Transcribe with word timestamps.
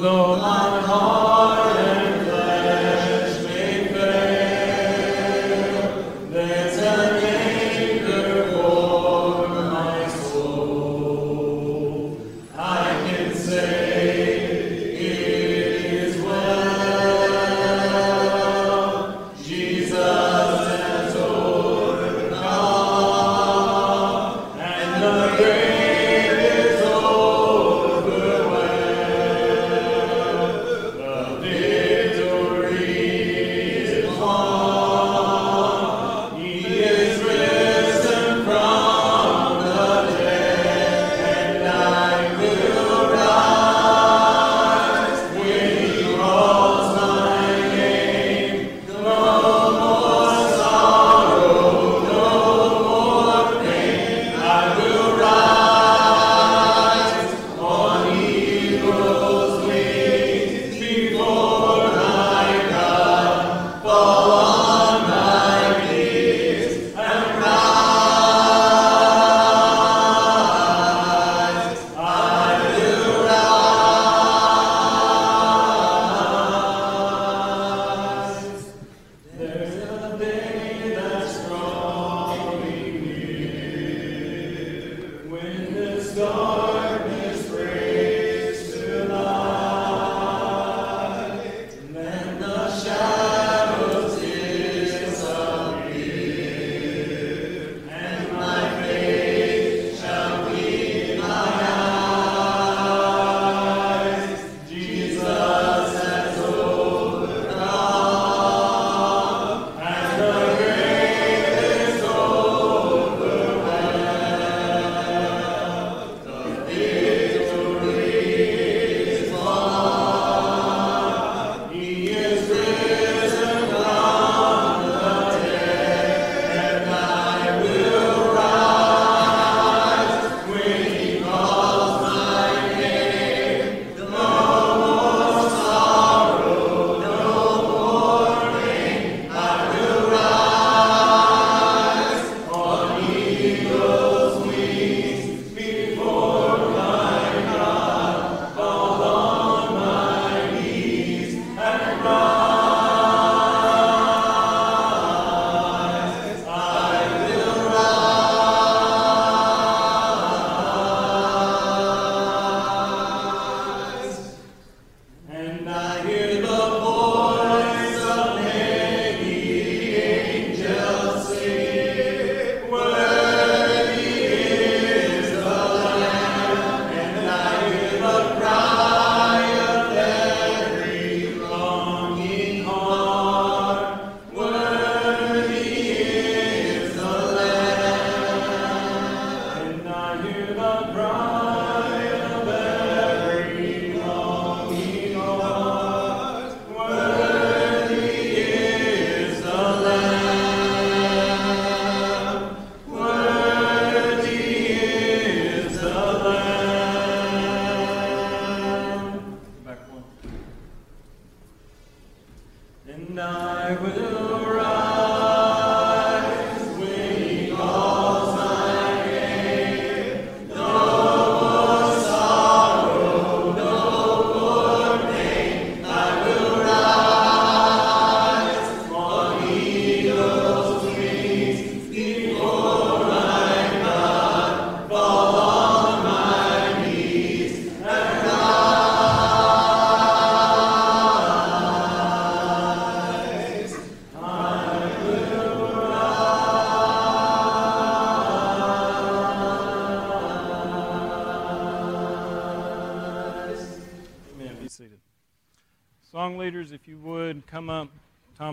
Though 0.00 0.36
my 0.36 0.80
heart 0.80 1.37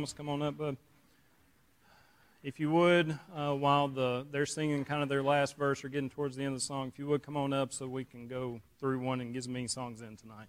Thomas, 0.06 0.14
come 0.14 0.30
on 0.30 0.44
up, 0.44 0.56
bud. 0.56 0.78
If 2.44 2.60
you 2.60 2.70
would, 2.70 3.18
uh, 3.36 3.54
while 3.54 3.88
the, 3.88 4.28
they're 4.30 4.46
singing 4.46 4.86
kind 4.86 5.02
of 5.02 5.10
their 5.10 5.24
last 5.24 5.58
verse 5.58 5.84
or 5.84 5.90
getting 5.90 6.12
towards 6.12 6.36
the 6.36 6.44
end 6.44 6.54
of 6.54 6.60
the 6.60 6.66
song, 6.66 6.90
if 6.90 7.00
you 7.00 7.08
would 7.08 7.24
come 7.24 7.36
on 7.36 7.54
up 7.54 7.74
so 7.74 7.88
we 7.88 8.04
can 8.04 8.28
go 8.28 8.60
through 8.80 9.00
one 9.00 9.20
and 9.20 9.34
get 9.34 9.40
as 9.40 9.48
many 9.48 9.66
songs 9.66 10.02
in 10.02 10.16
tonight. 10.16 10.46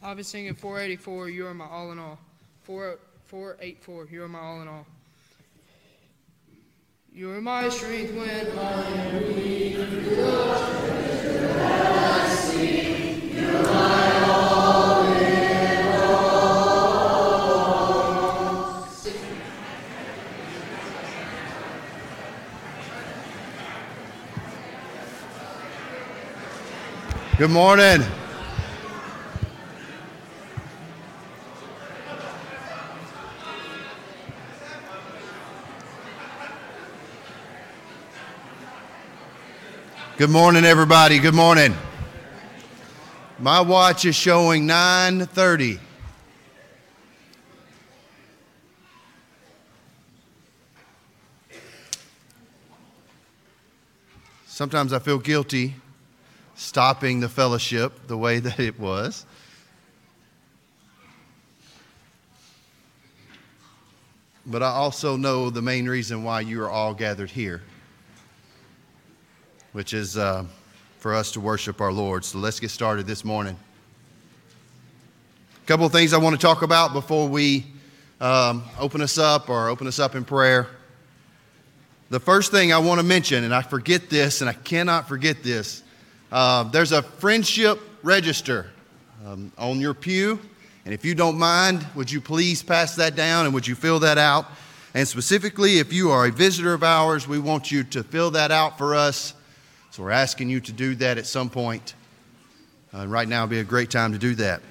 I'll 0.00 0.14
be 0.14 0.22
singing 0.22 0.54
484, 0.54 1.30
You 1.30 1.48
Are 1.48 1.54
My 1.54 1.66
All 1.66 1.90
in 1.90 1.98
All. 1.98 2.20
484, 2.62 4.06
You 4.12 4.22
Are 4.22 4.28
My 4.28 4.38
All 4.38 4.62
in 4.62 4.68
All. 4.68 4.86
You 7.12 7.32
are 7.32 7.40
my 7.40 7.68
strength 7.68 8.14
when 8.14 8.58
I 8.58 8.84
am 9.08 9.34
weak. 9.34 9.74
You 9.74 10.22
are 10.22 10.36
my 10.36 12.28
strength 12.36 13.34
when 13.34 13.34
I. 13.34 13.40
You 13.40 13.56
are 13.56 13.62
my 13.64 14.24
all. 14.30 14.99
Good 27.40 27.50
morning. 27.50 28.02
Good 40.18 40.28
morning, 40.28 40.66
everybody. 40.66 41.18
Good 41.18 41.32
morning. 41.32 41.74
My 43.38 43.62
watch 43.62 44.04
is 44.04 44.14
showing 44.14 44.66
9:30. 44.66 45.80
Sometimes 54.46 54.92
I 54.92 54.98
feel 54.98 55.18
guilty 55.18 55.74
stopping 56.60 57.20
the 57.20 57.28
fellowship 57.28 58.06
the 58.06 58.16
way 58.16 58.38
that 58.38 58.60
it 58.60 58.78
was. 58.78 59.24
But 64.46 64.62
I 64.62 64.68
also 64.68 65.16
know 65.16 65.50
the 65.50 65.62
main 65.62 65.88
reason 65.88 66.24
why 66.24 66.40
you 66.40 66.62
are 66.62 66.70
all 66.70 66.94
gathered 66.94 67.30
here 67.30 67.62
which 69.72 69.94
is 69.94 70.16
uh, 70.16 70.44
for 70.98 71.14
us 71.14 71.32
to 71.32 71.40
worship 71.40 71.80
our 71.80 71.92
Lord. 71.92 72.24
So 72.24 72.38
let's 72.38 72.60
get 72.60 72.70
started 72.70 73.06
this 73.06 73.24
morning. 73.24 73.56
A 75.62 75.66
couple 75.66 75.86
of 75.86 75.92
things 75.92 76.12
I 76.12 76.18
want 76.18 76.38
to 76.38 76.44
talk 76.44 76.62
about 76.62 76.92
before 76.92 77.28
we 77.28 77.66
um, 78.20 78.64
open 78.78 79.00
us 79.00 79.16
up 79.18 79.48
or 79.48 79.68
open 79.68 79.86
us 79.86 79.98
up 79.98 80.14
in 80.14 80.24
prayer. 80.24 80.66
The 82.10 82.20
first 82.20 82.50
thing 82.50 82.72
I 82.72 82.78
want 82.78 82.98
to 82.98 83.06
mention, 83.06 83.44
and 83.44 83.54
I 83.54 83.62
forget 83.62 84.10
this, 84.10 84.40
and 84.40 84.50
I 84.50 84.52
cannot 84.52 85.06
forget 85.06 85.44
this, 85.44 85.84
uh, 86.32 86.64
there's 86.64 86.92
a 86.92 87.02
friendship 87.02 87.80
register 88.02 88.70
um, 89.26 89.52
on 89.58 89.80
your 89.80 89.94
pew. 89.94 90.38
And 90.84 90.94
if 90.94 91.04
you 91.04 91.14
don't 91.14 91.38
mind, 91.38 91.86
would 91.94 92.10
you 92.10 92.20
please 92.20 92.62
pass 92.62 92.96
that 92.96 93.14
down 93.16 93.44
and 93.44 93.54
would 93.54 93.66
you 93.66 93.74
fill 93.74 94.00
that 94.00 94.18
out? 94.18 94.46
And 94.94 95.06
specifically, 95.06 95.78
if 95.78 95.92
you 95.92 96.10
are 96.10 96.26
a 96.26 96.32
visitor 96.32 96.74
of 96.74 96.82
ours, 96.82 97.28
we 97.28 97.38
want 97.38 97.70
you 97.70 97.84
to 97.84 98.02
fill 98.02 98.30
that 98.32 98.50
out 98.50 98.78
for 98.78 98.94
us 98.94 99.34
so 99.92 100.04
we're 100.04 100.12
asking 100.12 100.48
you 100.48 100.60
to 100.60 100.72
do 100.72 100.94
that 100.96 101.18
at 101.18 101.26
some 101.26 101.50
point. 101.50 101.94
Uh, 102.94 103.08
right 103.08 103.26
now 103.26 103.42
would 103.42 103.50
be 103.50 103.58
a 103.58 103.64
great 103.64 103.90
time 103.90 104.12
to 104.12 104.18
do 104.18 104.36
that. 104.36 104.62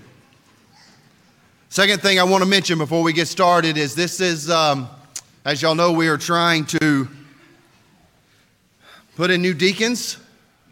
Second 1.68 2.02
thing 2.02 2.20
I 2.20 2.24
want 2.24 2.42
to 2.42 2.50
mention 2.50 2.78
before 2.78 3.04
we 3.04 3.12
get 3.12 3.28
started 3.28 3.76
is 3.76 3.94
this 3.96 4.22
is, 4.22 4.50
um, 4.50 4.88
as 5.44 5.62
y'all 5.62 5.76
know, 5.76 5.92
we 5.92 6.08
are 6.08 6.18
trying 6.18 6.66
to 6.68 7.10
put 9.18 9.30
in 9.30 9.42
new 9.42 9.54
deacons. 9.54 10.18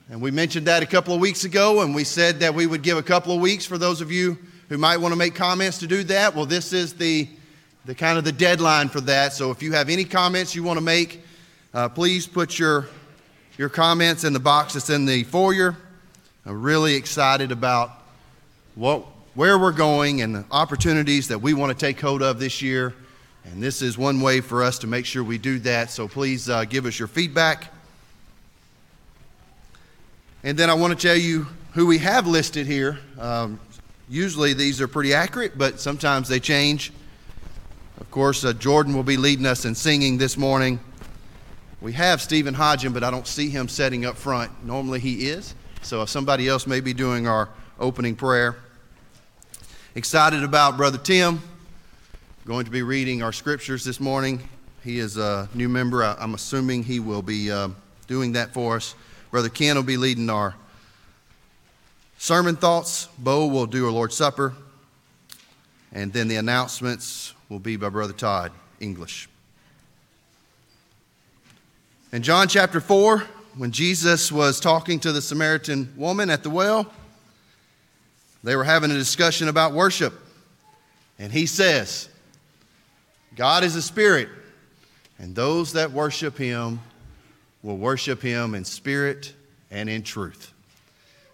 And 0.10 0.22
we 0.22 0.32
mentioned 0.32 0.68
that 0.68 0.84
a 0.84 0.86
couple 0.86 1.14
of 1.14 1.20
weeks 1.20 1.44
ago, 1.44 1.82
and 1.82 1.94
we 1.94 2.04
said 2.04 2.40
that 2.40 2.54
we 2.54 2.66
would 2.66 2.82
give 2.82 2.98
a 2.98 3.04
couple 3.04 3.34
of 3.34 3.42
weeks 3.42 3.66
for 3.66 3.78
those 3.78 4.00
of 4.00 4.12
you 4.12 4.38
who 4.70 4.78
might 4.78 4.98
want 4.98 5.12
to 5.12 5.18
make 5.18 5.36
comments 5.36 5.80
to 5.80 5.88
do 5.88 6.04
that. 6.06 6.34
Well, 6.34 6.46
this 6.46 6.72
is 6.72 6.94
the, 6.94 7.28
the 7.86 7.94
kind 7.94 8.18
of 8.18 8.24
the 8.24 8.32
deadline 8.32 8.90
for 8.90 9.02
that. 9.02 9.34
So 9.34 9.52
if 9.52 9.62
you 9.62 9.74
have 9.74 9.90
any 9.90 10.06
comments 10.06 10.56
you 10.56 10.64
want 10.64 10.78
to 10.78 10.84
make, 10.84 11.22
uh, 11.74 11.90
please 11.90 12.26
put 12.26 12.58
your 12.58 12.88
your 13.58 13.70
comments 13.70 14.24
in 14.24 14.34
the 14.34 14.40
box 14.40 14.74
that's 14.74 14.92
in 14.92 15.06
the 15.06 15.24
foyer. 15.24 15.76
I'm 16.46 16.62
really 16.62 16.94
excited 16.94 17.52
about 17.52 17.90
what, 18.76 19.02
where 19.34 19.58
we're 19.58 19.72
going 19.72 20.22
and 20.22 20.36
the 20.36 20.46
opportunities 20.52 21.28
that 21.30 21.40
we 21.40 21.56
want 21.56 21.78
to 21.78 21.86
take 21.86 22.00
hold 22.00 22.22
of 22.22 22.40
this 22.40 22.62
year. 22.62 22.94
And 23.46 23.62
this 23.62 23.82
is 23.82 23.98
one 23.98 24.22
way 24.22 24.42
for 24.42 24.62
us 24.62 24.78
to 24.80 24.88
make 24.88 25.08
sure 25.08 25.24
we 25.24 25.40
do 25.40 25.58
that. 25.60 25.90
So 25.90 26.08
please 26.08 26.50
uh, 26.50 26.66
give 26.66 26.86
us 26.86 27.00
your 27.00 27.08
feedback. 27.08 27.74
And 30.44 30.58
then 30.58 30.70
I 30.70 30.76
want 30.76 30.98
to 30.98 31.08
tell 31.08 31.18
you 31.18 31.48
who 31.74 31.88
we 31.88 31.98
have 31.98 32.28
listed 32.28 32.68
here. 32.68 33.00
Um, 33.20 33.60
usually 34.08 34.54
these 34.54 34.80
are 34.82 34.88
pretty 34.88 35.14
accurate, 35.14 35.58
but 35.58 35.80
sometimes 35.80 36.30
they 36.30 36.40
change. 36.40 36.94
Of 38.00 38.12
course, 38.12 38.46
uh, 38.46 38.54
Jordan 38.54 38.94
will 38.94 39.04
be 39.04 39.18
leading 39.18 39.48
us 39.48 39.66
in 39.66 39.74
singing 39.74 40.18
this 40.18 40.38
morning. 40.38 40.80
We 41.82 41.94
have 41.94 42.22
Stephen 42.22 42.54
Hodgen, 42.54 42.94
but 42.94 43.04
I 43.04 43.10
don't 43.10 43.28
see 43.28 43.50
him 43.50 43.68
setting 43.68 44.06
up 44.06 44.16
front. 44.16 44.64
Normally 44.64 45.00
he 45.00 45.28
is. 45.30 45.56
So 45.82 46.04
if 46.04 46.10
somebody 46.10 46.48
else 46.48 46.68
may 46.68 46.82
be 46.82 46.94
doing 46.94 47.28
our 47.28 47.50
opening 47.80 48.16
prayer. 48.16 48.58
Excited 49.96 50.44
about 50.44 50.78
Brother 50.78 51.00
Tim. 51.00 51.42
Going 52.46 52.66
to 52.66 52.72
be 52.72 52.84
reading 52.84 53.24
our 53.24 53.34
scriptures 53.34 53.84
this 53.84 54.00
morning. 54.00 54.48
He 54.84 55.00
is 55.00 55.18
a 55.18 55.50
new 55.54 55.68
member. 55.68 56.04
I'm 56.04 56.36
assuming 56.36 56.84
he 56.84 57.00
will 57.00 57.24
be 57.24 57.52
uh, 57.52 57.70
doing 58.08 58.34
that 58.34 58.54
for 58.54 58.76
us. 58.78 58.96
Brother 59.32 59.50
Ken 59.50 59.76
will 59.76 59.84
be 59.84 59.98
leading 59.98 60.30
our 60.30 60.56
sermon 62.18 62.56
thoughts. 62.56 63.08
Bo 63.18 63.48
will 63.48 63.66
do 63.66 63.86
our 63.86 63.92
Lord's 63.92 64.16
Supper. 64.16 64.54
And 65.92 66.14
then 66.14 66.28
the 66.28 66.38
announcements 66.38 67.34
will 67.50 67.60
be 67.60 67.76
by 67.76 67.90
Brother 67.90 68.14
Todd, 68.14 68.52
English. 68.80 69.28
In 72.14 72.24
John 72.24 72.48
chapter 72.48 72.80
4, 72.80 73.20
when 73.58 73.72
Jesus 73.72 74.32
was 74.32 74.60
talking 74.60 75.00
to 75.02 75.12
the 75.12 75.22
Samaritan 75.22 75.92
woman 75.98 76.30
at 76.30 76.44
the 76.44 76.50
well, 76.50 76.92
they 78.44 78.56
were 78.56 78.64
having 78.64 78.92
a 78.92 78.96
discussion 78.96 79.50
about 79.50 79.74
worship. 79.74 80.14
And 81.20 81.32
he 81.34 81.46
says, 81.46 82.08
God 83.36 83.64
is 83.64 83.76
a 83.76 83.82
spirit, 83.82 84.30
and 85.20 85.36
those 85.36 85.74
that 85.74 85.92
worship 85.92 86.38
him 86.38 86.80
will 87.68 87.76
worship 87.76 88.22
him 88.22 88.56
in 88.56 88.64
spirit 88.64 89.34
and 89.72 89.90
in 89.90 90.02
truth. 90.02 90.54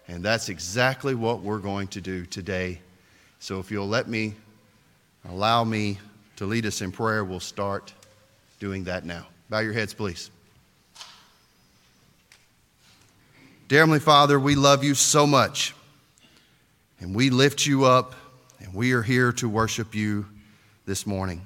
And 0.08 0.20
that's 0.20 0.48
exactly 0.48 1.14
what 1.14 1.42
we're 1.42 1.60
going 1.60 1.86
to 1.88 2.00
do 2.00 2.26
today. 2.26 2.80
So 3.38 3.60
if 3.60 3.70
you'll 3.70 3.86
let 3.86 4.08
me, 4.08 4.34
allow 5.28 5.62
me 5.62 6.00
to 6.34 6.46
lead 6.46 6.66
us 6.66 6.82
in 6.82 6.90
prayer, 6.90 7.24
we'll 7.24 7.38
start 7.38 7.94
doing 8.58 8.82
that 8.82 9.04
now. 9.04 9.28
Bow 9.48 9.60
your 9.60 9.74
heads, 9.74 9.94
please. 9.94 10.32
Dear 13.68 13.78
Heavenly 13.82 14.00
Father, 14.00 14.40
we 14.40 14.56
love 14.56 14.82
you 14.82 14.96
so 14.96 15.28
much, 15.28 15.72
and 16.98 17.14
we 17.14 17.30
lift 17.30 17.64
you 17.64 17.84
up, 17.84 18.16
and 18.58 18.74
we 18.74 18.90
are 18.90 19.02
here 19.02 19.30
to 19.34 19.48
worship 19.48 19.94
you 19.94 20.26
this 20.84 21.06
morning. 21.06 21.42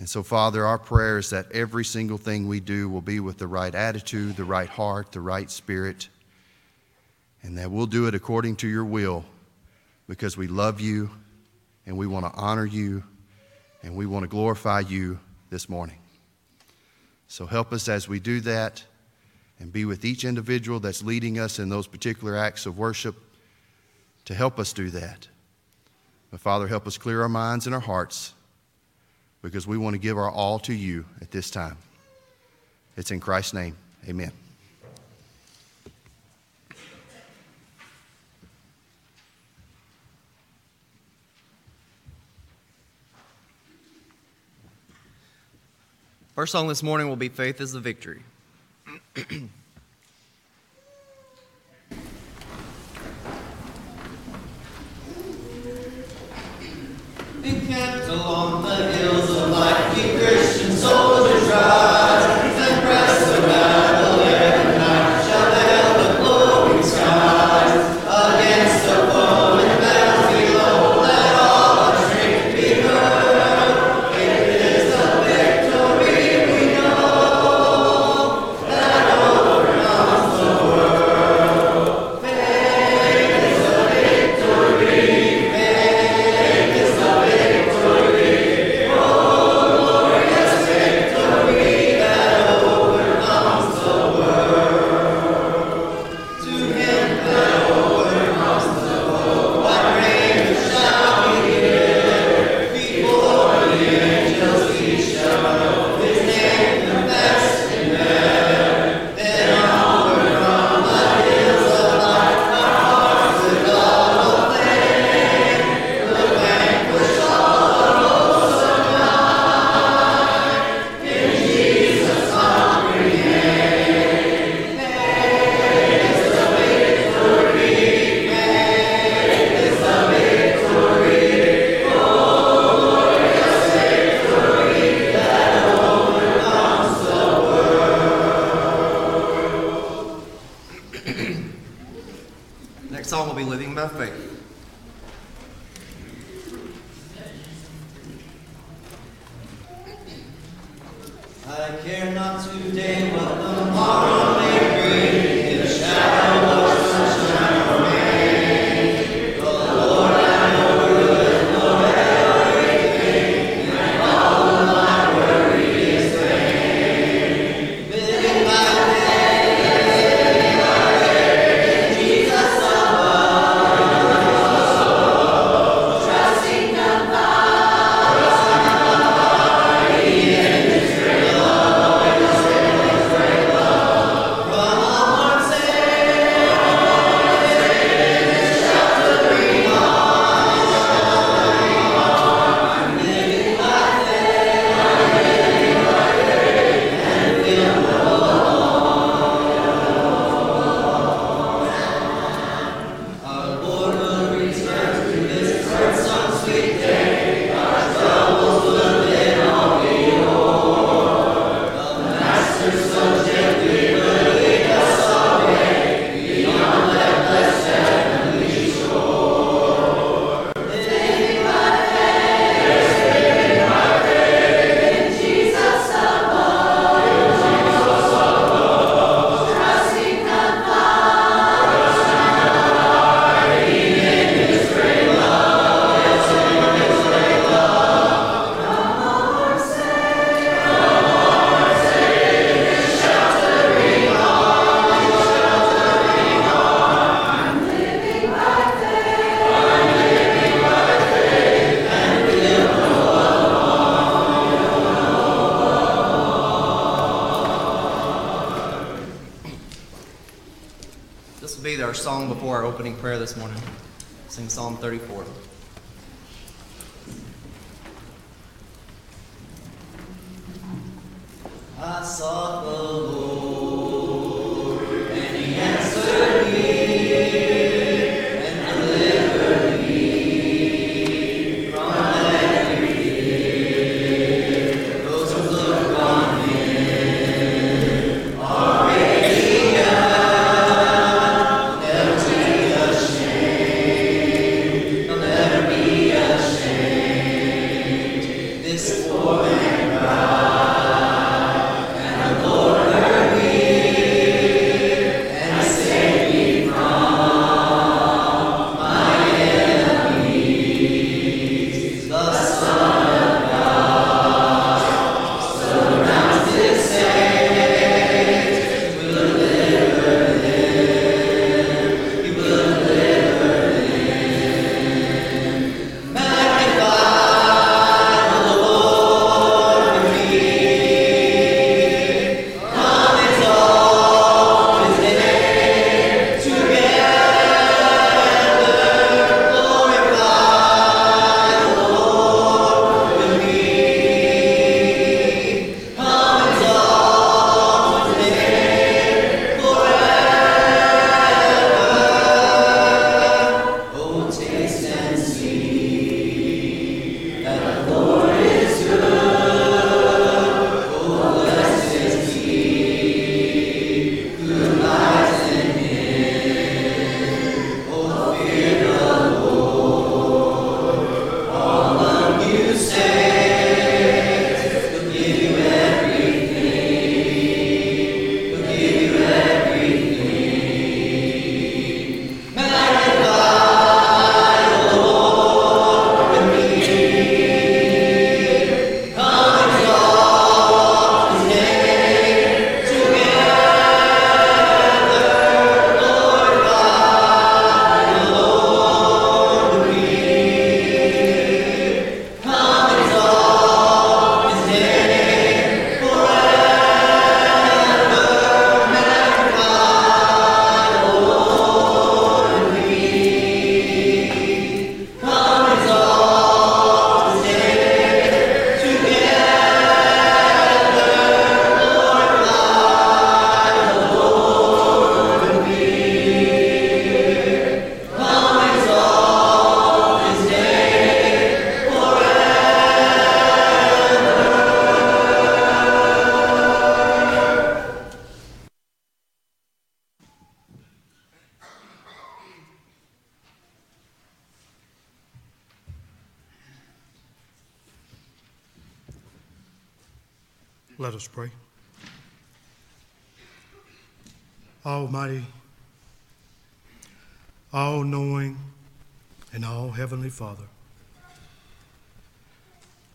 And 0.00 0.08
so, 0.08 0.22
Father, 0.22 0.64
our 0.64 0.78
prayer 0.78 1.18
is 1.18 1.28
that 1.28 1.52
every 1.52 1.84
single 1.84 2.16
thing 2.16 2.48
we 2.48 2.58
do 2.58 2.88
will 2.88 3.02
be 3.02 3.20
with 3.20 3.36
the 3.36 3.46
right 3.46 3.74
attitude, 3.74 4.34
the 4.34 4.44
right 4.44 4.66
heart, 4.66 5.12
the 5.12 5.20
right 5.20 5.50
spirit, 5.50 6.08
and 7.42 7.58
that 7.58 7.70
we'll 7.70 7.84
do 7.84 8.06
it 8.06 8.14
according 8.14 8.56
to 8.56 8.66
your 8.66 8.86
will 8.86 9.26
because 10.08 10.38
we 10.38 10.46
love 10.46 10.80
you 10.80 11.10
and 11.84 11.98
we 11.98 12.06
want 12.06 12.24
to 12.24 12.32
honor 12.32 12.64
you 12.64 13.04
and 13.82 13.94
we 13.94 14.06
want 14.06 14.22
to 14.22 14.26
glorify 14.26 14.80
you 14.80 15.20
this 15.50 15.68
morning. 15.68 15.98
So, 17.28 17.44
help 17.44 17.70
us 17.70 17.86
as 17.86 18.08
we 18.08 18.20
do 18.20 18.40
that 18.40 18.82
and 19.58 19.70
be 19.70 19.84
with 19.84 20.06
each 20.06 20.24
individual 20.24 20.80
that's 20.80 21.02
leading 21.02 21.38
us 21.38 21.58
in 21.58 21.68
those 21.68 21.86
particular 21.86 22.38
acts 22.38 22.64
of 22.64 22.78
worship 22.78 23.16
to 24.24 24.34
help 24.34 24.58
us 24.58 24.72
do 24.72 24.88
that. 24.88 25.28
But 26.30 26.40
Father, 26.40 26.68
help 26.68 26.86
us 26.86 26.96
clear 26.96 27.20
our 27.20 27.28
minds 27.28 27.66
and 27.66 27.74
our 27.74 27.82
hearts 27.82 28.32
because 29.42 29.66
we 29.66 29.78
want 29.78 29.94
to 29.94 29.98
give 29.98 30.18
our 30.18 30.30
all 30.30 30.58
to 30.60 30.74
you 30.74 31.04
at 31.20 31.30
this 31.30 31.50
time. 31.50 31.76
It's 32.96 33.10
in 33.10 33.20
Christ's 33.20 33.54
name. 33.54 33.76
Amen. 34.08 34.32
First 46.34 46.52
song 46.52 46.68
this 46.68 46.82
morning 46.82 47.08
will 47.08 47.16
be 47.16 47.28
Faith 47.28 47.60
is 47.60 47.72
the 47.72 47.80
Victory. 47.80 48.22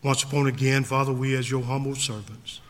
Once 0.06 0.22
upon 0.22 0.46
again, 0.46 0.84
Father, 0.84 1.12
we 1.12 1.34
as 1.34 1.50
your 1.50 1.64
humble 1.64 1.96
servants 1.96 2.60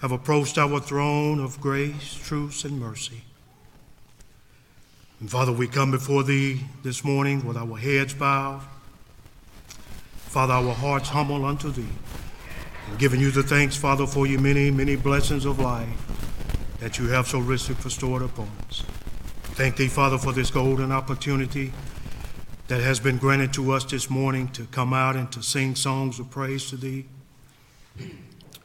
have 0.00 0.12
approached 0.12 0.56
our 0.56 0.78
throne 0.78 1.40
of 1.40 1.60
grace, 1.60 2.14
truth, 2.14 2.64
and 2.64 2.78
mercy. 2.78 3.22
And 5.18 5.28
Father, 5.28 5.50
we 5.50 5.66
come 5.66 5.90
before 5.90 6.22
thee 6.22 6.60
this 6.84 7.02
morning 7.02 7.44
with 7.44 7.56
our 7.56 7.76
heads 7.76 8.14
bowed. 8.14 8.62
Father, 10.28 10.52
our 10.52 10.72
hearts 10.72 11.08
humble 11.08 11.44
unto 11.44 11.72
thee, 11.72 11.88
and 12.88 12.96
giving 12.96 13.18
you 13.18 13.32
the 13.32 13.42
thanks, 13.42 13.76
Father, 13.76 14.06
for 14.06 14.28
your 14.28 14.40
many, 14.40 14.70
many 14.70 14.94
blessings 14.94 15.44
of 15.44 15.58
life 15.58 15.88
that 16.78 17.00
you 17.00 17.08
have 17.08 17.26
so 17.26 17.40
richly 17.40 17.74
bestowed 17.82 18.22
upon 18.22 18.48
us. 18.68 18.84
Thank 19.56 19.74
thee, 19.74 19.88
Father, 19.88 20.18
for 20.18 20.30
this 20.30 20.52
golden 20.52 20.92
opportunity 20.92 21.72
that 22.68 22.80
has 22.80 22.98
been 22.98 23.16
granted 23.16 23.52
to 23.54 23.72
us 23.72 23.84
this 23.84 24.10
morning 24.10 24.48
to 24.48 24.64
come 24.66 24.92
out 24.92 25.14
and 25.16 25.30
to 25.32 25.42
sing 25.42 25.74
songs 25.74 26.18
of 26.18 26.30
praise 26.30 26.68
to 26.70 26.76
thee 26.76 27.06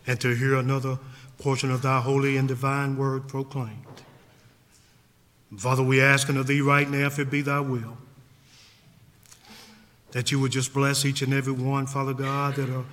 and 0.07 0.19
to 0.19 0.35
hear 0.35 0.55
another 0.55 0.97
portion 1.37 1.71
of 1.71 1.81
thy 1.81 2.01
holy 2.01 2.37
and 2.37 2.47
divine 2.47 2.97
word 2.97 3.27
proclaimed. 3.27 3.85
Father, 5.57 5.83
we 5.83 6.01
ask 6.01 6.29
of 6.29 6.47
thee 6.47 6.61
right 6.61 6.89
now, 6.89 7.07
if 7.07 7.19
it 7.19 7.29
be 7.29 7.41
thy 7.41 7.59
will, 7.59 7.97
that 10.11 10.31
you 10.31 10.39
would 10.39 10.51
just 10.51 10.73
bless 10.73 11.05
each 11.05 11.21
and 11.21 11.33
every 11.33 11.53
one, 11.53 11.85
Father 11.85 12.13
God, 12.13 12.55
that 12.55 12.69
are 12.69 12.85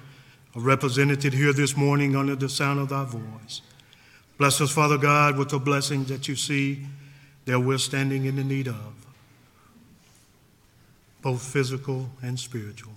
represented 0.54 1.32
here 1.32 1.52
this 1.52 1.76
morning 1.76 2.16
under 2.16 2.34
the 2.34 2.48
sound 2.48 2.80
of 2.80 2.88
thy 2.88 3.04
voice. 3.04 3.62
Bless 4.38 4.60
us, 4.60 4.70
Father 4.70 4.98
God, 4.98 5.36
with 5.36 5.48
the 5.50 5.58
blessings 5.58 6.08
that 6.08 6.28
you 6.28 6.36
see 6.36 6.86
that 7.44 7.60
we're 7.60 7.78
standing 7.78 8.24
in 8.24 8.36
the 8.36 8.44
need 8.44 8.68
of, 8.68 8.97
both 11.22 11.42
physical 11.42 12.08
and 12.22 12.38
spiritual. 12.38 12.92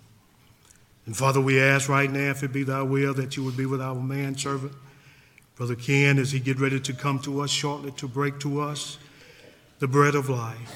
And 1.05 1.17
Father, 1.17 1.41
we 1.41 1.59
ask 1.59 1.89
right 1.89 2.11
now, 2.11 2.29
if 2.29 2.43
it 2.43 2.53
be 2.53 2.63
thy 2.63 2.83
will, 2.83 3.13
that 3.15 3.35
you 3.35 3.43
would 3.43 3.57
be 3.57 3.65
with 3.65 3.81
our 3.81 3.95
man 3.95 4.37
servant, 4.37 4.73
Brother 5.55 5.75
Ken, 5.75 6.17
as 6.17 6.31
he 6.31 6.39
get 6.39 6.59
ready 6.59 6.79
to 6.79 6.93
come 6.93 7.19
to 7.19 7.41
us 7.41 7.49
shortly 7.49 7.91
to 7.91 8.07
break 8.07 8.39
to 8.39 8.61
us 8.61 8.97
the 9.79 9.87
bread 9.87 10.15
of 10.15 10.29
life. 10.29 10.71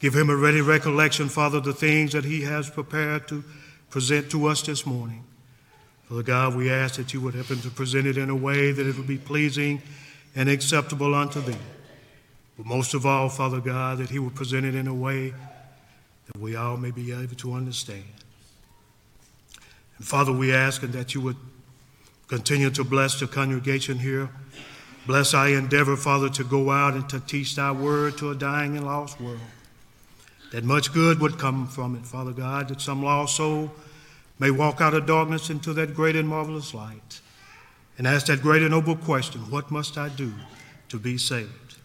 Give 0.00 0.14
him 0.14 0.30
a 0.30 0.36
ready 0.36 0.60
recollection, 0.60 1.28
Father, 1.28 1.60
the 1.60 1.72
things 1.72 2.12
that 2.12 2.24
he 2.24 2.42
has 2.42 2.68
prepared 2.68 3.28
to 3.28 3.44
present 3.90 4.30
to 4.30 4.46
us 4.46 4.62
this 4.62 4.84
morning. 4.84 5.24
Father 6.08 6.22
God, 6.22 6.54
we 6.54 6.70
ask 6.70 6.96
that 6.96 7.12
you 7.12 7.20
would 7.20 7.34
help 7.34 7.46
him 7.46 7.60
to 7.60 7.70
present 7.70 8.06
it 8.06 8.16
in 8.16 8.30
a 8.30 8.36
way 8.36 8.72
that 8.72 8.86
it 8.86 8.96
will 8.96 9.04
be 9.04 9.18
pleasing 9.18 9.82
and 10.34 10.48
acceptable 10.48 11.14
unto 11.14 11.40
thee. 11.40 11.56
But 12.56 12.66
most 12.66 12.94
of 12.94 13.04
all, 13.04 13.28
Father 13.28 13.60
God, 13.60 13.98
that 13.98 14.10
he 14.10 14.18
would 14.18 14.34
present 14.34 14.64
it 14.64 14.74
in 14.74 14.86
a 14.86 14.94
way 14.94 15.34
that 16.26 16.38
we 16.40 16.56
all 16.56 16.76
may 16.76 16.90
be 16.90 17.12
able 17.12 17.34
to 17.36 17.52
understand. 17.52 18.04
And 19.98 20.06
Father, 20.06 20.32
we 20.32 20.52
ask 20.54 20.82
that 20.82 21.14
you 21.14 21.20
would 21.20 21.36
continue 22.28 22.70
to 22.70 22.84
bless 22.84 23.18
the 23.20 23.26
congregation 23.26 23.98
here. 23.98 24.28
Bless 25.06 25.34
our 25.34 25.48
endeavor, 25.48 25.96
Father, 25.96 26.28
to 26.30 26.44
go 26.44 26.70
out 26.70 26.94
and 26.94 27.08
to 27.08 27.20
teach 27.20 27.54
thy 27.54 27.70
word 27.70 28.18
to 28.18 28.30
a 28.30 28.34
dying 28.34 28.76
and 28.76 28.84
lost 28.84 29.20
world. 29.20 29.38
That 30.52 30.64
much 30.64 30.92
good 30.92 31.20
would 31.20 31.38
come 31.38 31.68
from 31.68 31.94
it, 31.96 32.04
Father 32.04 32.32
God, 32.32 32.68
that 32.68 32.80
some 32.80 33.02
lost 33.02 33.36
soul 33.36 33.72
may 34.38 34.50
walk 34.50 34.80
out 34.80 34.94
of 34.94 35.06
darkness 35.06 35.50
into 35.50 35.72
that 35.74 35.94
great 35.94 36.16
and 36.16 36.28
marvelous 36.28 36.74
light 36.74 37.20
and 37.98 38.06
ask 38.06 38.26
that 38.26 38.42
great 38.42 38.62
and 38.62 38.70
noble 38.72 38.96
question 38.96 39.40
what 39.50 39.70
must 39.70 39.96
I 39.96 40.08
do 40.08 40.32
to 40.88 40.98
be 40.98 41.18
saved? 41.18 41.76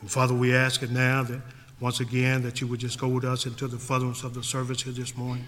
And 0.00 0.10
Father, 0.10 0.34
we 0.34 0.54
ask 0.54 0.82
it 0.82 0.90
now 0.90 1.22
that 1.24 1.40
once 1.80 2.00
again 2.00 2.42
that 2.42 2.60
you 2.60 2.66
would 2.66 2.80
just 2.80 2.98
go 2.98 3.08
with 3.08 3.24
us 3.24 3.46
into 3.46 3.66
the 3.68 3.78
furtherance 3.78 4.22
of 4.24 4.34
the 4.34 4.42
service 4.42 4.82
here 4.82 4.92
this 4.92 5.16
morning. 5.16 5.44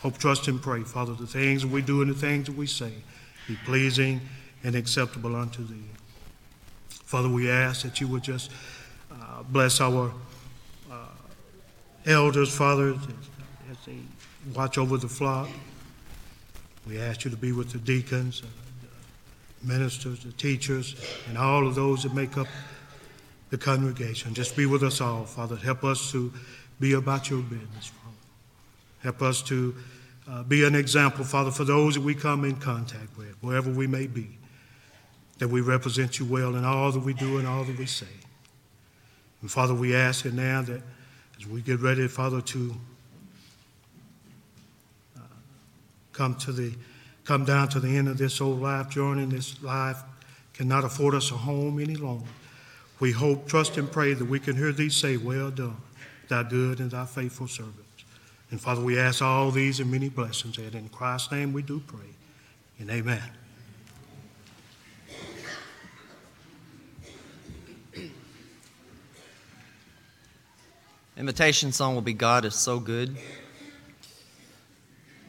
Hope, 0.00 0.18
trust, 0.18 0.48
and 0.48 0.60
pray, 0.60 0.82
Father, 0.82 1.14
the 1.14 1.26
things 1.26 1.62
that 1.62 1.70
we 1.70 1.80
do 1.80 2.02
and 2.02 2.10
the 2.10 2.14
things 2.14 2.46
that 2.46 2.56
we 2.56 2.66
say 2.66 2.92
be 3.46 3.56
pleasing 3.64 4.20
and 4.64 4.74
acceptable 4.74 5.36
unto 5.36 5.64
thee. 5.64 5.84
Father, 6.88 7.28
we 7.28 7.50
ask 7.50 7.82
that 7.82 8.00
you 8.00 8.08
would 8.08 8.22
just 8.22 8.50
uh, 9.12 9.42
bless 9.44 9.80
our 9.80 10.12
uh, 10.90 10.96
elders, 12.06 12.54
Father, 12.54 12.94
as 13.70 13.76
they 13.86 13.98
watch 14.54 14.78
over 14.78 14.96
the 14.96 15.08
flock. 15.08 15.48
We 16.88 16.98
ask 16.98 17.24
you 17.24 17.30
to 17.30 17.36
be 17.36 17.52
with 17.52 17.70
the 17.70 17.78
deacons, 17.78 18.42
uh, 18.42 18.46
the 19.60 19.68
ministers, 19.72 20.24
the 20.24 20.32
teachers, 20.32 20.96
and 21.28 21.38
all 21.38 21.66
of 21.66 21.76
those 21.76 22.02
that 22.02 22.14
make 22.14 22.36
up 22.36 22.48
the 23.52 23.58
congregation. 23.58 24.32
Just 24.32 24.56
be 24.56 24.64
with 24.64 24.82
us 24.82 25.02
all, 25.02 25.26
Father. 25.26 25.56
Help 25.56 25.84
us 25.84 26.10
to 26.10 26.32
be 26.80 26.94
about 26.94 27.28
your 27.28 27.42
business, 27.42 27.88
Father. 27.88 28.16
Help 29.02 29.20
us 29.20 29.42
to 29.42 29.74
uh, 30.26 30.42
be 30.44 30.64
an 30.64 30.74
example, 30.74 31.22
Father, 31.22 31.50
for 31.50 31.64
those 31.64 31.94
that 31.94 32.00
we 32.00 32.14
come 32.14 32.46
in 32.46 32.56
contact 32.56 33.16
with, 33.18 33.36
wherever 33.42 33.70
we 33.70 33.86
may 33.86 34.06
be, 34.06 34.38
that 35.38 35.48
we 35.48 35.60
represent 35.60 36.18
you 36.18 36.24
well 36.24 36.56
in 36.56 36.64
all 36.64 36.92
that 36.92 37.00
we 37.00 37.12
do 37.12 37.36
and 37.36 37.46
all 37.46 37.62
that 37.62 37.76
we 37.76 37.84
say. 37.84 38.06
And 39.42 39.50
Father, 39.50 39.74
we 39.74 39.94
ask 39.94 40.24
it 40.24 40.32
now 40.32 40.62
that 40.62 40.80
as 41.38 41.46
we 41.46 41.60
get 41.60 41.80
ready, 41.80 42.08
Father, 42.08 42.40
to 42.40 42.74
uh, 45.14 45.20
come 46.14 46.36
to 46.36 46.52
the 46.52 46.72
come 47.24 47.44
down 47.44 47.68
to 47.68 47.80
the 47.80 47.98
end 47.98 48.08
of 48.08 48.16
this 48.16 48.40
old 48.40 48.62
life 48.62 48.88
journey, 48.88 49.26
this 49.26 49.62
life 49.62 49.98
cannot 50.54 50.84
afford 50.84 51.14
us 51.14 51.30
a 51.30 51.34
home 51.34 51.78
any 51.78 51.96
longer. 51.96 52.24
We 53.02 53.10
hope, 53.10 53.48
trust, 53.48 53.76
and 53.78 53.90
pray 53.90 54.14
that 54.14 54.24
we 54.26 54.38
can 54.38 54.54
hear 54.54 54.70
thee 54.70 54.88
say, 54.88 55.16
Well 55.16 55.50
done, 55.50 55.78
thy 56.28 56.44
good 56.44 56.78
and 56.78 56.92
thy 56.92 57.04
faithful 57.04 57.48
servant. 57.48 57.74
And 58.52 58.60
Father, 58.60 58.80
we 58.80 58.96
ask 58.96 59.20
all 59.20 59.50
these 59.50 59.80
and 59.80 59.90
many 59.90 60.08
blessings, 60.08 60.56
and 60.56 60.72
in 60.72 60.88
Christ's 60.88 61.32
name 61.32 61.52
we 61.52 61.62
do 61.62 61.82
pray. 61.84 61.98
And 62.78 62.88
amen. 62.88 63.20
Invitation 71.16 71.72
song 71.72 71.96
will 71.96 72.02
be 72.02 72.12
God 72.12 72.44
is 72.44 72.54
so 72.54 72.78
good. 72.78 73.16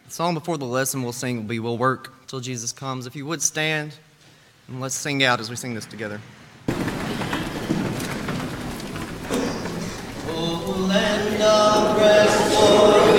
The 0.05 0.11
song 0.11 0.35
before 0.35 0.59
the 0.59 0.65
lesson 0.65 1.01
we'll 1.01 1.11
sing 1.11 1.37
will 1.37 1.43
be 1.45 1.57
We'll 1.57 1.79
Work 1.79 2.27
Till 2.27 2.39
Jesus 2.39 2.71
Comes. 2.71 3.07
If 3.07 3.15
you 3.15 3.25
would 3.25 3.41
stand 3.41 3.95
and 4.67 4.79
let's 4.79 4.93
sing 4.93 5.23
out 5.23 5.39
as 5.39 5.49
we 5.49 5.55
sing 5.55 5.73
this 5.73 5.87
together. 5.87 6.21
Oh, 10.93 10.99
land 10.99 11.41
of 11.41 11.97
rest, 11.97 12.53
for 12.53 13.12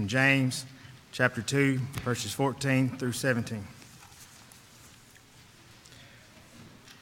from 0.00 0.08
James 0.08 0.64
chapter 1.12 1.42
2, 1.42 1.78
verses 2.04 2.32
14 2.32 2.96
through 2.96 3.12
17. 3.12 3.62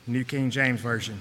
New 0.09 0.25
King 0.25 0.51
James 0.51 0.81
Version. 0.81 1.21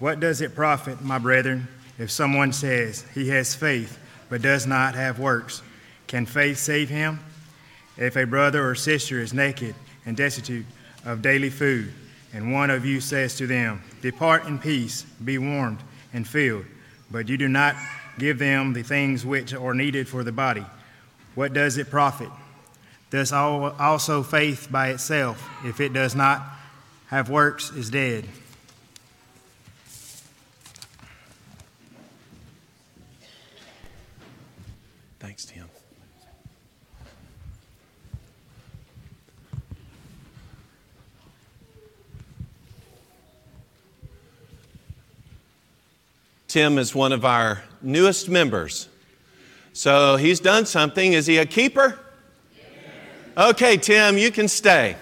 What 0.00 0.18
does 0.18 0.40
it 0.40 0.56
profit, 0.56 1.00
my 1.00 1.20
brethren, 1.20 1.68
if 2.00 2.10
someone 2.10 2.52
says 2.52 3.04
he 3.14 3.28
has 3.28 3.54
faith 3.54 3.96
but 4.28 4.42
does 4.42 4.66
not 4.66 4.96
have 4.96 5.20
works? 5.20 5.62
Can 6.08 6.26
faith 6.26 6.58
save 6.58 6.88
him? 6.88 7.20
If 7.96 8.16
a 8.16 8.26
brother 8.26 8.68
or 8.68 8.74
sister 8.74 9.20
is 9.20 9.32
naked 9.32 9.76
and 10.04 10.16
destitute 10.16 10.66
of 11.04 11.22
daily 11.22 11.50
food, 11.50 11.92
and 12.34 12.52
one 12.52 12.70
of 12.70 12.84
you 12.84 13.00
says 13.00 13.36
to 13.36 13.46
them, 13.46 13.84
Depart 14.00 14.46
in 14.46 14.58
peace, 14.58 15.02
be 15.24 15.38
warmed 15.38 15.78
and 16.12 16.26
filled, 16.26 16.64
but 17.08 17.28
you 17.28 17.36
do 17.36 17.46
not 17.46 17.76
give 18.18 18.38
them 18.38 18.72
the 18.72 18.82
things 18.82 19.24
which 19.24 19.54
are 19.54 19.74
needed 19.74 20.08
for 20.08 20.22
the 20.24 20.32
body, 20.32 20.64
what 21.34 21.52
does 21.52 21.78
it 21.78 21.90
profit? 21.90 22.28
Thus 23.10 23.32
also 23.32 24.22
faith 24.22 24.68
by 24.70 24.88
itself, 24.88 25.46
if 25.64 25.80
it 25.80 25.92
does 25.92 26.14
not 26.14 26.42
have 27.08 27.28
works, 27.28 27.70
is 27.70 27.90
dead. 27.90 28.24
Thanks, 35.20 35.44
Tim. 35.44 35.68
Tim 46.48 46.78
is 46.78 46.94
one 46.94 47.12
of 47.12 47.24
our 47.24 47.62
newest 47.82 48.28
members. 48.28 48.88
So 49.72 50.16
he's 50.16 50.40
done 50.40 50.66
something. 50.66 51.12
Is 51.12 51.26
he 51.26 51.38
a 51.38 51.46
keeper? 51.46 51.98
Okay, 53.36 53.78
Tim, 53.78 54.18
you 54.18 54.30
can 54.30 54.48
stay. 54.48 54.96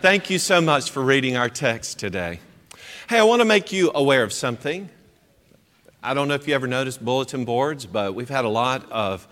Thank 0.00 0.30
you 0.30 0.38
so 0.38 0.60
much 0.60 0.90
for 0.90 1.02
reading 1.02 1.36
our 1.36 1.48
text 1.48 1.98
today. 1.98 2.40
Hey, 3.08 3.18
I 3.18 3.22
want 3.22 3.40
to 3.40 3.44
make 3.44 3.72
you 3.72 3.92
aware 3.94 4.24
of 4.24 4.32
something. 4.32 4.88
I 6.02 6.12
don't 6.12 6.28
know 6.28 6.34
if 6.34 6.48
you 6.48 6.54
ever 6.54 6.66
noticed 6.66 7.04
bulletin 7.04 7.44
boards, 7.44 7.86
but 7.86 8.14
we've 8.14 8.28
had 8.28 8.44
a 8.44 8.48
lot 8.48 8.90
of 8.90 9.26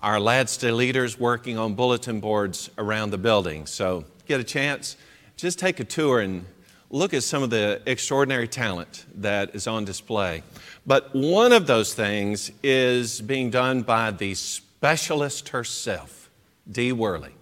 our 0.00 0.16
LADSTA 0.16 0.74
leaders 0.74 1.18
working 1.18 1.58
on 1.58 1.74
bulletin 1.74 2.20
boards 2.20 2.70
around 2.76 3.10
the 3.10 3.18
building. 3.18 3.66
So, 3.66 4.04
get 4.26 4.40
a 4.40 4.44
chance, 4.44 4.96
just 5.36 5.58
take 5.58 5.78
a 5.78 5.84
tour 5.84 6.20
and 6.20 6.44
look 6.90 7.14
at 7.14 7.22
some 7.22 7.42
of 7.42 7.50
the 7.50 7.80
extraordinary 7.86 8.48
talent 8.48 9.06
that 9.14 9.54
is 9.54 9.66
on 9.66 9.84
display. 9.84 10.42
But 10.84 11.14
one 11.14 11.52
of 11.52 11.66
those 11.66 11.94
things 11.94 12.50
is 12.62 13.20
being 13.20 13.50
done 13.50 13.82
by 13.82 14.10
the 14.10 14.34
specialist 14.34 15.50
herself, 15.50 16.30
Dee 16.70 16.92
Worley. 16.92 17.34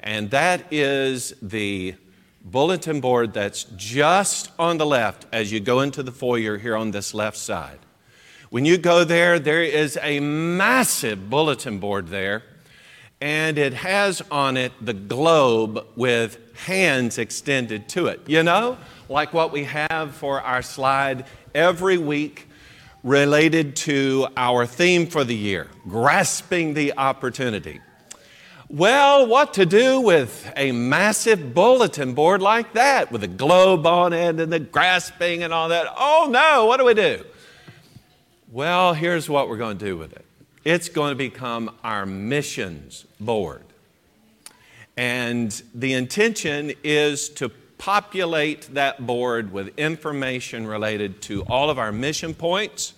And 0.00 0.30
that 0.30 0.72
is 0.72 1.34
the 1.42 1.96
bulletin 2.44 3.00
board 3.00 3.34
that's 3.34 3.64
just 3.76 4.50
on 4.58 4.78
the 4.78 4.86
left 4.86 5.26
as 5.32 5.50
you 5.50 5.58
go 5.60 5.80
into 5.80 6.02
the 6.02 6.12
foyer 6.12 6.56
here 6.56 6.76
on 6.76 6.92
this 6.92 7.12
left 7.12 7.36
side. 7.36 7.78
When 8.50 8.64
you 8.64 8.78
go 8.78 9.04
there, 9.04 9.38
there 9.38 9.62
is 9.62 9.98
a 10.00 10.20
massive 10.20 11.28
bulletin 11.28 11.78
board 11.80 12.08
there, 12.08 12.44
and 13.20 13.58
it 13.58 13.74
has 13.74 14.22
on 14.30 14.56
it 14.56 14.72
the 14.80 14.92
globe 14.92 15.84
with 15.96 16.38
hands 16.66 17.18
extended 17.18 17.88
to 17.90 18.06
it. 18.06 18.20
You 18.26 18.42
know, 18.42 18.78
like 19.08 19.32
what 19.32 19.52
we 19.52 19.64
have 19.64 20.14
for 20.14 20.40
our 20.40 20.62
slide 20.62 21.26
every 21.54 21.98
week 21.98 22.48
related 23.02 23.76
to 23.76 24.28
our 24.36 24.66
theme 24.66 25.06
for 25.06 25.24
the 25.24 25.34
year 25.34 25.68
grasping 25.88 26.74
the 26.74 26.96
opportunity. 26.96 27.80
Well, 28.70 29.26
what 29.26 29.54
to 29.54 29.64
do 29.64 30.00
with 30.00 30.52
a 30.54 30.72
massive 30.72 31.54
bulletin 31.54 32.12
board 32.12 32.42
like 32.42 32.74
that 32.74 33.10
with 33.10 33.24
a 33.24 33.28
globe 33.28 33.86
on 33.86 34.12
it 34.12 34.38
and 34.38 34.52
the 34.52 34.60
grasping 34.60 35.42
and 35.42 35.54
all 35.54 35.70
that? 35.70 35.86
Oh 35.96 36.28
no, 36.30 36.66
what 36.66 36.76
do 36.76 36.84
we 36.84 36.92
do? 36.92 37.24
Well, 38.52 38.92
here's 38.92 39.28
what 39.28 39.48
we're 39.48 39.56
going 39.56 39.78
to 39.78 39.84
do 39.84 39.96
with 39.96 40.12
it 40.12 40.27
it's 40.64 40.88
going 40.88 41.12
to 41.12 41.16
become 41.16 41.74
our 41.84 42.06
missions 42.06 43.06
board. 43.20 43.64
And 44.96 45.50
the 45.74 45.92
intention 45.92 46.72
is 46.82 47.28
to 47.30 47.50
populate 47.78 48.74
that 48.74 49.06
board 49.06 49.52
with 49.52 49.78
information 49.78 50.66
related 50.66 51.22
to 51.22 51.42
all 51.44 51.70
of 51.70 51.78
our 51.78 51.92
mission 51.92 52.34
points 52.34 52.94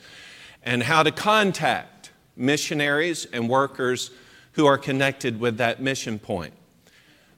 and 0.63 0.83
how 0.83 1.03
to 1.03 1.11
contact 1.11 2.11
missionaries 2.37 3.27
and 3.33 3.49
workers 3.49 4.11
who 4.53 4.67
are 4.67 4.79
connected 4.79 5.39
with 5.39 5.59
that 5.59 5.81
mission 5.81 6.19
point. 6.19 6.55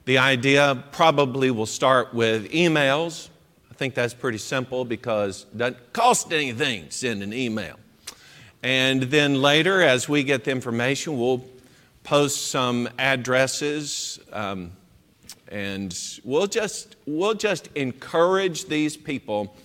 The 0.05 0.17
idea 0.17 0.83
probably 0.91 1.51
will 1.51 1.65
start 1.65 2.13
with 2.13 2.51
emails. 2.51 3.29
I 3.69 3.73
think 3.75 3.93
that's 3.95 4.13
pretty 4.13 4.37
simple 4.37 4.85
because 4.85 5.45
it 5.53 5.57
doesn't 5.57 5.93
cost 5.93 6.31
anything 6.31 6.87
to 6.87 6.91
send 6.91 7.23
an 7.23 7.33
email. 7.33 7.77
And 8.63 9.03
then 9.03 9.41
later, 9.41 9.81
as 9.81 10.07
we 10.07 10.23
get 10.23 10.45
the 10.45 10.51
information, 10.51 11.19
we'll 11.19 11.43
post 12.03 12.47
some 12.47 12.87
addresses 12.97 14.19
um, 14.31 14.71
and 15.49 15.93
we'll 16.23 16.47
just, 16.47 16.95
we'll 17.05 17.33
just 17.33 17.67
encourage 17.75 18.65
these 18.65 18.95
people 18.95 19.55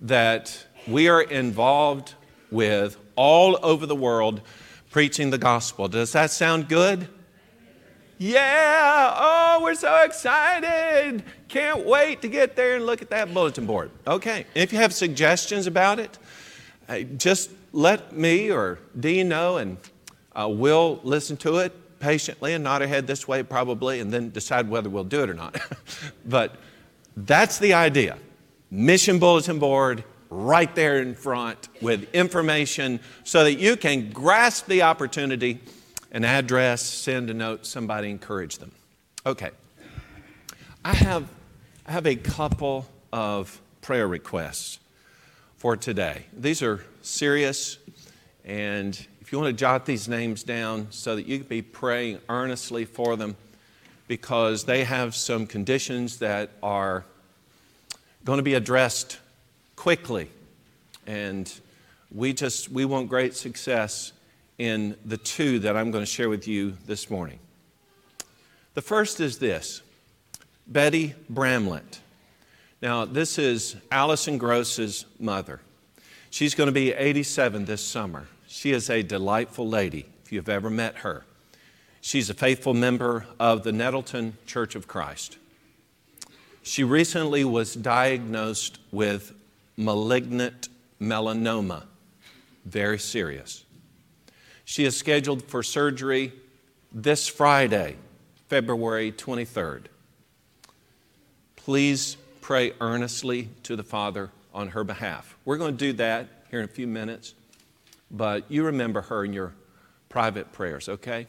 that 0.00 0.66
we 0.88 1.08
are 1.08 1.20
involved 1.20 2.14
with 2.50 2.96
all 3.14 3.58
over 3.62 3.84
the 3.84 3.94
world 3.94 4.40
preaching 4.90 5.28
the 5.28 5.38
gospel. 5.38 5.88
Does 5.88 6.12
that 6.12 6.30
sound 6.30 6.68
good? 6.68 7.08
Yeah, 8.18 9.12
oh, 9.14 9.60
we're 9.62 9.74
so 9.74 10.02
excited. 10.02 11.22
Can't 11.48 11.84
wait 11.84 12.22
to 12.22 12.28
get 12.28 12.56
there 12.56 12.76
and 12.76 12.86
look 12.86 13.02
at 13.02 13.10
that 13.10 13.32
bulletin 13.34 13.66
board. 13.66 13.90
Okay, 14.06 14.46
if 14.54 14.72
you 14.72 14.78
have 14.78 14.94
suggestions 14.94 15.66
about 15.66 15.98
it, 15.98 16.18
uh, 16.88 17.00
just 17.00 17.50
let 17.72 18.16
me 18.16 18.50
or 18.50 18.78
Dean 18.98 19.28
know 19.28 19.56
and 19.56 19.78
uh, 20.34 20.48
we'll 20.48 21.00
listen 21.02 21.36
to 21.38 21.56
it 21.56 21.72
patiently 21.98 22.52
and 22.52 22.64
nod 22.64 22.82
our 22.82 22.88
head 22.88 23.06
this 23.06 23.26
way 23.26 23.42
probably 23.42 24.00
and 24.00 24.12
then 24.12 24.30
decide 24.30 24.68
whether 24.68 24.88
we'll 24.88 25.04
do 25.04 25.22
it 25.22 25.30
or 25.30 25.34
not. 25.34 25.56
but 26.24 26.56
that's 27.16 27.58
the 27.58 27.74
idea. 27.74 28.18
Mission 28.70 29.18
bulletin 29.18 29.58
board 29.58 30.04
right 30.28 30.74
there 30.74 31.00
in 31.00 31.14
front 31.14 31.68
with 31.80 32.12
information 32.14 33.00
so 33.24 33.44
that 33.44 33.54
you 33.54 33.76
can 33.76 34.10
grasp 34.10 34.66
the 34.66 34.82
opportunity 34.82 35.60
an 36.12 36.24
address, 36.24 36.82
send 36.82 37.28
a 37.30 37.34
note, 37.34 37.66
somebody 37.66 38.10
encourage 38.10 38.58
them. 38.58 38.72
Okay. 39.24 39.50
I 40.84 40.94
have, 40.94 41.28
I 41.84 41.92
have 41.92 42.06
a 42.06 42.16
couple 42.16 42.86
of 43.12 43.60
prayer 43.82 44.08
requests 44.08 44.78
for 45.56 45.76
today. 45.76 46.26
These 46.32 46.62
are 46.62 46.84
serious 47.02 47.78
and 48.44 49.06
if 49.26 49.32
you 49.32 49.38
want 49.40 49.48
to 49.48 49.60
jot 49.60 49.86
these 49.86 50.06
names 50.06 50.44
down 50.44 50.86
so 50.90 51.16
that 51.16 51.26
you 51.26 51.38
can 51.38 51.48
be 51.48 51.60
praying 51.60 52.20
earnestly 52.28 52.84
for 52.84 53.16
them 53.16 53.36
because 54.06 54.64
they 54.64 54.84
have 54.84 55.16
some 55.16 55.48
conditions 55.48 56.20
that 56.20 56.50
are 56.62 57.04
going 58.24 58.36
to 58.36 58.44
be 58.44 58.54
addressed 58.54 59.18
quickly. 59.74 60.30
And 61.08 61.52
we 62.14 62.32
just 62.32 62.68
we 62.70 62.84
want 62.84 63.08
great 63.08 63.34
success 63.34 64.12
in 64.58 64.96
the 65.04 65.16
two 65.16 65.58
that 65.58 65.76
I'm 65.76 65.90
going 65.90 66.02
to 66.02 66.10
share 66.10 66.28
with 66.28 66.46
you 66.46 66.76
this 66.86 67.10
morning. 67.10 67.40
The 68.74 68.82
first 68.82 69.18
is 69.18 69.38
this 69.38 69.82
Betty 70.68 71.14
Bramlett. 71.28 71.98
Now, 72.82 73.06
this 73.06 73.38
is 73.38 73.74
Allison 73.90 74.36
Gross's 74.36 75.06
mother. 75.18 75.60
She's 76.28 76.54
going 76.54 76.66
to 76.66 76.72
be 76.72 76.92
87 76.92 77.64
this 77.64 77.80
summer. 77.80 78.26
She 78.46 78.72
is 78.72 78.90
a 78.90 79.02
delightful 79.02 79.66
lady, 79.66 80.04
if 80.24 80.30
you've 80.30 80.50
ever 80.50 80.68
met 80.68 80.96
her. 80.96 81.24
She's 82.02 82.28
a 82.28 82.34
faithful 82.34 82.74
member 82.74 83.26
of 83.40 83.62
the 83.62 83.72
Nettleton 83.72 84.36
Church 84.44 84.74
of 84.74 84.86
Christ. 84.86 85.38
She 86.62 86.84
recently 86.84 87.44
was 87.44 87.74
diagnosed 87.74 88.78
with 88.92 89.32
malignant 89.78 90.68
melanoma, 91.00 91.84
very 92.66 92.98
serious. 92.98 93.64
She 94.66 94.84
is 94.84 94.96
scheduled 94.96 95.44
for 95.44 95.62
surgery 95.62 96.34
this 96.92 97.26
Friday, 97.26 97.96
February 98.48 99.12
23rd. 99.12 99.86
Please 101.56 102.18
pray 102.46 102.72
earnestly 102.80 103.48
to 103.64 103.74
the 103.74 103.82
Father 103.82 104.30
on 104.54 104.68
her 104.68 104.84
behalf. 104.84 105.36
We're 105.44 105.56
going 105.56 105.76
to 105.76 105.84
do 105.84 105.92
that 105.94 106.28
here 106.48 106.60
in 106.60 106.64
a 106.64 106.68
few 106.68 106.86
minutes 106.86 107.34
but 108.10 108.50
you 108.50 108.64
remember 108.64 109.02
her 109.02 109.24
in 109.24 109.32
your 109.32 109.52
private 110.08 110.52
prayers, 110.52 110.88
okay? 110.88 111.26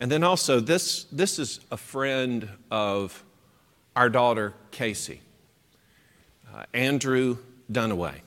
And 0.00 0.10
then 0.10 0.22
also, 0.24 0.60
this, 0.60 1.04
this 1.04 1.38
is 1.38 1.60
a 1.70 1.76
friend 1.76 2.48
of 2.70 3.24
our 3.94 4.10
daughter, 4.10 4.54
Casey. 4.70 5.20
Uh, 6.54 6.64
Andrew 6.74 7.38
Dunaway. 7.70 8.20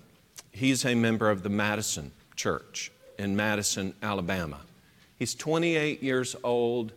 He's 0.51 0.85
a 0.85 0.95
member 0.95 1.29
of 1.29 1.43
the 1.43 1.49
Madison 1.49 2.11
Church. 2.35 2.91
in 3.17 3.35
Madison, 3.35 3.93
Alabama. 4.01 4.61
He's 5.17 5.35
28 5.35 6.01
years 6.01 6.37
old, 6.41 6.93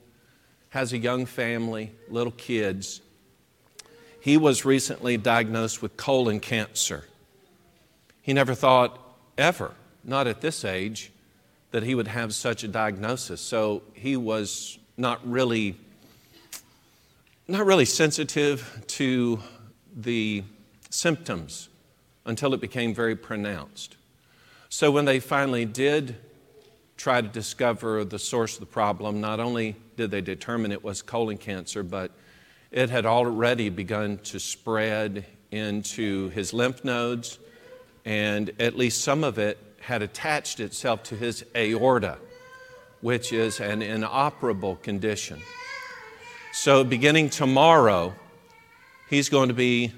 has 0.69 0.93
a 0.93 0.99
young 0.99 1.27
family, 1.27 1.91
little 2.09 2.33
kids. 2.33 3.01
He 4.23 4.37
was 4.37 4.65
recently 4.65 5.17
diagnosed 5.17 5.83
with 5.83 5.97
colon 5.97 6.39
cancer. 6.39 7.09
He 8.21 8.33
never 8.33 8.55
thought 8.55 9.01
ever, 9.37 9.73
not 10.05 10.29
at 10.29 10.41
this 10.41 10.65
age, 10.65 11.11
that 11.73 11.83
he 11.83 11.97
would 11.97 12.07
have 12.07 12.33
such 12.33 12.63
a 12.63 12.69
diagnosis. 12.69 13.41
So 13.41 13.83
he 13.95 14.17
was 14.17 14.79
not 14.97 15.29
really 15.29 15.77
not 17.49 17.67
really 17.67 17.85
sensitive 17.85 18.85
to 18.87 19.41
the 19.97 20.45
symptoms 20.89 21.69
until 22.25 22.55
it 22.55 22.61
became 22.61 22.95
very 22.95 23.17
pronounced. 23.17 23.97
So 24.69 24.93
when 24.93 25.05
they 25.05 25.19
finally 25.19 25.65
did 25.65 26.15
try 26.97 27.21
to 27.21 27.27
discover 27.27 28.05
the 28.05 28.21
source 28.21 28.55
of 28.55 28.61
the 28.61 28.67
problem, 28.67 29.21
not 29.21 29.41
only 29.41 29.75
did 29.97 30.13
they 30.13 30.21
determine 30.21 30.71
it 30.71 30.85
was 30.85 31.03
colon 31.03 31.39
cancer, 31.39 31.83
but 31.83 32.13
it 32.73 32.89
had 32.89 33.05
already 33.05 33.69
begun 33.69 34.19
to 34.25 34.41
spread 34.41 35.27
into 35.51 36.31
his 36.31 36.55
lymph 36.55 36.85
nodes, 36.85 37.39
and 38.07 38.51
at 38.59 38.77
least 38.77 39.03
some 39.03 39.23
of 39.23 39.39
it 39.39 39.59
had 39.81 40.01
attached 40.01 40.59
itself 40.59 41.03
to 41.03 41.15
his 41.15 41.45
aorta, 41.55 42.17
which 43.03 43.33
is 43.33 43.61
an 43.61 43.83
inoperable 43.83 44.77
condition. 44.77 45.39
So, 46.55 46.83
beginning 46.83 47.29
tomorrow, 47.29 48.15
he's 49.09 49.29
going 49.29 49.49
to 49.49 49.55
be 49.55 49.93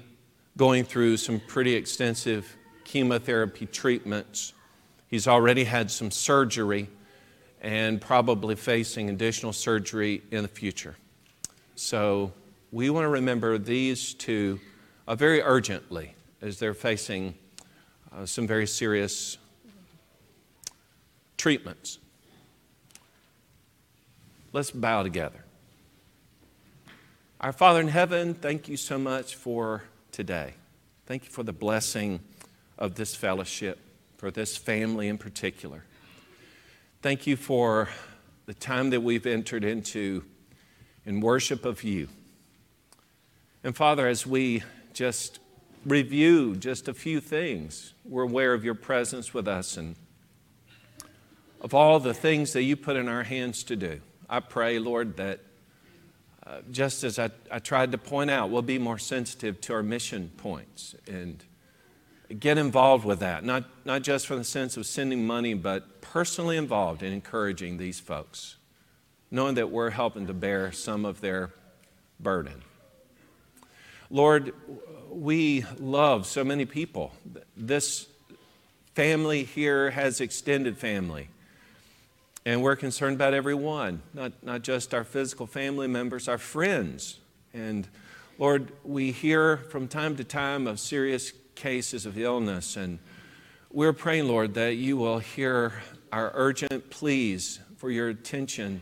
going 0.57 0.83
through 0.83 1.17
some 1.17 1.39
pretty 1.39 1.75
extensive 1.75 2.57
chemotherapy 2.83 3.65
treatments. 3.67 4.53
He's 5.07 5.27
already 5.27 5.63
had 5.63 5.91
some 5.91 6.11
surgery 6.11 6.89
and 7.61 8.01
probably 8.01 8.55
facing 8.55 9.09
additional 9.09 9.53
surgery 9.53 10.21
in 10.31 10.41
the 10.43 10.49
future. 10.49 10.95
So, 11.75 12.33
we 12.71 12.89
want 12.89 13.05
to 13.05 13.09
remember 13.09 13.57
these 13.57 14.13
two 14.13 14.59
uh, 15.07 15.15
very 15.15 15.41
urgently 15.41 16.15
as 16.41 16.59
they're 16.59 16.73
facing 16.73 17.35
uh, 18.15 18.25
some 18.25 18.47
very 18.47 18.67
serious 18.67 19.37
treatments. 21.37 21.99
Let's 24.53 24.71
bow 24.71 25.03
together. 25.03 25.43
Our 27.41 27.51
Father 27.51 27.81
in 27.81 27.89
heaven, 27.89 28.33
thank 28.33 28.69
you 28.69 28.77
so 28.77 28.97
much 28.97 29.35
for 29.35 29.83
today. 30.11 30.53
Thank 31.05 31.25
you 31.25 31.29
for 31.29 31.43
the 31.43 31.53
blessing 31.53 32.21
of 32.77 32.95
this 32.95 33.13
fellowship, 33.13 33.77
for 34.17 34.31
this 34.31 34.57
family 34.57 35.07
in 35.07 35.17
particular. 35.17 35.83
Thank 37.01 37.27
you 37.27 37.35
for 37.35 37.89
the 38.45 38.53
time 38.53 38.89
that 38.89 39.01
we've 39.01 39.27
entered 39.27 39.63
into 39.63 40.23
in 41.05 41.19
worship 41.19 41.65
of 41.65 41.83
you. 41.83 42.07
And 43.65 43.75
Father, 43.75 44.07
as 44.07 44.27
we 44.27 44.61
just 44.93 45.39
review 45.87 46.55
just 46.55 46.87
a 46.87 46.93
few 46.93 47.19
things, 47.19 47.95
we're 48.05 48.21
aware 48.21 48.53
of 48.53 48.63
your 48.63 48.75
presence 48.75 49.33
with 49.33 49.47
us 49.47 49.75
and 49.75 49.95
of 51.61 51.73
all 51.73 51.99
the 51.99 52.13
things 52.13 52.53
that 52.53 52.61
you 52.61 52.75
put 52.75 52.95
in 52.95 53.07
our 53.07 53.23
hands 53.23 53.63
to 53.63 53.75
do. 53.75 54.01
I 54.29 54.41
pray, 54.41 54.77
Lord, 54.77 55.17
that 55.17 55.39
uh, 56.45 56.59
just 56.69 57.03
as 57.03 57.17
I, 57.17 57.31
I 57.49 57.57
tried 57.57 57.91
to 57.93 57.97
point 57.97 58.29
out, 58.29 58.51
we'll 58.51 58.61
be 58.61 58.77
more 58.77 58.99
sensitive 58.99 59.59
to 59.61 59.73
our 59.73 59.81
mission 59.81 60.29
points 60.37 60.93
and 61.07 61.43
get 62.39 62.59
involved 62.59 63.03
with 63.03 63.21
that, 63.21 63.43
not, 63.43 63.63
not 63.83 64.03
just 64.03 64.27
from 64.27 64.37
the 64.37 64.43
sense 64.43 64.77
of 64.77 64.85
sending 64.85 65.25
money, 65.25 65.55
but 65.55 66.01
personally 66.01 66.57
involved 66.57 67.01
in 67.01 67.11
encouraging 67.11 67.77
these 67.77 67.99
folks, 67.99 68.57
knowing 69.31 69.55
that 69.55 69.71
we're 69.71 69.89
helping 69.89 70.27
to 70.27 70.35
bear 70.35 70.71
some 70.71 71.03
of 71.03 71.19
their 71.19 71.49
burden. 72.19 72.61
Lord, 74.15 74.53
we 75.11 75.65
love 75.77 76.25
so 76.25 76.45
many 76.45 76.63
people. 76.63 77.11
This 77.57 78.07
family 78.93 79.43
here 79.43 79.91
has 79.91 80.21
extended 80.21 80.77
family. 80.77 81.27
And 82.45 82.63
we're 82.63 82.77
concerned 82.77 83.17
about 83.17 83.33
everyone, 83.33 84.01
not, 84.13 84.31
not 84.41 84.61
just 84.61 84.93
our 84.93 85.03
physical 85.03 85.45
family 85.47 85.87
members, 85.87 86.29
our 86.29 86.37
friends. 86.37 87.19
And 87.53 87.89
Lord, 88.39 88.71
we 88.85 89.11
hear 89.11 89.57
from 89.57 89.89
time 89.89 90.15
to 90.15 90.23
time 90.23 90.65
of 90.65 90.79
serious 90.79 91.33
cases 91.55 92.05
of 92.05 92.17
illness. 92.17 92.77
And 92.77 92.99
we're 93.69 93.91
praying, 93.91 94.29
Lord, 94.29 94.53
that 94.53 94.77
you 94.77 94.95
will 94.95 95.19
hear 95.19 95.83
our 96.13 96.31
urgent 96.35 96.89
pleas 96.89 97.59
for 97.75 97.91
your 97.91 98.07
attention 98.07 98.81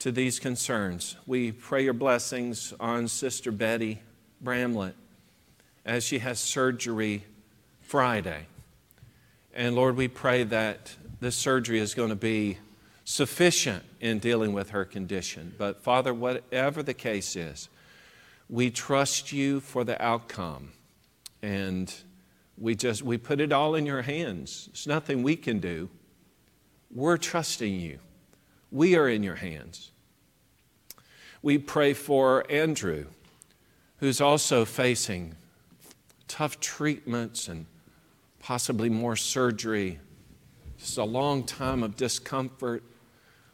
to 0.00 0.10
these 0.10 0.40
concerns. 0.40 1.14
We 1.24 1.52
pray 1.52 1.84
your 1.84 1.92
blessings 1.92 2.74
on 2.80 3.06
Sister 3.06 3.52
Betty 3.52 4.00
Bramlett 4.40 4.94
as 5.84 6.04
she 6.04 6.18
has 6.20 6.38
surgery 6.38 7.24
Friday. 7.80 8.46
And 9.54 9.74
Lord, 9.74 9.96
we 9.96 10.08
pray 10.08 10.44
that 10.44 10.96
this 11.20 11.36
surgery 11.36 11.78
is 11.78 11.94
going 11.94 12.10
to 12.10 12.16
be 12.16 12.58
sufficient 13.04 13.82
in 14.00 14.18
dealing 14.18 14.52
with 14.52 14.70
her 14.70 14.84
condition. 14.84 15.54
But 15.58 15.82
Father, 15.82 16.14
whatever 16.14 16.82
the 16.82 16.94
case 16.94 17.34
is, 17.34 17.68
we 18.48 18.70
trust 18.70 19.32
you 19.32 19.60
for 19.60 19.84
the 19.84 20.00
outcome. 20.02 20.72
And 21.42 21.92
we 22.56 22.74
just 22.74 23.02
we 23.02 23.16
put 23.16 23.40
it 23.40 23.52
all 23.52 23.74
in 23.74 23.86
your 23.86 24.02
hands. 24.02 24.68
There's 24.72 24.86
nothing 24.86 25.22
we 25.22 25.34
can 25.34 25.58
do. 25.58 25.88
We're 26.94 27.16
trusting 27.16 27.80
you. 27.80 27.98
We 28.70 28.96
are 28.96 29.08
in 29.08 29.22
your 29.22 29.36
hands. 29.36 29.90
We 31.42 31.58
pray 31.58 31.94
for 31.94 32.44
Andrew, 32.50 33.06
who's 34.00 34.20
also 34.20 34.64
facing 34.64 35.36
tough 36.26 36.58
treatments 36.58 37.48
and 37.48 37.66
possibly 38.38 38.88
more 38.88 39.14
surgery. 39.14 39.98
This 40.78 40.90
is 40.90 40.96
a 40.96 41.04
long 41.04 41.44
time 41.44 41.82
of 41.82 41.96
discomfort. 41.96 42.82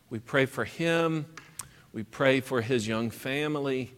We 0.08 0.20
pray 0.20 0.46
for 0.46 0.64
him. 0.64 1.26
We 1.92 2.04
pray 2.04 2.40
for 2.40 2.60
his 2.60 2.86
young 2.86 3.10
family. 3.10 3.92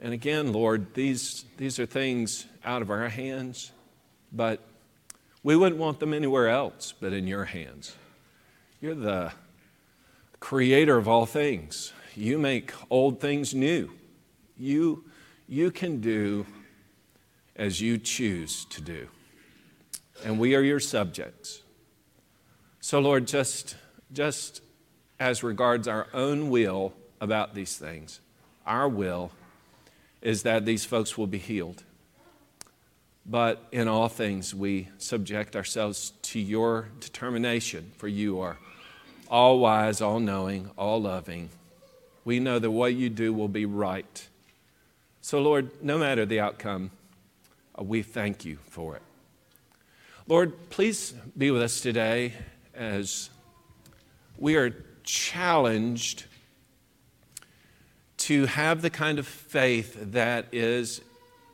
And 0.00 0.12
again, 0.12 0.52
Lord, 0.52 0.92
these, 0.94 1.44
these 1.56 1.78
are 1.78 1.86
things 1.86 2.46
out 2.64 2.82
of 2.82 2.90
our 2.90 3.08
hands, 3.08 3.70
but 4.32 4.60
we 5.44 5.54
wouldn't 5.54 5.80
want 5.80 6.00
them 6.00 6.12
anywhere 6.12 6.48
else 6.48 6.92
but 6.98 7.12
in 7.12 7.28
your 7.28 7.44
hands. 7.44 7.94
You're 8.80 8.96
the 8.96 9.32
creator 10.40 10.96
of 10.96 11.06
all 11.06 11.26
things. 11.26 11.92
You 12.16 12.38
make 12.38 12.72
old 12.90 13.20
things 13.20 13.54
new. 13.54 13.92
You, 14.58 15.04
you 15.48 15.70
can 15.70 16.00
do 16.00 16.46
as 17.56 17.80
you 17.80 17.98
choose 17.98 18.64
to 18.66 18.80
do. 18.80 19.08
And 20.24 20.38
we 20.38 20.54
are 20.54 20.62
your 20.62 20.80
subjects. 20.80 21.62
So, 22.80 22.98
Lord, 22.98 23.26
just, 23.26 23.76
just 24.12 24.62
as 25.18 25.42
regards 25.42 25.88
our 25.88 26.06
own 26.12 26.50
will 26.50 26.92
about 27.20 27.54
these 27.54 27.76
things. 27.76 28.20
Our 28.66 28.88
will 28.88 29.30
is 30.22 30.42
that 30.42 30.64
these 30.64 30.84
folks 30.84 31.16
will 31.16 31.26
be 31.26 31.38
healed. 31.38 31.82
But 33.26 33.66
in 33.72 33.88
all 33.88 34.08
things, 34.08 34.54
we 34.54 34.88
subject 34.98 35.56
ourselves 35.56 36.12
to 36.22 36.38
your 36.38 36.88
determination, 37.00 37.92
for 37.96 38.08
you 38.08 38.40
are 38.40 38.58
all 39.30 39.58
wise, 39.58 40.00
all 40.00 40.20
knowing, 40.20 40.70
all 40.76 41.00
loving. 41.00 41.48
We 42.24 42.38
know 42.38 42.58
that 42.58 42.70
what 42.70 42.94
you 42.94 43.08
do 43.08 43.32
will 43.32 43.48
be 43.48 43.64
right. 43.64 44.28
So, 45.24 45.40
Lord, 45.40 45.70
no 45.82 45.96
matter 45.96 46.26
the 46.26 46.40
outcome, 46.40 46.90
uh, 47.78 47.82
we 47.82 48.02
thank 48.02 48.44
you 48.44 48.58
for 48.68 48.94
it. 48.94 49.00
Lord, 50.28 50.68
please 50.68 51.14
be 51.34 51.50
with 51.50 51.62
us 51.62 51.80
today 51.80 52.34
as 52.74 53.30
we 54.36 54.56
are 54.56 54.84
challenged 55.02 56.26
to 58.18 58.44
have 58.44 58.82
the 58.82 58.90
kind 58.90 59.18
of 59.18 59.26
faith 59.26 59.96
that 60.12 60.48
is 60.52 61.00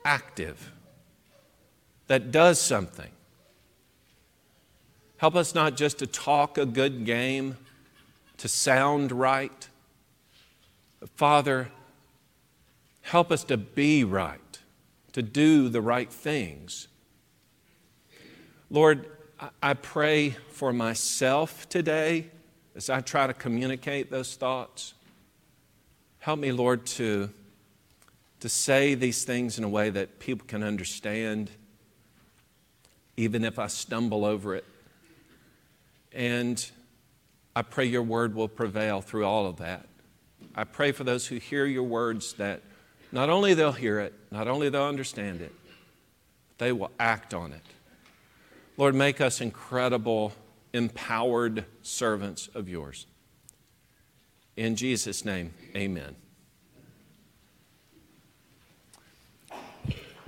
active, 0.05 0.73
that 2.09 2.33
does 2.33 2.61
something. 2.61 3.13
Help 5.19 5.37
us 5.37 5.55
not 5.55 5.77
just 5.77 6.01
to 6.01 6.09
talk 6.09 6.59
a 6.59 6.67
good 6.67 7.05
game, 7.05 7.57
to 8.39 8.49
sound 8.49 9.13
right. 9.13 9.69
Father, 11.15 11.71
help 13.11 13.33
us 13.33 13.43
to 13.43 13.57
be 13.57 14.05
right, 14.05 14.61
to 15.11 15.21
do 15.21 15.69
the 15.69 15.81
right 15.83 16.13
things. 16.13 16.87
Lord, 18.71 19.05
I 19.61 19.75
pray 19.75 20.37
for 20.53 20.73
myself 20.73 21.69
today 21.69 22.29
as 22.77 22.89
I 22.89 23.01
try 23.01 23.27
to 23.27 23.35
communicate 23.35 24.13
those 24.13 24.37
thoughts, 24.37 24.95
help 26.21 26.39
me, 26.39 26.53
Lord, 26.53 26.87
to, 26.87 27.31
to 28.39 28.49
say 28.49 28.95
these 28.95 29.25
things 29.25 29.59
in 29.59 29.65
a 29.65 29.69
way 29.69 29.91
that 29.91 30.21
people 30.21 30.47
can 30.47 30.63
understand, 30.63 31.51
even 33.17 33.45
if 33.45 33.59
I 33.59 33.67
stumble 33.67 34.25
over 34.25 34.55
it. 34.55 34.65
And 36.13 36.65
I 37.57 37.63
pray 37.63 37.87
your 37.87 38.05
word 38.05 38.37
will 38.37 38.47
prevail 38.47 39.01
through 39.01 39.27
all 39.27 39.47
of 39.47 39.57
that. 39.57 39.89
I 40.55 40.63
pray 40.63 40.93
for 40.93 41.03
those 41.03 41.27
who 41.27 41.39
hear 41.39 41.67
your 41.67 41.83
words 41.83 42.35
that 42.35 42.63
not 43.13 43.29
only 43.31 43.55
they'll 43.55 43.73
hear 43.73 44.01
it, 44.01 44.15
not 44.31 44.49
only 44.49 44.69
they'll 44.69 44.85
understand 44.85 45.41
it, 45.41 45.53
they 46.59 46.73
will 46.73 46.91
act 46.99 47.35
on 47.35 47.53
it. 47.53 47.63
Lord, 48.77 48.95
make 48.95 49.21
us 49.21 49.41
incredible, 49.41 50.33
empowered 50.73 51.65
servants 51.83 52.49
of 52.55 52.69
yours. 52.69 53.07
In 54.57 54.77
Jesus' 54.77 55.25
name, 55.25 55.53
amen. 55.75 56.17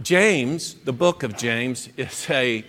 James, 0.03 0.75
the 0.75 0.92
book 0.92 1.23
of 1.23 1.37
James, 1.37 1.88
is 1.97 2.27
a, 2.29 2.64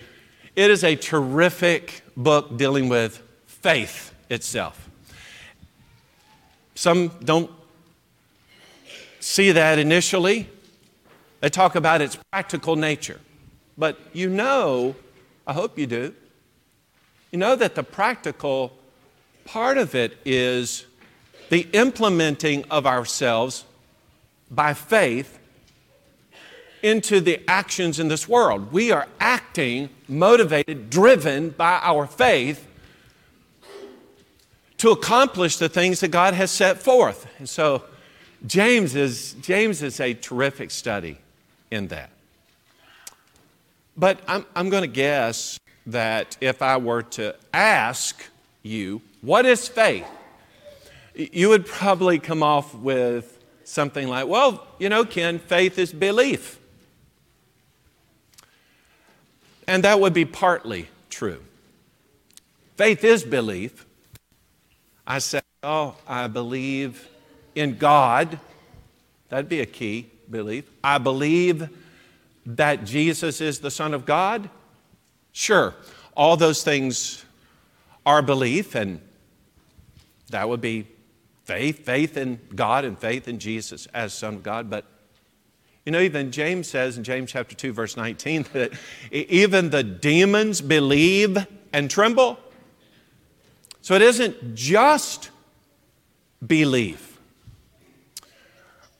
it 0.54 0.70
is 0.70 0.84
a 0.84 0.94
terrific 0.94 2.02
book 2.16 2.56
dealing 2.56 2.88
with 2.88 3.22
faith 3.46 4.14
itself. 4.30 4.88
Some 6.74 7.08
don't 7.24 7.50
see 9.24 9.52
that 9.52 9.78
initially. 9.78 10.48
They 11.40 11.48
talk 11.48 11.74
about 11.74 12.02
its 12.02 12.18
practical 12.30 12.76
nature. 12.76 13.20
But 13.76 13.98
you 14.12 14.28
know, 14.28 14.94
I 15.46 15.54
hope 15.54 15.78
you 15.78 15.86
do, 15.86 16.14
you 17.30 17.38
know 17.38 17.56
that 17.56 17.74
the 17.74 17.82
practical 17.82 18.72
part 19.44 19.78
of 19.78 19.94
it 19.94 20.18
is 20.24 20.84
the 21.48 21.66
implementing 21.72 22.64
of 22.70 22.86
ourselves 22.86 23.64
by 24.50 24.74
faith 24.74 25.38
into 26.82 27.20
the 27.20 27.40
actions 27.48 27.98
in 27.98 28.08
this 28.08 28.28
world. 28.28 28.72
We 28.72 28.92
are 28.92 29.08
acting, 29.18 29.88
motivated, 30.06 30.90
driven 30.90 31.50
by 31.50 31.80
our 31.82 32.06
faith 32.06 32.68
to 34.76 34.90
accomplish 34.90 35.56
the 35.56 35.70
things 35.70 36.00
that 36.00 36.08
God 36.08 36.34
has 36.34 36.50
set 36.50 36.82
forth. 36.82 37.26
And 37.38 37.48
so 37.48 37.84
James 38.46 38.94
is, 38.94 39.34
James 39.40 39.82
is 39.82 40.00
a 40.00 40.12
terrific 40.14 40.70
study 40.70 41.18
in 41.70 41.88
that. 41.88 42.10
But 43.96 44.20
I'm, 44.28 44.44
I'm 44.54 44.68
going 44.70 44.82
to 44.82 44.88
guess 44.88 45.58
that 45.86 46.36
if 46.40 46.60
I 46.60 46.76
were 46.76 47.02
to 47.02 47.36
ask 47.52 48.22
you, 48.62 49.00
what 49.22 49.46
is 49.46 49.68
faith? 49.68 50.06
You 51.14 51.48
would 51.50 51.66
probably 51.66 52.18
come 52.18 52.42
off 52.42 52.74
with 52.74 53.38
something 53.64 54.08
like, 54.08 54.26
well, 54.26 54.66
you 54.78 54.88
know, 54.88 55.04
Ken, 55.04 55.38
faith 55.38 55.78
is 55.78 55.92
belief. 55.92 56.58
And 59.66 59.84
that 59.84 60.00
would 60.00 60.12
be 60.12 60.24
partly 60.24 60.88
true. 61.08 61.40
Faith 62.76 63.04
is 63.04 63.22
belief. 63.22 63.86
I 65.06 65.18
say, 65.20 65.40
oh, 65.62 65.96
I 66.06 66.26
believe 66.26 67.08
in 67.54 67.76
God. 67.76 68.38
That'd 69.28 69.48
be 69.48 69.60
a 69.60 69.66
key 69.66 70.10
belief. 70.30 70.70
I 70.82 70.98
believe 70.98 71.68
that 72.46 72.84
Jesus 72.84 73.40
is 73.40 73.60
the 73.60 73.70
Son 73.70 73.94
of 73.94 74.04
God. 74.04 74.50
Sure, 75.32 75.74
all 76.16 76.36
those 76.36 76.62
things 76.62 77.24
are 78.06 78.22
belief, 78.22 78.74
and 78.74 79.00
that 80.30 80.48
would 80.48 80.60
be 80.60 80.86
faith 81.44 81.84
faith 81.84 82.16
in 82.16 82.40
God 82.54 82.84
and 82.84 82.98
faith 82.98 83.28
in 83.28 83.38
Jesus 83.38 83.86
as 83.94 84.12
Son 84.12 84.34
of 84.34 84.42
God. 84.42 84.70
But 84.70 84.84
you 85.84 85.92
know, 85.92 86.00
even 86.00 86.30
James 86.32 86.66
says 86.66 86.96
in 86.96 87.04
James 87.04 87.30
chapter 87.30 87.54
2, 87.54 87.72
verse 87.72 87.96
19, 87.96 88.46
that 88.54 88.72
even 89.10 89.70
the 89.70 89.82
demons 89.82 90.60
believe 90.60 91.46
and 91.72 91.90
tremble. 91.90 92.38
So 93.82 93.94
it 93.94 94.02
isn't 94.02 94.54
just 94.54 95.30
belief. 96.44 97.13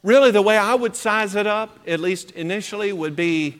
Really, 0.05 0.31
the 0.31 0.43
way 0.43 0.59
I 0.59 0.75
would 0.75 0.95
size 0.95 1.35
it 1.35 1.47
up, 1.47 1.79
at 1.87 1.99
least 1.99 2.31
initially, 2.33 2.93
would 2.93 3.17
be 3.17 3.59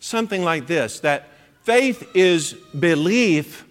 something 0.00 0.42
like 0.42 0.66
this 0.66 1.00
that 1.00 1.28
faith 1.62 2.08
is 2.14 2.54
belief 2.54 3.66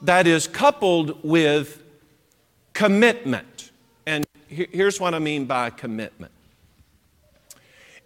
that 0.00 0.26
is 0.26 0.48
coupled 0.48 1.22
with 1.22 1.82
commitment. 2.72 3.70
And 4.06 4.26
here's 4.48 4.98
what 4.98 5.14
I 5.14 5.18
mean 5.18 5.44
by 5.44 5.68
commitment 5.68 6.32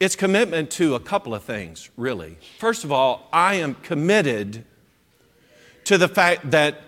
it's 0.00 0.16
commitment 0.16 0.70
to 0.72 0.96
a 0.96 1.00
couple 1.00 1.32
of 1.32 1.44
things, 1.44 1.88
really. 1.96 2.36
First 2.58 2.82
of 2.82 2.90
all, 2.90 3.28
I 3.32 3.54
am 3.54 3.76
committed 3.76 4.64
to 5.84 5.96
the 5.96 6.08
fact 6.08 6.50
that 6.50 6.82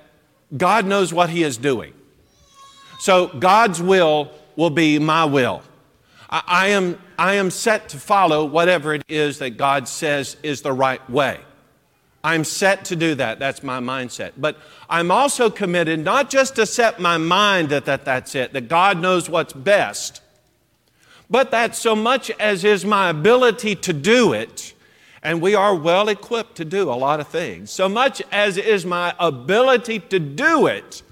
God 0.57 0.87
knows 0.87 1.15
what 1.15 1.31
He 1.31 1.45
is 1.45 1.57
doing. 1.57 1.95
So 2.99 3.29
God's 3.29 3.81
will 3.81 4.33
will 4.57 4.71
be 4.71 4.99
my 4.99 5.25
will. 5.25 5.63
I, 6.31 6.43
I, 6.47 6.69
am, 6.69 6.99
I 7.19 7.35
am 7.35 7.51
set 7.51 7.89
to 7.91 7.99
follow 7.99 8.45
whatever 8.45 8.95
it 8.95 9.05
is 9.09 9.39
that 9.39 9.51
God 9.57 9.89
says 9.89 10.37
is 10.43 10.63
the 10.63 10.73
right 10.73 11.09
way. 11.11 11.41
I'm 12.25 12.45
set 12.45 12.87
to 12.87 12.97
do 12.97 13.15
that. 13.15 13.39
That's 13.39 13.63
my 13.63 13.79
mindset. 13.81 14.33
But 14.37 14.59
I'm 14.91 15.11
also 15.11 15.51
committed 15.51 16.01
not 16.01 16.31
just 16.31 16.57
to 16.57 16.67
set 16.67 17.01
my 17.01 17.17
mind 17.17 17.69
that, 17.71 17.85
that 17.85 18.05
that's 18.05 18.35
it, 18.35 18.53
that 18.53 18.69
God 18.69 19.01
knows 19.01 19.31
what's 19.31 19.53
best 19.53 20.21
but 21.31 21.51
that 21.51 21.77
so 21.77 21.95
much 21.95 22.31
as 22.39 22.65
is 22.65 22.85
my 22.85 23.11
ability 23.11 23.75
to 23.77 23.93
do 23.93 24.33
it, 24.33 24.75
and 25.23 25.43
we 25.43 25.55
are 25.55 25.75
well 25.75 26.09
equipped 26.09 26.57
to 26.57 26.65
do 26.65 26.91
a 26.91 26.95
lot 26.95 27.21
of 27.21 27.29
things, 27.29 27.71
so 27.71 27.89
much 27.89 28.23
as 28.33 28.57
is 28.57 28.87
my 28.87 29.15
ability 29.19 30.01
to 30.01 30.19
do 30.19 30.67
it, 30.67 31.03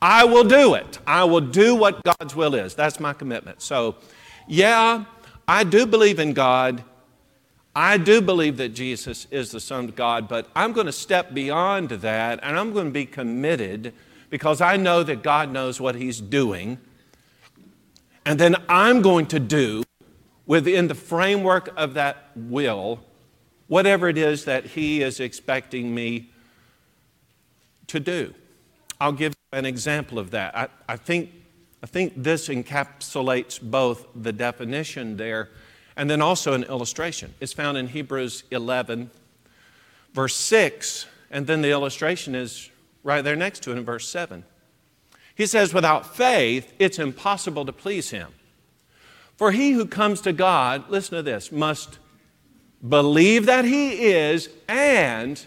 I 0.00 0.24
will 0.24 0.44
do 0.44 0.74
it. 0.74 0.98
I 1.06 1.24
will 1.24 1.40
do 1.40 1.74
what 1.74 2.02
God's 2.04 2.36
will 2.36 2.54
is. 2.54 2.74
That's 2.74 3.00
my 3.00 3.12
commitment. 3.12 3.62
So, 3.62 3.96
yeah, 4.46 5.04
I 5.46 5.64
do 5.64 5.86
believe 5.86 6.18
in 6.18 6.32
God. 6.32 6.84
I 7.74 7.98
do 7.98 8.20
believe 8.20 8.56
that 8.56 8.70
Jesus 8.70 9.26
is 9.30 9.50
the 9.50 9.60
Son 9.60 9.84
of 9.86 9.96
God, 9.96 10.28
but 10.28 10.48
I'm 10.56 10.72
going 10.72 10.86
to 10.86 10.92
step 10.92 11.34
beyond 11.34 11.90
that 11.90 12.40
and 12.42 12.58
I'm 12.58 12.72
going 12.72 12.86
to 12.86 12.92
be 12.92 13.04
committed 13.04 13.92
because 14.30 14.60
I 14.60 14.76
know 14.76 15.02
that 15.02 15.22
God 15.22 15.52
knows 15.52 15.80
what 15.80 15.94
He's 15.94 16.20
doing 16.20 16.78
and 18.24 18.40
then 18.40 18.56
I'm 18.68 19.02
going 19.02 19.26
to 19.26 19.38
do 19.38 19.84
within 20.46 20.88
the 20.88 20.94
framework 20.94 21.70
of 21.76 21.94
that 21.94 22.30
will 22.34 23.00
whatever 23.68 24.08
it 24.08 24.18
is 24.18 24.44
that 24.44 24.64
He 24.64 25.02
is 25.02 25.20
expecting 25.20 25.94
me 25.94 26.30
to 27.88 28.00
do. 28.00 28.34
I'll 29.00 29.12
give 29.12 29.34
an 29.52 29.64
example 29.64 30.18
of 30.18 30.30
that. 30.30 30.56
I, 30.56 30.68
I, 30.88 30.96
think, 30.96 31.30
I 31.82 31.86
think 31.86 32.14
this 32.16 32.48
encapsulates 32.48 33.60
both 33.60 34.06
the 34.14 34.32
definition 34.32 35.16
there 35.16 35.50
and 35.96 36.10
then 36.10 36.20
also 36.20 36.52
an 36.52 36.64
illustration. 36.64 37.34
It's 37.40 37.52
found 37.52 37.78
in 37.78 37.88
Hebrews 37.88 38.44
11, 38.50 39.10
verse 40.12 40.36
6, 40.36 41.06
and 41.30 41.46
then 41.46 41.62
the 41.62 41.70
illustration 41.70 42.34
is 42.34 42.70
right 43.02 43.22
there 43.22 43.36
next 43.36 43.62
to 43.64 43.72
it 43.72 43.78
in 43.78 43.84
verse 43.84 44.08
7. 44.08 44.44
He 45.34 45.46
says, 45.46 45.74
without 45.74 46.16
faith, 46.16 46.72
it's 46.78 46.98
impossible 46.98 47.66
to 47.66 47.72
please 47.72 48.10
him. 48.10 48.32
For 49.36 49.52
he 49.52 49.72
who 49.72 49.86
comes 49.86 50.22
to 50.22 50.32
God, 50.32 50.88
listen 50.88 51.16
to 51.16 51.22
this, 51.22 51.52
must 51.52 51.98
believe 52.86 53.46
that 53.46 53.64
he 53.64 54.06
is 54.06 54.48
and 54.66 55.44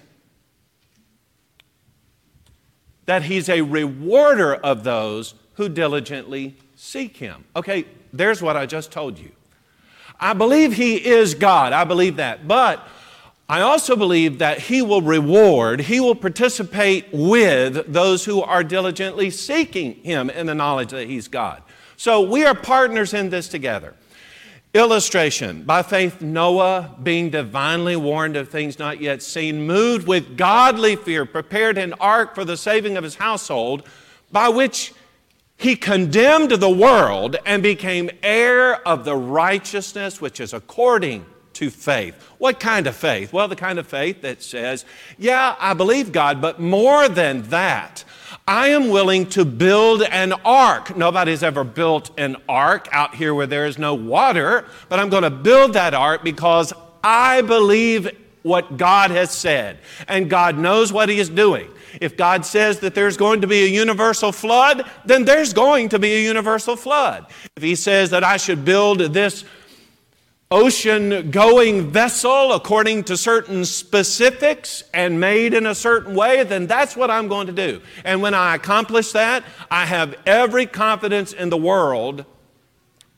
that 3.06 3.24
he's 3.24 3.50
a 3.50 3.62
rewarder 3.62 4.54
of 4.54 4.84
those 4.84 5.34
who 5.60 5.68
diligently 5.68 6.56
seek 6.78 7.18
him. 7.18 7.44
Okay, 7.54 7.84
there's 8.14 8.42
what 8.42 8.56
I 8.56 8.66
just 8.66 8.94
told 8.94 9.20
you. 9.20 9.32
I 10.18 10.32
believe 10.32 10.74
he 10.74 10.96
is 10.96 11.36
God. 11.36 11.74
I 11.74 11.84
believe 11.84 12.16
that. 12.16 12.48
But 12.48 12.88
I 13.50 13.60
also 13.62 13.96
believe 13.96 14.38
that 14.38 14.60
He 14.60 14.84
will 14.84 15.02
reward, 15.02 15.82
He 15.82 16.00
will 16.00 16.14
participate 16.14 17.08
with 17.12 17.92
those 17.92 18.24
who 18.24 18.44
are 18.44 18.64
diligently 18.64 19.32
seeking 19.32 19.96
Him 19.96 20.30
in 20.30 20.46
the 20.46 20.54
knowledge 20.54 20.92
that 20.92 21.08
He's 21.08 21.28
God. 21.28 21.64
So 21.98 22.22
we 22.22 22.46
are 22.46 22.54
partners 22.54 23.14
in 23.14 23.32
this 23.32 23.48
together. 23.48 23.96
Illustration 24.76 25.64
By 25.64 25.82
faith, 25.82 26.22
Noah, 26.22 26.96
being 27.02 27.32
divinely 27.32 27.96
warned 27.96 28.36
of 28.38 28.50
things 28.50 28.78
not 28.78 29.02
yet 29.02 29.24
seen, 29.24 29.66
moved 29.66 30.08
with 30.08 30.38
godly 30.38 30.96
fear, 30.96 31.26
prepared 31.26 31.80
an 31.80 31.94
ark 31.94 32.36
for 32.36 32.46
the 32.46 32.56
saving 32.56 32.98
of 32.98 33.04
his 33.04 33.16
household, 33.16 33.82
by 34.32 34.48
which 34.48 34.94
he 35.60 35.76
condemned 35.76 36.52
the 36.52 36.70
world 36.70 37.36
and 37.46 37.62
became 37.62 38.10
heir 38.24 38.76
of 38.88 39.04
the 39.04 39.16
righteousness 39.16 40.22
which 40.22 40.40
is 40.40 40.54
according 40.54 41.26
to 41.52 41.70
faith. 41.70 42.16
What 42.38 42.62
kind 42.62 42.88
of 42.88 42.96
faith? 42.96 43.34
Well, 43.34 43.50
the 43.50 43.58
kind 43.58 43.78
of 43.78 43.86
faith 43.86 44.22
that 44.22 44.42
says, 44.42 44.86
yeah, 45.18 45.58
I 45.60 45.74
believe 45.74 46.14
God, 46.14 46.40
but 46.40 46.62
more 46.62 47.10
than 47.10 47.42
that, 47.50 48.06
I 48.48 48.70
am 48.70 48.88
willing 48.88 49.28
to 49.32 49.44
build 49.44 50.02
an 50.04 50.32
ark. 50.46 50.96
Nobody's 50.96 51.44
ever 51.44 51.66
built 51.66 52.12
an 52.18 52.38
ark 52.48 52.88
out 52.94 53.16
here 53.16 53.36
where 53.36 53.46
there 53.46 53.66
is 53.66 53.78
no 53.78 53.96
water, 53.96 54.66
but 54.88 54.98
I'm 54.98 55.10
going 55.10 55.24
to 55.24 55.30
build 55.30 55.74
that 55.74 55.94
ark 55.94 56.24
because 56.24 56.72
I 57.04 57.42
believe 57.42 58.10
what 58.44 58.78
God 58.78 59.12
has 59.12 59.30
said, 59.32 59.80
and 60.08 60.30
God 60.30 60.58
knows 60.58 60.94
what 60.94 61.10
He 61.10 61.20
is 61.20 61.28
doing. 61.28 61.70
If 62.00 62.18
God 62.18 62.46
says 62.46 62.80
that 62.80 62.96
there's 62.96 63.18
going 63.18 63.42
to 63.42 63.48
be 63.48 63.64
a 63.64 63.68
universal 63.68 64.32
flood, 64.32 64.90
then 65.06 65.26
there's 65.26 65.54
going 65.54 65.90
to 65.90 66.00
be 66.00 66.14
a 66.14 66.24
universal 66.24 66.76
flood. 66.76 67.26
If 67.56 67.64
He 67.64 67.76
says 67.76 68.10
that 68.12 68.24
I 68.24 68.38
should 68.38 68.66
build 68.66 69.00
this 69.00 69.46
ocean 70.52 71.30
going 71.30 71.92
vessel 71.92 72.54
according 72.54 73.04
to 73.04 73.16
certain 73.16 73.64
specifics 73.66 74.84
and 74.94 75.20
made 75.20 75.54
in 75.54 75.66
a 75.66 75.76
certain 75.76 76.16
way, 76.16 76.44
then 76.44 76.66
that's 76.66 76.96
what 76.96 77.12
I'm 77.12 77.28
going 77.28 77.48
to 77.48 77.54
do. 77.54 77.82
And 78.04 78.22
when 78.22 78.34
I 78.34 78.56
accomplish 78.56 79.12
that, 79.12 79.44
I 79.70 79.86
have 79.86 80.16
every 80.26 80.66
confidence 80.66 81.34
in 81.34 81.50
the 81.50 81.58
world 81.58 82.26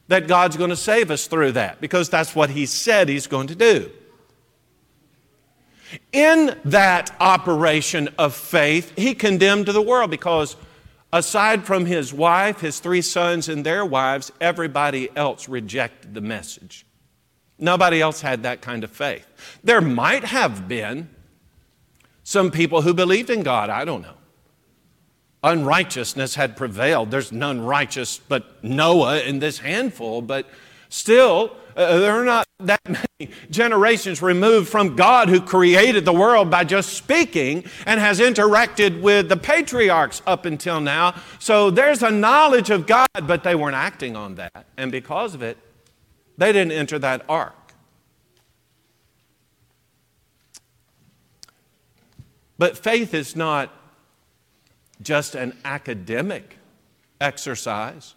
that 0.10 0.28
God's 0.28 0.58
going 0.58 0.72
to 0.72 0.76
save 0.76 1.10
us 1.10 1.28
through 1.28 1.54
that 1.54 1.80
because 1.80 2.10
that's 2.10 2.36
what 2.36 2.50
He 2.50 2.66
said 2.66 3.08
He's 3.08 3.28
going 3.28 3.48
to 3.48 3.56
do. 3.56 3.90
In 6.12 6.58
that 6.66 7.16
operation 7.20 8.10
of 8.18 8.36
faith, 8.36 8.94
He 8.98 9.14
condemned 9.14 9.68
the 9.68 9.82
world 9.82 10.12
because 10.12 10.56
aside 11.12 11.66
from 11.66 11.86
His 11.86 12.14
wife, 12.14 12.62
His 12.62 12.80
three 12.80 13.02
sons, 13.02 13.50
and 13.50 13.66
their 13.66 13.86
wives, 13.86 14.32
everybody 14.40 15.10
else 15.16 15.50
rejected 15.50 16.14
the 16.14 16.22
message. 16.22 16.86
Nobody 17.58 18.02
else 18.02 18.22
had 18.22 18.44
that 18.44 18.62
kind 18.62 18.84
of 18.84 18.92
faith. 18.92 19.26
There 19.64 19.82
might 19.82 20.24
have 20.24 20.68
been 20.68 21.10
some 22.24 22.52
people 22.52 22.82
who 22.82 22.94
believed 22.94 23.30
in 23.30 23.44
God, 23.44 23.70
I 23.70 23.86
don't 23.86 24.02
know. 24.02 24.16
Unrighteousness 25.44 26.36
had 26.36 26.56
prevailed. 26.56 27.12
There's 27.12 27.32
none 27.32 27.62
righteous 27.62 28.20
but 28.20 28.64
Noah 28.64 29.22
in 29.22 29.40
this 29.40 29.60
handful, 29.60 30.22
but 30.22 30.48
still, 30.90 31.56
uh, 31.76 32.00
there 32.00 32.14
are 32.14 32.26
not 32.26 32.46
that 32.60 32.82
many 32.88 33.32
generations 33.50 34.22
removed 34.22 34.70
from 34.70 34.96
God 34.96 35.30
who 35.30 35.42
created 35.42 36.06
the 36.06 36.14
world 36.14 36.50
by 36.50 36.64
just 36.64 36.94
speaking 36.94 37.64
and 37.86 38.00
has 38.00 38.20
interacted 38.20 39.02
with 39.02 39.30
the 39.30 39.38
patriarchs 39.38 40.22
up 40.26 40.46
until 40.46 40.80
now. 40.80 41.16
So 41.40 41.72
there's 41.72 42.04
a 42.04 42.12
knowledge 42.12 42.70
of 42.70 42.88
God, 42.88 43.08
but 43.24 43.44
they 43.44 43.56
weren't 43.56 43.76
acting 43.76 44.16
on 44.16 44.36
that. 44.36 44.66
And 44.78 44.92
because 44.92 45.34
of 45.34 45.42
it, 45.42 45.58
they 46.38 46.52
didn't 46.52 46.74
enter 46.74 47.00
that 47.00 47.24
ark. 47.30 47.56
But 52.58 52.78
faith 52.78 53.14
is 53.14 53.36
not 53.36 53.74
just 55.02 55.34
an 55.34 55.58
academic 55.66 56.58
exercise, 57.20 58.14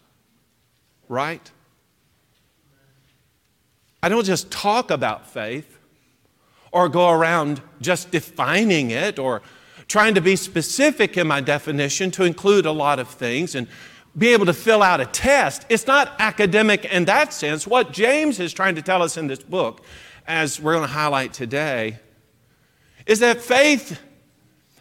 right? 1.09 1.51
I 4.05 4.07
don't 4.07 4.23
just 4.23 4.51
talk 4.51 4.91
about 4.91 5.25
faith 5.25 5.79
or 6.71 6.89
go 6.89 7.09
around 7.09 7.59
just 7.81 8.11
defining 8.11 8.91
it 8.91 9.17
or 9.17 9.41
trying 9.87 10.13
to 10.13 10.21
be 10.21 10.35
specific 10.35 11.17
in 11.17 11.25
my 11.25 11.41
definition 11.41 12.11
to 12.11 12.23
include 12.23 12.67
a 12.67 12.71
lot 12.71 12.99
of 12.99 13.07
things 13.07 13.55
and 13.55 13.67
be 14.15 14.27
able 14.27 14.45
to 14.45 14.53
fill 14.53 14.83
out 14.83 15.01
a 15.01 15.07
test. 15.07 15.65
It's 15.69 15.87
not 15.87 16.13
academic 16.19 16.85
in 16.85 17.05
that 17.05 17.33
sense. 17.33 17.65
What 17.65 17.93
James 17.93 18.39
is 18.39 18.53
trying 18.53 18.75
to 18.75 18.83
tell 18.83 19.01
us 19.01 19.17
in 19.17 19.25
this 19.25 19.39
book, 19.39 19.83
as 20.27 20.61
we're 20.61 20.73
going 20.73 20.87
to 20.87 20.93
highlight 20.93 21.33
today, 21.33 21.97
is 23.07 23.21
that 23.21 23.41
faith, 23.41 23.99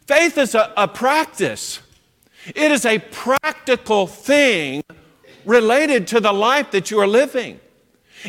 faith 0.07 0.37
is 0.37 0.55
a, 0.55 0.71
a 0.77 0.87
practice. 0.87 1.81
It 2.49 2.71
is 2.71 2.85
a 2.85 2.99
practical 2.99 4.07
thing 4.07 4.85
related 5.47 6.09
to 6.09 6.21
the 6.21 6.33
life 6.35 6.73
that 6.73 6.91
you 6.91 7.01
are 7.01 7.07
living. 7.07 7.61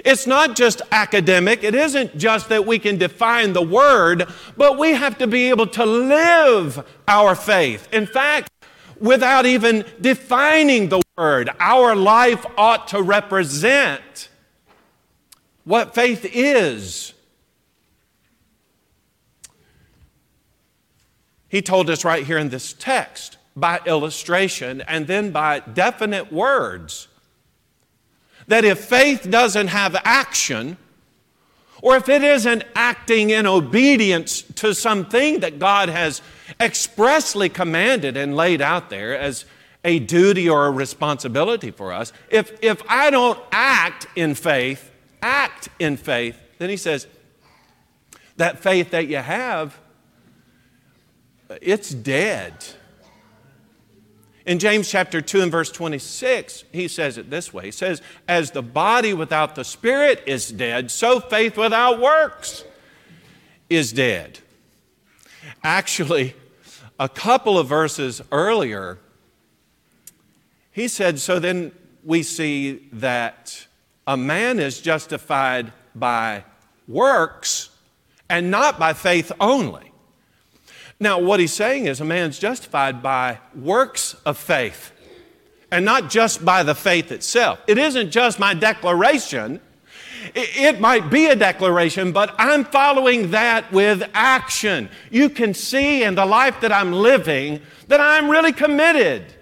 It's 0.04 0.28
not 0.28 0.56
just 0.56 0.82
academic. 0.92 1.64
It 1.64 1.76
isn't 1.76 2.18
just 2.18 2.50
that 2.50 2.66
we 2.66 2.80
can 2.80 2.98
define 2.98 3.54
the 3.54 3.62
word, 3.62 4.28
but 4.58 4.78
we 4.78 4.92
have 4.92 5.18
to 5.20 5.28
be 5.28 5.50
able 5.50 5.68
to 5.68 5.86
live 5.86 6.86
our 7.08 7.36
faith. 7.36 7.88
In 7.94 8.06
fact, 8.06 8.50
without 9.00 9.46
even 9.46 9.86
defining 10.02 10.90
the 10.90 11.02
word. 11.18 11.50
Our 11.60 11.96
life 11.96 12.46
ought 12.58 12.90
to 12.90 13.02
represent 13.02 14.30
what 15.64 15.96
faith 15.96 16.26
is. 16.32 17.14
He 21.48 21.62
told 21.62 21.90
us 21.90 22.04
right 22.04 22.26
here 22.26 22.38
in 22.38 22.50
this 22.50 22.74
text 22.74 23.38
by 23.56 23.80
illustration 23.86 24.82
and 24.82 25.08
then 25.08 25.32
by 25.32 25.60
definite 25.60 26.32
words 26.32 27.08
that 28.48 28.66
if 28.66 28.80
faith 28.80 29.30
doesn't 29.30 29.68
have 29.68 29.96
action, 30.04 30.78
or 31.82 31.98
if 31.98 32.10
it 32.10 32.24
isn't 32.24 32.64
acting 32.76 33.30
in 33.30 33.46
obedience 33.46 34.42
to 34.56 34.74
something 34.74 35.42
that 35.42 35.60
God 35.60 35.90
has 35.90 36.22
expressly 36.60 37.50
commanded 37.50 38.18
and 38.18 38.36
laid 38.36 38.62
out 38.62 38.90
there 38.90 39.18
as 39.18 39.46
a 39.84 40.00
duty 40.00 40.50
or 40.50 40.66
a 40.66 40.72
responsibility 40.72 41.72
for 41.72 41.94
us, 41.94 42.12
if, 42.30 42.58
if 42.64 42.82
I 42.88 43.12
don't 43.12 43.40
act 43.52 44.08
in 44.16 44.36
faith, 44.36 44.92
act 45.22 45.70
in 45.80 45.98
faith, 45.98 46.40
then 46.58 46.70
he 46.70 46.78
says, 46.78 47.08
that 48.38 48.60
faith 48.60 48.92
that 48.92 49.08
you 49.08 49.18
have, 49.18 49.78
it's 51.62 51.92
dead. 51.92 52.66
In 54.46 54.60
James 54.60 54.90
chapter 54.90 55.22
2 55.22 55.42
and 55.42 55.52
verse 55.52 55.72
26, 55.72 56.66
he 56.72 56.88
says 56.88 57.18
it 57.18 57.30
this 57.30 57.52
way 57.52 57.66
He 57.66 57.72
says, 57.72 58.02
As 58.28 58.52
the 58.52 58.62
body 58.62 59.14
without 59.14 59.56
the 59.56 59.64
spirit 59.64 60.22
is 60.26 60.52
dead, 60.52 60.92
so 60.92 61.20
faith 61.20 61.58
without 61.58 62.00
works 62.00 62.64
is 63.70 63.92
dead. 63.92 64.40
Actually, 65.64 66.36
a 67.00 67.10
couple 67.10 67.58
of 67.58 67.68
verses 67.68 68.22
earlier, 68.32 69.00
he 70.72 70.88
said, 70.88 71.20
So 71.20 71.40
then 71.40 71.72
we 72.04 72.22
see 72.22 72.88
that 72.94 73.66
a 74.06 74.16
man 74.16 74.60
is 74.60 74.80
justified 74.80 75.72
by 75.96 76.44
works 76.88 77.72
and 78.30 78.52
not 78.52 78.78
by 78.78 78.94
faith 78.94 79.32
only. 79.40 79.92
Now, 81.00 81.20
what 81.20 81.40
he's 81.40 81.54
saying 81.54 81.88
is 81.88 82.00
a 82.00 82.06
man's 82.06 82.40
justified 82.40 83.04
by 83.04 83.40
works 83.54 84.16
of 84.26 84.38
faith 84.38 84.92
and 85.72 85.84
not 85.84 86.10
just 86.10 86.46
by 86.46 86.64
the 86.64 86.76
faith 86.76 87.12
itself. 87.12 87.60
It 87.68 87.78
isn't 87.78 88.12
just 88.12 88.40
my 88.40 88.54
declaration. 88.54 89.60
It 90.34 90.80
might 90.80 91.10
be 91.10 91.28
a 91.28 91.36
declaration, 91.36 92.12
but 92.12 92.34
I'm 92.38 92.64
following 92.64 93.32
that 93.32 93.72
with 93.72 94.10
action. 94.14 94.90
You 95.12 95.30
can 95.30 95.54
see 95.54 96.04
in 96.04 96.16
the 96.16 96.26
life 96.26 96.62
that 96.62 96.72
I'm 96.72 96.94
living 96.94 97.62
that 97.88 98.00
I'm 98.00 98.30
really 98.30 98.54
committed. 98.54 99.34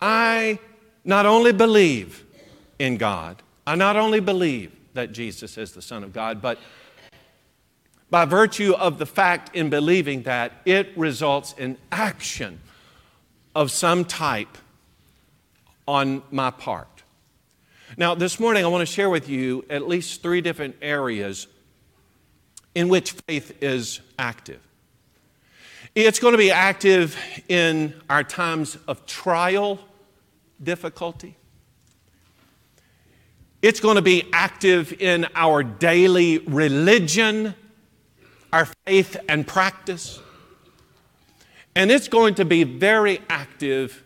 I 0.00 0.58
not 1.04 1.26
only 1.26 1.52
believe 1.52 2.24
in 2.78 2.96
God, 2.96 3.42
I 3.66 3.74
not 3.76 3.96
only 3.96 4.20
believe 4.20 4.72
that 4.94 5.12
Jesus 5.12 5.56
is 5.58 5.72
the 5.72 5.82
Son 5.82 6.02
of 6.02 6.12
God, 6.12 6.42
but 6.42 6.58
by 8.10 8.24
virtue 8.24 8.74
of 8.74 8.98
the 8.98 9.06
fact 9.06 9.54
in 9.54 9.70
believing 9.70 10.22
that, 10.24 10.52
it 10.64 10.96
results 10.96 11.54
in 11.56 11.78
action 11.92 12.60
of 13.54 13.70
some 13.70 14.04
type 14.04 14.58
on 15.86 16.22
my 16.30 16.50
part. 16.50 16.88
Now, 17.96 18.14
this 18.14 18.38
morning 18.38 18.64
I 18.64 18.68
want 18.68 18.86
to 18.86 18.92
share 18.92 19.10
with 19.10 19.28
you 19.28 19.64
at 19.70 19.86
least 19.86 20.22
three 20.22 20.40
different 20.40 20.76
areas 20.82 21.46
in 22.74 22.88
which 22.88 23.12
faith 23.12 23.62
is 23.62 24.00
active. 24.18 24.60
It's 25.94 26.20
going 26.20 26.32
to 26.32 26.38
be 26.38 26.52
active 26.52 27.16
in 27.48 27.94
our 28.08 28.22
times 28.22 28.78
of 28.86 29.06
trial, 29.06 29.80
difficulty. 30.62 31.36
It's 33.60 33.80
going 33.80 33.96
to 33.96 34.02
be 34.02 34.28
active 34.32 34.92
in 35.00 35.26
our 35.34 35.64
daily 35.64 36.38
religion 36.38 37.54
our 38.52 38.66
faith 38.86 39.16
and 39.28 39.46
practice. 39.46 40.20
And 41.74 41.90
it's 41.90 42.08
going 42.08 42.34
to 42.34 42.44
be 42.44 42.64
very 42.64 43.20
active 43.28 44.02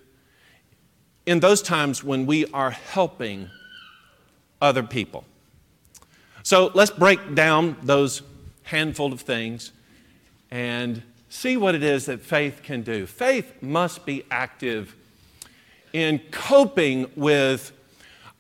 in 1.27 1.41
those 1.41 1.63
times 1.63 2.05
when 2.05 2.27
we 2.27 2.47
are 2.53 2.71
helping 2.71 3.49
other 4.61 4.83
people. 4.83 5.25
So 6.43 6.71
let's 6.75 6.91
break 6.91 7.35
down 7.35 7.77
those 7.83 8.23
handful 8.65 9.13
of 9.13 9.23
things 9.23 9.73
and 10.51 11.03
see 11.29 11.57
what 11.57 11.75
it 11.75 11.83
is 11.83 12.07
that 12.07 12.21
faith 12.21 12.63
can 12.63 12.83
do. 12.83 13.07
Faith 13.07 13.63
must 13.63 14.05
be 14.05 14.25
active 14.31 14.95
in 15.93 16.21
coping 16.31 17.11
with 17.17 17.73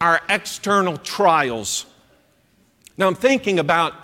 our 0.00 0.20
external 0.28 0.98
trials. 0.98 1.86
Now, 2.98 3.06
I'm 3.06 3.14
thinking 3.14 3.58
about 3.58 3.94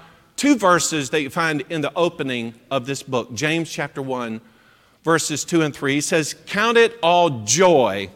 two 0.41 0.57
verses 0.57 1.11
that 1.11 1.21
you 1.21 1.29
find 1.29 1.63
in 1.69 1.83
the 1.83 1.93
opening 1.95 2.55
of 2.71 2.87
this 2.87 3.03
book, 3.03 3.35
James 3.35 3.71
chapter 3.71 4.01
1, 4.01 4.41
verses 5.05 5.45
2 5.45 5.61
and 5.61 5.77
3. 5.77 5.93
He 5.93 6.01
says, 6.01 6.35
Count 6.47 6.79
it 6.79 6.99
all 7.03 7.45
joy 7.45 8.09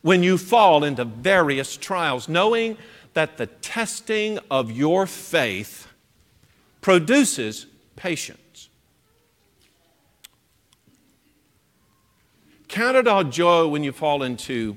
when 0.00 0.24
you 0.24 0.38
fall 0.38 0.82
into 0.82 1.04
various 1.04 1.76
trials, 1.76 2.28
knowing 2.28 2.76
that 3.14 3.38
the 3.38 3.46
testing 3.46 4.40
of 4.50 4.72
your 4.72 5.06
faith 5.06 5.86
produces 6.80 7.66
patience. 7.94 8.68
Count 12.66 12.96
it 12.96 13.06
all 13.06 13.22
joy 13.22 13.68
when 13.68 13.84
you 13.84 13.92
fall 13.92 14.24
into, 14.24 14.76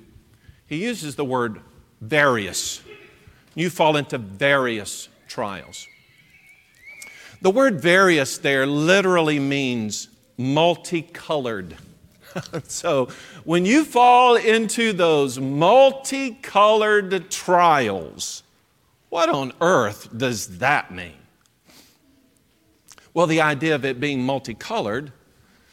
he 0.67 0.83
uses 0.83 1.15
the 1.15 1.25
word 1.25 1.61
various. 1.99 2.83
You 3.55 3.71
fall 3.71 3.97
into 3.97 4.19
various 4.19 5.09
trials. 5.27 5.87
The 7.45 7.51
word 7.51 7.79
various 7.79 8.39
there 8.39 8.65
literally 8.65 9.37
means 9.37 10.07
multicolored. 10.35 11.77
so 12.63 13.09
when 13.43 13.67
you 13.67 13.85
fall 13.85 14.35
into 14.35 14.93
those 14.93 15.39
multicolored 15.39 17.29
trials, 17.29 18.41
what 19.09 19.29
on 19.29 19.53
earth 19.61 20.09
does 20.17 20.57
that 20.57 20.89
mean? 20.91 21.13
Well, 23.13 23.27
the 23.27 23.41
idea 23.41 23.75
of 23.75 23.85
it 23.85 23.99
being 23.99 24.23
multicolored 24.23 25.11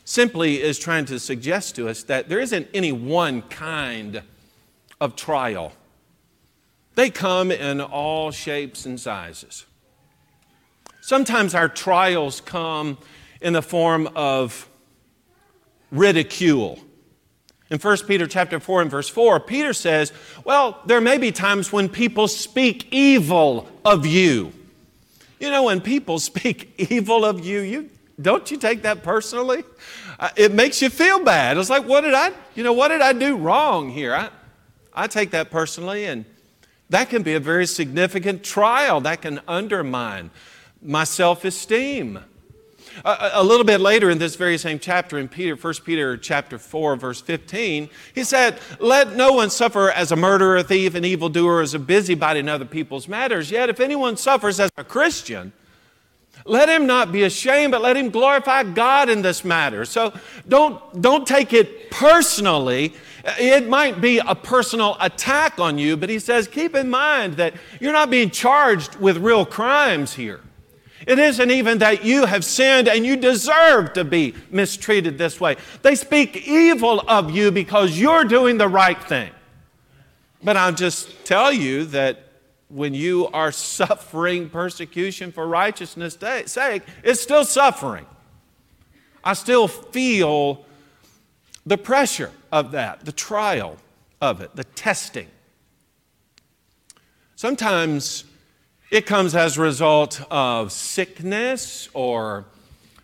simply 0.04 0.60
is 0.60 0.78
trying 0.78 1.06
to 1.06 1.18
suggest 1.18 1.74
to 1.76 1.88
us 1.88 2.02
that 2.02 2.28
there 2.28 2.40
isn't 2.40 2.68
any 2.74 2.92
one 2.92 3.40
kind 3.40 4.20
of 5.00 5.16
trial. 5.16 5.72
They 6.96 7.08
come 7.08 7.50
in 7.50 7.80
all 7.80 8.30
shapes 8.30 8.84
and 8.84 9.00
sizes. 9.00 9.64
Sometimes 11.02 11.56
our 11.56 11.68
trials 11.68 12.40
come 12.40 12.96
in 13.40 13.54
the 13.54 13.60
form 13.60 14.08
of 14.14 14.68
ridicule. 15.90 16.78
In 17.70 17.80
1 17.80 17.96
Peter 18.06 18.28
chapter 18.28 18.60
4 18.60 18.82
and 18.82 18.90
verse 18.90 19.08
4, 19.08 19.40
Peter 19.40 19.72
says, 19.72 20.12
Well, 20.44 20.80
there 20.86 21.00
may 21.00 21.18
be 21.18 21.32
times 21.32 21.72
when 21.72 21.88
people 21.88 22.28
speak 22.28 22.86
evil 22.92 23.68
of 23.84 24.06
you. 24.06 24.52
You 25.40 25.50
know, 25.50 25.64
when 25.64 25.80
people 25.80 26.18
speak 26.20 26.72
evil 26.78 27.24
of 27.24 27.44
you, 27.44 27.60
you 27.62 27.90
don't 28.20 28.48
you 28.48 28.56
take 28.56 28.82
that 28.82 29.02
personally? 29.02 29.64
Uh, 30.20 30.28
it 30.36 30.52
makes 30.52 30.80
you 30.80 30.88
feel 30.88 31.24
bad. 31.24 31.58
It's 31.58 31.68
like, 31.68 31.84
what 31.84 32.02
did 32.02 32.14
I, 32.14 32.30
you 32.54 32.62
know, 32.62 32.74
what 32.74 32.88
did 32.88 33.00
I 33.00 33.12
do 33.12 33.36
wrong 33.36 33.90
here? 33.90 34.14
I, 34.14 34.28
I 34.94 35.08
take 35.08 35.32
that 35.32 35.50
personally, 35.50 36.04
and 36.04 36.24
that 36.90 37.10
can 37.10 37.24
be 37.24 37.34
a 37.34 37.40
very 37.40 37.66
significant 37.66 38.44
trial. 38.44 39.00
That 39.00 39.22
can 39.22 39.40
undermine 39.48 40.30
my 40.82 41.04
self 41.04 41.44
esteem. 41.44 42.18
A, 43.04 43.30
a, 43.34 43.44
little 43.44 43.64
bit 43.64 43.80
later 43.80 44.10
in 44.10 44.18
this 44.18 44.36
very 44.36 44.58
same 44.58 44.78
chapter, 44.78 45.18
in 45.18 45.28
Peter, 45.28 45.56
1 45.56 45.74
Peter 45.84 46.16
chapter 46.16 46.58
4, 46.58 46.96
verse 46.96 47.20
15, 47.22 47.88
he 48.14 48.22
said, 48.22 48.58
Let 48.80 49.16
no 49.16 49.32
one 49.32 49.48
suffer 49.48 49.90
as 49.90 50.12
a 50.12 50.16
murderer, 50.16 50.58
a 50.58 50.64
thief, 50.64 50.94
an 50.94 51.04
evildoer, 51.04 51.62
as 51.62 51.72
a 51.72 51.78
busybody 51.78 52.40
in 52.40 52.50
other 52.50 52.66
people's 52.66 53.08
matters. 53.08 53.50
Yet 53.50 53.70
if 53.70 53.80
anyone 53.80 54.16
suffers 54.18 54.60
as 54.60 54.70
a 54.76 54.84
Christian, 54.84 55.52
let 56.44 56.68
him 56.68 56.86
not 56.86 57.12
be 57.12 57.22
ashamed, 57.22 57.70
but 57.70 57.82
let 57.82 57.96
him 57.96 58.10
glorify 58.10 58.64
God 58.64 59.08
in 59.08 59.22
this 59.22 59.44
matter. 59.44 59.84
So 59.84 60.12
don't, 60.48 61.00
don't 61.00 61.26
take 61.26 61.52
it 61.52 61.90
personally. 61.90 62.94
It 63.38 63.68
might 63.68 64.00
be 64.00 64.18
a 64.18 64.34
personal 64.34 64.96
attack 65.00 65.58
on 65.60 65.78
you, 65.78 65.96
but 65.96 66.08
he 66.08 66.18
says, 66.18 66.48
keep 66.48 66.74
in 66.74 66.90
mind 66.90 67.34
that 67.34 67.54
you're 67.80 67.92
not 67.92 68.10
being 68.10 68.30
charged 68.30 68.96
with 68.96 69.18
real 69.18 69.46
crimes 69.46 70.14
here. 70.14 70.40
It 71.06 71.18
isn't 71.18 71.50
even 71.50 71.78
that 71.78 72.04
you 72.04 72.26
have 72.26 72.44
sinned 72.44 72.88
and 72.88 73.04
you 73.04 73.16
deserve 73.16 73.92
to 73.94 74.04
be 74.04 74.34
mistreated 74.50 75.18
this 75.18 75.40
way. 75.40 75.56
They 75.82 75.94
speak 75.94 76.46
evil 76.46 77.00
of 77.08 77.30
you 77.30 77.50
because 77.50 77.98
you're 77.98 78.24
doing 78.24 78.58
the 78.58 78.68
right 78.68 79.02
thing. 79.02 79.30
But 80.42 80.56
I'll 80.56 80.72
just 80.72 81.24
tell 81.24 81.52
you 81.52 81.84
that 81.86 82.24
when 82.68 82.94
you 82.94 83.28
are 83.28 83.52
suffering 83.52 84.48
persecution 84.48 85.30
for 85.32 85.46
righteousness' 85.46 86.16
sake, 86.46 86.82
it's 87.02 87.20
still 87.20 87.44
suffering. 87.44 88.06
I 89.22 89.34
still 89.34 89.68
feel 89.68 90.64
the 91.64 91.78
pressure 91.78 92.32
of 92.50 92.72
that, 92.72 93.04
the 93.04 93.12
trial 93.12 93.76
of 94.20 94.40
it, 94.40 94.56
the 94.56 94.64
testing. 94.64 95.28
Sometimes 97.36 98.24
it 98.92 99.06
comes 99.06 99.34
as 99.34 99.56
a 99.56 99.62
result 99.62 100.20
of 100.30 100.70
sickness 100.70 101.88
or 101.94 102.44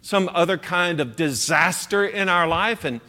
some 0.02 0.28
other 0.34 0.58
kind 0.58 1.00
of 1.00 1.16
disaster 1.16 2.04
in 2.04 2.28
our 2.28 2.46
life. 2.46 2.84
And 2.84 3.00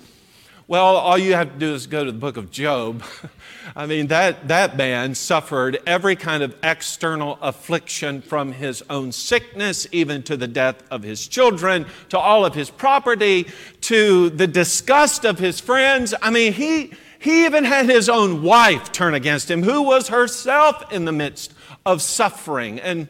well, 0.65 0.95
all 0.95 1.17
you 1.17 1.33
have 1.33 1.51
to 1.51 1.59
do 1.59 1.73
is 1.73 1.87
go 1.87 2.05
to 2.05 2.11
the 2.13 2.17
book 2.17 2.37
of 2.37 2.51
Job. 2.51 3.03
I 3.75 3.85
mean, 3.85 4.07
that, 4.07 4.47
that 4.47 4.77
man 4.77 5.13
suffered 5.13 5.77
every 5.85 6.15
kind 6.15 6.41
of 6.41 6.55
external 6.63 7.37
affliction 7.41 8.21
from 8.21 8.53
his 8.53 8.81
own 8.89 9.11
sickness, 9.11 9.85
even 9.91 10.23
to 10.23 10.37
the 10.37 10.47
death 10.47 10.81
of 10.89 11.03
his 11.03 11.27
children, 11.27 11.85
to 12.07 12.17
all 12.17 12.45
of 12.45 12.55
his 12.55 12.69
property, 12.69 13.47
to 13.81 14.29
the 14.29 14.47
disgust 14.47 15.25
of 15.25 15.37
his 15.37 15.59
friends. 15.59 16.13
I 16.21 16.29
mean, 16.29 16.53
he, 16.53 16.93
he 17.19 17.43
even 17.43 17.65
had 17.65 17.87
his 17.87 18.07
own 18.07 18.41
wife 18.41 18.93
turn 18.93 19.15
against 19.15 19.51
him, 19.51 19.63
who 19.63 19.81
was 19.81 20.07
herself 20.07 20.93
in 20.93 21.03
the 21.03 21.11
midst 21.11 21.53
of 21.89 22.03
suffering. 22.03 22.79
And 22.79 23.07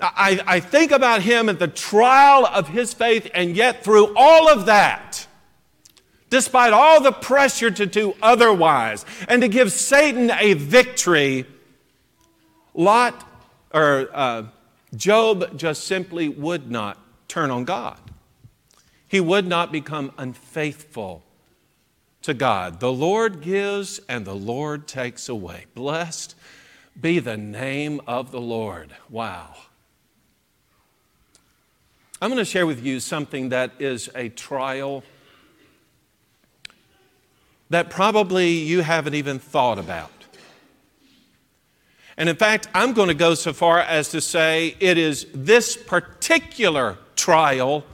I, 0.00 0.40
I 0.46 0.60
think 0.60 0.92
about 0.92 1.20
him 1.20 1.50
at 1.50 1.58
the 1.58 1.68
trial 1.68 2.46
of 2.46 2.68
his 2.68 2.94
faith, 2.94 3.30
and 3.34 3.54
yet 3.54 3.84
through 3.84 4.14
all 4.16 4.48
of 4.48 4.64
that, 4.66 5.26
despite 6.30 6.72
all 6.72 7.02
the 7.02 7.12
pressure 7.12 7.70
to 7.70 7.84
do 7.84 8.16
otherwise 8.22 9.04
and 9.28 9.42
to 9.42 9.48
give 9.48 9.70
Satan 9.70 10.30
a 10.30 10.54
victory, 10.54 11.46
Lot 12.72 13.28
or 13.74 14.08
uh, 14.14 14.44
Job 14.96 15.58
just 15.58 15.84
simply 15.84 16.30
would 16.30 16.70
not 16.70 16.98
turn 17.28 17.50
on 17.50 17.64
God. 17.64 17.98
He 19.06 19.20
would 19.20 19.46
not 19.46 19.70
become 19.70 20.12
unfaithful 20.16 21.22
to 22.22 22.32
God. 22.32 22.80
The 22.80 22.92
Lord 22.92 23.42
gives 23.42 24.00
and 24.08 24.24
the 24.24 24.34
Lord 24.34 24.88
takes 24.88 25.28
away. 25.28 25.66
Blessed 25.74 26.34
be 27.00 27.18
the 27.18 27.36
name 27.36 28.00
of 28.06 28.30
the 28.30 28.40
Lord. 28.40 28.94
Wow. 29.08 29.54
I'm 32.20 32.28
going 32.28 32.38
to 32.38 32.44
share 32.44 32.66
with 32.66 32.84
you 32.84 33.00
something 33.00 33.48
that 33.48 33.72
is 33.80 34.08
a 34.14 34.28
trial 34.28 35.02
that 37.70 37.90
probably 37.90 38.50
you 38.50 38.82
haven't 38.82 39.14
even 39.14 39.38
thought 39.38 39.78
about. 39.78 40.10
And 42.16 42.28
in 42.28 42.36
fact, 42.36 42.68
I'm 42.74 42.92
going 42.92 43.08
to 43.08 43.14
go 43.14 43.34
so 43.34 43.52
far 43.52 43.80
as 43.80 44.10
to 44.10 44.20
say 44.20 44.76
it 44.78 44.98
is 44.98 45.26
this 45.34 45.76
particular 45.76 46.98
trial 47.16 47.84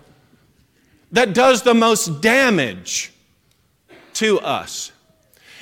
that 1.13 1.33
does 1.33 1.63
the 1.63 1.75
most 1.75 2.21
damage 2.21 3.13
to 4.15 4.41
us. 4.41 4.93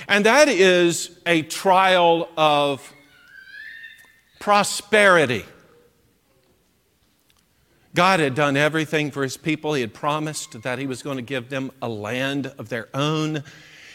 And 0.09 0.25
that 0.25 0.49
is 0.49 1.19
a 1.27 1.43
trial 1.43 2.29
of 2.37 2.93
prosperity. 4.47 5.45
God 7.97 8.21
had 8.21 8.37
done 8.37 8.57
everything 8.57 9.11
for 9.11 9.25
his 9.25 9.37
people. 9.37 9.75
He 9.75 9.81
had 9.81 9.93
promised 9.93 10.63
that 10.63 10.79
he 10.79 10.87
was 10.87 11.03
going 11.03 11.17
to 11.17 11.23
give 11.23 11.49
them 11.49 11.73
a 11.83 11.89
land 11.89 12.53
of 12.57 12.69
their 12.69 12.89
own. 12.95 13.43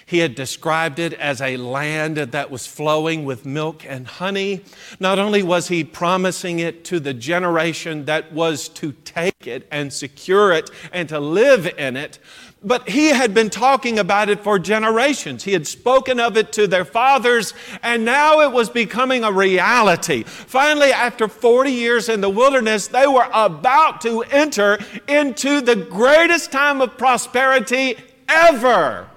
He 0.06 0.18
had 0.18 0.36
described 0.36 1.00
it 1.00 1.14
as 1.14 1.40
a 1.40 1.56
land 1.56 2.18
that 2.18 2.52
was 2.52 2.68
flowing 2.68 3.24
with 3.24 3.46
milk 3.46 3.86
and 3.88 4.06
honey. 4.06 4.66
Not 5.00 5.20
only 5.20 5.42
was 5.42 5.70
he 5.70 5.86
promising 5.86 6.60
it 6.60 6.84
to 6.84 7.00
the 7.00 7.14
generation 7.14 8.04
that 8.04 8.34
was 8.34 8.68
to 8.70 8.92
take 9.06 9.48
it 9.48 9.70
and 9.72 9.94
secure 9.94 10.52
it 10.52 10.70
and 10.92 11.08
to 11.08 11.22
live 11.22 11.66
in 11.78 11.96
it, 11.96 12.20
but 12.64 12.88
he 12.90 13.08
had 13.08 13.34
been 13.34 13.50
talking 13.50 13.98
about 13.98 14.30
it 14.30 14.42
for 14.42 14.60
generations. 14.60 15.44
He 15.44 15.54
had 15.54 15.66
spoken 15.66 16.20
of 16.20 16.38
it 16.38 16.52
to 16.54 16.68
their 16.68 16.86
fathers, 16.86 17.56
and 17.82 18.06
now 18.06 18.42
it 18.42 18.52
was 18.52 18.70
becoming 18.70 19.24
a 19.24 19.32
reality. 19.32 20.24
Finally, 20.24 20.92
after 20.92 21.28
40 21.28 21.72
years 21.72 22.08
in 22.08 22.22
the 22.22 22.30
wilderness, 22.30 22.88
they 22.88 23.08
were 23.08 23.28
about 23.34 24.02
to 24.02 24.22
enter 24.24 24.78
into 25.08 25.62
the 25.62 25.76
greatest 25.76 26.52
time 26.52 26.82
of 26.82 26.98
prosperity 27.00 27.96
ever. 28.30 29.08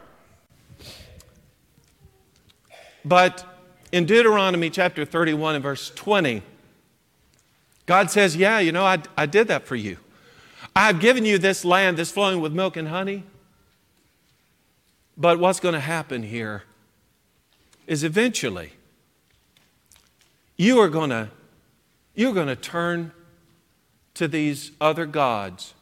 But 3.05 3.47
in 3.93 4.07
Deuteronomy 4.07 4.71
chapter 4.71 5.05
31 5.05 5.57
and 5.57 5.63
verse 5.63 5.91
20, 5.91 6.43
God 7.85 8.11
says, 8.11 8.35
Yeah, 8.35 8.59
you 8.61 8.73
know, 8.73 8.87
I, 8.87 9.03
I 9.19 9.27
did 9.27 9.49
that 9.49 9.67
for 9.67 9.77
you. 9.77 9.99
I've 10.75 10.99
given 10.99 11.27
you 11.27 11.37
this 11.37 11.63
land 11.63 11.99
that's 11.99 12.11
flowing 12.11 12.41
with 12.41 12.55
milk 12.55 12.79
and 12.79 12.89
honey. 12.89 13.25
But 15.17 15.39
what's 15.39 15.61
going 15.61 15.75
to 15.75 15.81
happen 15.81 16.23
here 16.23 16.65
is 17.87 18.03
eventually 18.03 18.73
you 20.57 20.79
are 20.81 20.89
going 20.89 21.11
to 21.11 21.31
you're 22.15 22.33
going 22.33 22.49
to 22.49 22.57
turn 22.57 23.12
to 24.15 24.29
these 24.29 24.71
other 24.81 25.05
gods 25.05 25.75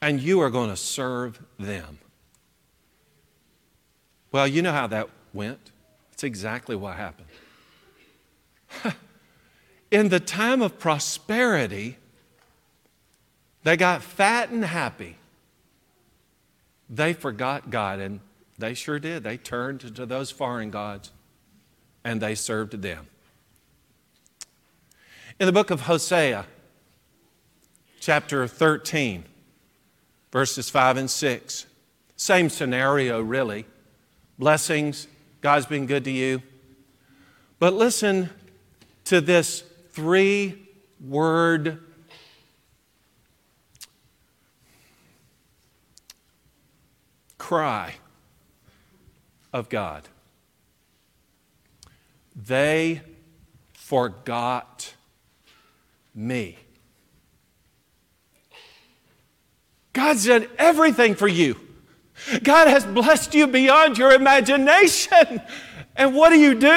and 0.00 0.20
you 0.20 0.40
are 0.40 0.50
going 0.50 0.70
to 0.70 0.76
serve 0.76 1.42
them. 1.58 1.98
Well, 4.32 4.48
you 4.48 4.62
know 4.62 4.72
how 4.72 4.86
that 4.86 5.08
went. 5.32 5.70
That's 6.10 6.24
exactly 6.24 6.76
what 6.76 6.96
happened. 6.96 7.28
In 9.90 10.08
the 10.08 10.18
time 10.18 10.60
of 10.62 10.78
prosperity, 10.78 11.98
they 13.62 13.76
got 13.76 14.02
fat 14.02 14.50
and 14.50 14.64
happy. 14.64 15.16
They 16.96 17.12
forgot 17.12 17.70
God, 17.70 17.98
and 17.98 18.20
they 18.58 18.74
sure 18.74 18.98
did. 18.98 19.24
They 19.24 19.36
turned 19.36 19.80
to 19.96 20.06
those 20.06 20.30
foreign 20.30 20.70
gods 20.70 21.10
and 22.04 22.20
they 22.20 22.34
served 22.34 22.82
them. 22.82 23.06
In 25.40 25.46
the 25.46 25.52
book 25.52 25.70
of 25.70 25.82
Hosea, 25.82 26.46
chapter 27.98 28.46
13, 28.46 29.24
verses 30.30 30.70
5 30.70 30.96
and 30.98 31.10
6, 31.10 31.66
same 32.16 32.48
scenario, 32.48 33.20
really. 33.20 33.64
Blessings, 34.38 35.08
God's 35.40 35.66
been 35.66 35.86
good 35.86 36.04
to 36.04 36.10
you. 36.10 36.42
But 37.58 37.74
listen 37.74 38.30
to 39.06 39.20
this 39.20 39.64
three 39.90 40.68
word 41.00 41.83
cry 47.44 47.94
of 49.52 49.68
God. 49.68 50.08
They 52.34 53.02
forgot 53.74 54.94
me. 56.14 56.56
God's 59.92 60.24
done 60.24 60.46
everything 60.56 61.14
for 61.14 61.28
you. 61.28 61.60
God 62.42 62.66
has 62.66 62.86
blessed 62.86 63.34
you 63.34 63.46
beyond 63.46 63.98
your 63.98 64.12
imagination. 64.12 65.42
And 65.96 66.14
what 66.14 66.30
do 66.30 66.40
you 66.40 66.54
do? 66.54 66.76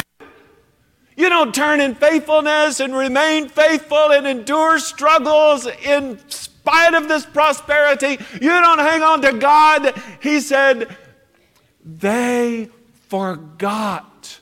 You 1.15 1.29
don't 1.29 1.55
turn 1.55 1.79
in 1.79 1.95
faithfulness 1.95 2.81
and 2.81 2.93
remain 2.93 3.47
faithful 3.47 4.11
and 4.11 4.27
endure 4.27 4.79
struggles 4.79 5.65
in 5.65 6.19
spite 6.67 6.93
of 6.95 7.07
this 7.07 7.25
prosperity. 7.25 8.17
You 8.41 8.49
don't 8.49 8.79
hang 8.79 9.01
on 9.01 9.21
to 9.21 9.33
God. 9.33 9.93
He 10.21 10.41
said, 10.41 10.95
They 11.83 12.69
forgot 13.07 14.39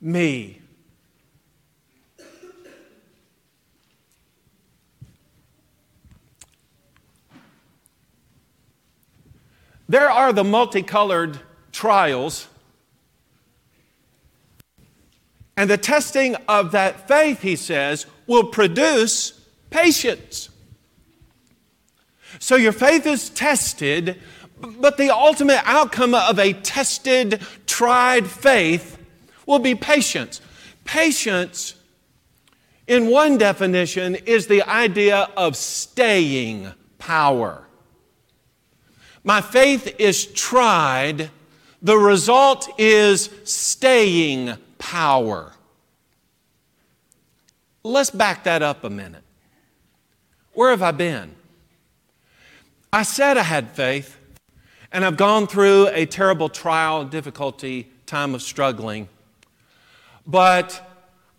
me. 0.00 0.56
There 9.88 10.08
are 10.08 10.32
the 10.32 10.44
multicolored 10.44 11.40
trials. 11.72 12.46
And 15.56 15.68
the 15.68 15.76
testing 15.76 16.36
of 16.48 16.72
that 16.72 17.08
faith, 17.08 17.42
he 17.42 17.56
says, 17.56 18.06
will 18.26 18.44
produce 18.44 19.32
patience. 19.68 20.49
So 22.40 22.56
your 22.56 22.72
faith 22.72 23.06
is 23.06 23.28
tested, 23.30 24.18
but 24.60 24.96
the 24.96 25.10
ultimate 25.10 25.60
outcome 25.64 26.14
of 26.14 26.38
a 26.38 26.54
tested, 26.54 27.40
tried 27.66 28.26
faith 28.26 28.98
will 29.46 29.58
be 29.58 29.74
patience. 29.74 30.40
Patience, 30.84 31.74
in 32.86 33.10
one 33.10 33.36
definition, 33.36 34.14
is 34.14 34.46
the 34.46 34.62
idea 34.62 35.28
of 35.36 35.54
staying 35.54 36.72
power. 36.98 37.64
My 39.22 39.42
faith 39.42 39.94
is 39.98 40.24
tried, 40.24 41.30
the 41.82 41.98
result 41.98 42.70
is 42.78 43.28
staying 43.44 44.56
power. 44.78 45.52
Let's 47.84 48.10
back 48.10 48.44
that 48.44 48.62
up 48.62 48.82
a 48.82 48.90
minute. 48.90 49.24
Where 50.54 50.70
have 50.70 50.82
I 50.82 50.92
been? 50.92 51.34
I 52.92 53.04
said 53.04 53.36
I 53.36 53.44
had 53.44 53.70
faith, 53.70 54.16
and 54.90 55.04
I've 55.04 55.16
gone 55.16 55.46
through 55.46 55.88
a 55.88 56.06
terrible 56.06 56.48
trial, 56.48 57.04
difficulty, 57.04 57.88
time 58.06 58.34
of 58.34 58.42
struggling. 58.42 59.08
But 60.26 60.86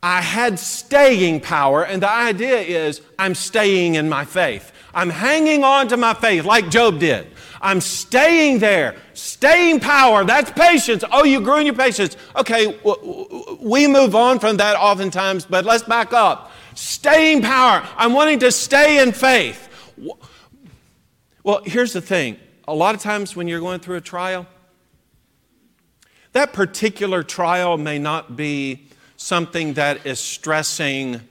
I 0.02 0.22
had 0.22 0.58
staying 0.58 1.41
power, 1.41 1.84
and 1.86 2.02
the 2.02 2.10
idea 2.10 2.60
is 2.60 3.02
I'm 3.20 3.36
staying 3.36 3.95
in 3.95 4.08
my 4.08 4.24
faith. 4.24 4.72
I'm 4.93 5.10
hanging 5.10 5.64
on 5.64 5.89
to 5.89 5.97
my 5.97 6.14
faith 6.14 6.45
like 6.45 6.70
Job 6.70 6.99
did. 6.99 7.28
I'm 7.62 7.82
staying 7.82 8.60
there. 8.60 8.95
Staying 9.14 9.82
power, 9.82 10.24
that's 10.24 10.52
patience. 10.52 11.04
Oh, 11.12 11.24
you 11.24 11.41
grew 11.41 11.58
in 11.58 11.66
your 11.66 11.76
patience. 11.76 12.18
Okay, 12.36 12.80
we 13.60 13.88
move 13.88 14.16
on 14.16 14.39
from 14.39 14.58
that 14.58 14.78
oftentimes, 14.78 15.45
but 15.45 15.66
let's 15.66 15.84
back 15.84 16.14
up. 16.14 16.52
Staying 16.76 17.41
power, 17.41 17.86
I'm 17.97 18.14
wanting 18.14 18.39
to 18.39 18.52
stay 18.52 19.02
in 19.02 19.12
faith. 19.12 19.68
Well, 21.44 21.62
here's 21.66 21.94
the 21.94 22.02
thing 22.02 22.38
a 22.68 22.74
lot 22.74 22.94
of 22.94 23.02
times 23.02 23.36
when 23.36 23.48
you're 23.48 23.60
going 23.60 23.80
through 23.80 23.98
a 23.98 24.02
trial, 24.02 24.46
that 26.34 26.54
particular 26.54 27.24
trial 27.24 27.78
may 27.78 27.98
not 27.98 28.36
be 28.36 28.88
something 29.18 29.74
that 29.74 30.06
is 30.06 30.20
stressing 30.20 31.22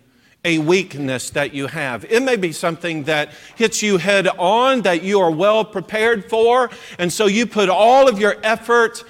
a 0.44 0.58
weakness 0.58 1.30
that 1.30 1.54
you 1.54 1.68
have. 1.68 2.04
It 2.06 2.22
may 2.22 2.36
be 2.36 2.50
something 2.50 3.04
that 3.04 3.30
hits 3.56 3.82
you 3.82 3.98
head 3.98 4.26
on 4.26 4.82
that 4.82 5.02
you 5.02 5.20
are 5.20 5.30
well 5.30 5.64
prepared 5.64 6.28
for, 6.28 6.70
and 6.98 7.12
so 7.12 7.26
you 7.26 7.46
put 7.46 7.68
all 7.68 8.08
of 8.08 8.18
your 8.18 8.36
effort 8.42 9.04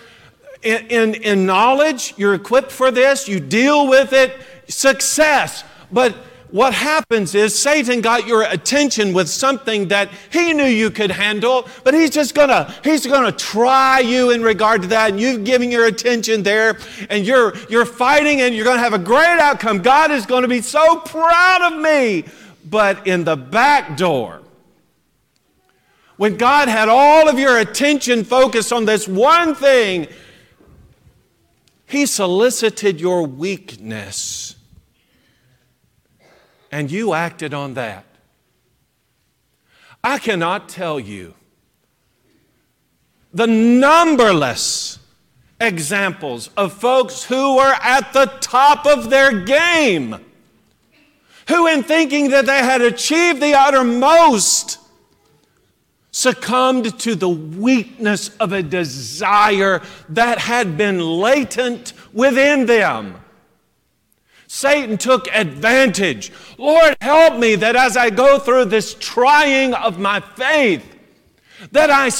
in, 0.62 0.86
in, 0.88 1.14
in 1.14 1.46
knowledge, 1.46 2.12
you're 2.18 2.34
equipped 2.34 2.70
for 2.70 2.90
this, 2.90 3.26
you 3.26 3.40
deal 3.40 3.88
with 3.88 4.12
it, 4.12 4.38
success. 4.68 5.64
But 5.90 6.14
what 6.50 6.74
happens 6.74 7.34
is 7.34 7.56
Satan 7.56 8.00
got 8.00 8.26
your 8.26 8.42
attention 8.42 9.12
with 9.12 9.28
something 9.28 9.88
that 9.88 10.10
he 10.30 10.52
knew 10.52 10.64
you 10.64 10.90
could 10.90 11.10
handle, 11.10 11.68
but 11.84 11.94
he's 11.94 12.10
just 12.10 12.34
gonna 12.34 12.74
he's 12.82 13.06
gonna 13.06 13.32
try 13.32 14.00
you 14.00 14.30
in 14.30 14.42
regard 14.42 14.82
to 14.82 14.88
that, 14.88 15.10
and 15.10 15.20
you've 15.20 15.44
given 15.44 15.70
your 15.70 15.86
attention 15.86 16.42
there, 16.42 16.76
and 17.08 17.24
you're 17.24 17.56
you're 17.68 17.86
fighting, 17.86 18.40
and 18.40 18.54
you're 18.54 18.64
gonna 18.64 18.80
have 18.80 18.94
a 18.94 18.98
great 18.98 19.38
outcome. 19.38 19.80
God 19.82 20.10
is 20.10 20.26
gonna 20.26 20.48
be 20.48 20.60
so 20.60 20.96
proud 21.00 21.72
of 21.72 21.80
me. 21.80 22.24
But 22.68 23.06
in 23.06 23.24
the 23.24 23.36
back 23.36 23.96
door, 23.96 24.42
when 26.16 26.36
God 26.36 26.68
had 26.68 26.88
all 26.88 27.28
of 27.28 27.38
your 27.38 27.58
attention 27.58 28.24
focused 28.24 28.72
on 28.72 28.84
this 28.84 29.06
one 29.08 29.54
thing, 29.54 30.08
He 31.86 32.06
solicited 32.06 33.00
your 33.00 33.26
weakness 33.26 34.56
and 36.70 36.90
you 36.90 37.14
acted 37.14 37.52
on 37.52 37.74
that. 37.74 38.04
I 40.02 40.18
cannot 40.18 40.68
tell 40.68 40.98
you 40.98 41.34
the 43.32 43.46
numberless 43.46 44.98
examples 45.60 46.48
of 46.56 46.72
folks 46.72 47.24
who 47.24 47.56
were 47.56 47.76
at 47.82 48.12
the 48.12 48.26
top 48.40 48.86
of 48.86 49.10
their 49.10 49.40
game, 49.44 50.16
who, 51.48 51.66
in 51.66 51.82
thinking 51.82 52.30
that 52.30 52.46
they 52.46 52.58
had 52.58 52.80
achieved 52.80 53.42
the 53.42 53.54
uttermost, 53.54 54.78
succumbed 56.12 56.98
to 57.00 57.14
the 57.14 57.28
weakness 57.28 58.30
of 58.38 58.52
a 58.52 58.62
desire 58.62 59.82
that 60.08 60.38
had 60.38 60.76
been 60.76 60.98
latent 61.00 61.92
within 62.12 62.66
them. 62.66 63.16
Satan 64.52 64.98
took 64.98 65.28
advantage. 65.32 66.32
Lord, 66.58 66.96
help 67.00 67.38
me 67.38 67.54
that 67.54 67.76
as 67.76 67.96
I 67.96 68.10
go 68.10 68.40
through 68.40 68.64
this 68.64 68.94
trying 68.94 69.74
of 69.74 70.00
my 70.00 70.18
faith, 70.18 70.84
that 71.70 71.88
I 71.88 72.10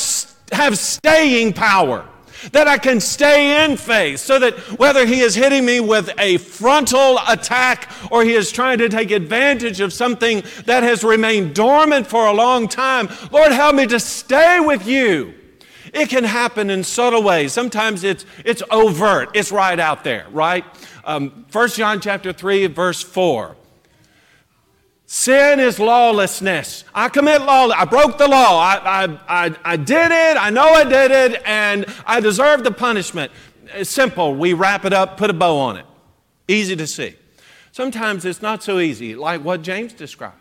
have 0.55 0.79
staying 0.79 1.55
power, 1.55 2.07
that 2.53 2.69
I 2.69 2.79
can 2.79 3.01
stay 3.01 3.65
in 3.65 3.77
faith, 3.77 4.21
so 4.21 4.39
that 4.39 4.55
whether 4.79 5.07
he 5.07 5.23
is 5.23 5.35
hitting 5.35 5.67
me 5.67 5.81
with 5.81 6.09
a 6.21 6.37
frontal 6.37 7.19
attack 7.27 7.91
or 8.13 8.23
he 8.23 8.35
is 8.35 8.53
trying 8.53 8.79
to 8.79 8.89
take 8.89 9.11
advantage 9.11 9.81
of 9.81 9.93
something 9.93 10.45
that 10.67 10.85
has 10.85 11.03
remained 11.03 11.57
dormant 11.57 12.07
for 12.07 12.29
a 12.29 12.33
long 12.33 12.69
time, 12.69 13.09
Lord, 13.33 13.51
help 13.51 13.75
me 13.75 13.89
to 13.89 13.99
stay 13.99 14.61
with 14.61 14.87
you. 14.87 15.35
It 15.93 16.09
can 16.09 16.25
happen 16.25 16.71
in 16.71 16.85
subtle 16.85 17.23
ways. 17.23 17.53
Sometimes 17.53 18.05
it's, 18.05 18.25
it's 18.45 18.63
overt, 18.71 19.31
it's 19.35 19.51
right 19.51 19.79
out 19.79 20.05
there, 20.05 20.27
right? 20.31 20.65
Um, 21.05 21.47
1 21.51 21.69
John 21.71 22.01
chapter 22.01 22.33
3, 22.33 22.67
verse 22.69 23.03
4. 23.03 23.57
Sin 25.07 25.59
is 25.59 25.81
lawlessness. 25.81 26.85
I 26.95 27.09
commit 27.09 27.43
law. 27.43 27.69
I 27.69 27.85
broke 27.85 28.17
the 28.17 28.29
law. 28.29 28.61
I, 28.61 29.05
I, 29.05 29.47
I, 29.47 29.57
I 29.65 29.77
did 29.77 30.13
it. 30.13 30.37
I 30.37 30.51
know 30.51 30.69
I 30.69 30.85
did 30.85 31.11
it, 31.11 31.43
and 31.45 31.85
I 32.07 32.21
deserve 32.21 32.63
the 32.63 32.71
punishment. 32.71 33.33
It's 33.75 33.91
simple. 33.91 34.37
We 34.37 34.53
wrap 34.53 34.85
it 34.85 34.93
up, 34.93 35.17
put 35.17 35.29
a 35.29 35.33
bow 35.33 35.59
on 35.59 35.79
it. 35.79 35.87
Easy 36.47 36.77
to 36.77 36.87
see. 36.87 37.17
Sometimes 37.73 38.25
it's 38.25 38.41
not 38.41 38.63
so 38.63 38.79
easy, 38.79 39.17
like 39.17 39.43
what 39.43 39.63
James 39.63 39.93
describes. 39.93 40.37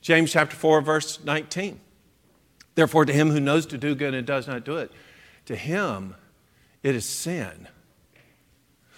James 0.00 0.32
chapter 0.32 0.56
4, 0.56 0.80
verse 0.80 1.22
19. 1.22 1.78
Therefore, 2.76 3.04
to 3.04 3.12
him 3.12 3.30
who 3.30 3.40
knows 3.40 3.66
to 3.66 3.78
do 3.78 3.96
good 3.96 4.14
and 4.14 4.24
does 4.24 4.46
not 4.46 4.64
do 4.64 4.76
it, 4.76 4.92
to 5.46 5.56
him 5.56 6.14
it 6.84 6.94
is 6.94 7.04
sin. 7.04 7.66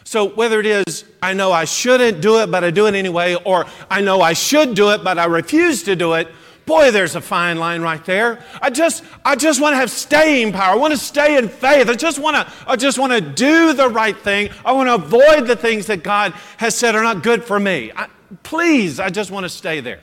So, 0.05 0.29
whether 0.29 0.61
it 0.61 0.67
is, 0.67 1.05
I 1.23 1.33
know 1.33 1.51
I 1.53 1.65
shouldn't 1.65 2.21
do 2.21 2.43
it, 2.43 2.51
but 2.51 2.65
I 2.65 2.71
do 2.71 2.87
it 2.87 2.95
anyway, 2.95 3.35
or 3.35 3.65
I 3.91 4.03
know 4.03 4.21
I 4.21 4.35
should 4.35 4.75
do 4.75 4.91
it, 4.91 5.03
but 5.03 5.19
I 5.19 5.25
refuse 5.25 5.83
to 5.85 5.97
do 5.97 6.13
it, 6.13 6.29
Boy, 6.69 6.91
there's 6.91 7.15
a 7.15 7.23
fine 7.23 7.57
line 7.57 7.81
right 7.81 8.05
there. 8.05 8.45
I 8.61 8.69
just, 8.69 9.03
I 9.25 9.37
just 9.37 9.59
want 9.59 9.73
to 9.73 9.79
have 9.79 9.91
staying 9.91 10.53
power. 10.53 10.75
I 10.75 10.77
want 10.77 10.93
to 10.93 10.99
stay 10.99 11.39
in 11.39 11.49
faith. 11.49 11.89
I 11.89 11.95
just 11.95 12.19
want 12.19 12.37
to, 12.37 12.53
I 12.67 12.77
just 12.77 12.99
want 12.99 13.11
to 13.15 13.23
do 13.23 13.73
the 13.73 13.89
right 13.89 14.15
thing. 14.15 14.51
I 14.67 14.73
want 14.73 14.91
to 14.91 14.97
avoid 14.97 15.47
the 15.47 15.57
things 15.57 15.87
that 15.87 16.03
God 16.03 16.35
has 16.59 16.75
said 16.77 16.95
are 16.95 17.03
not 17.03 17.23
good 17.23 17.43
for 17.43 17.59
me. 17.59 17.91
I, 17.97 18.09
please, 18.43 19.01
I 19.01 19.09
just 19.09 19.31
want 19.31 19.45
to 19.45 19.49
stay 19.49 19.81
there. 19.81 20.01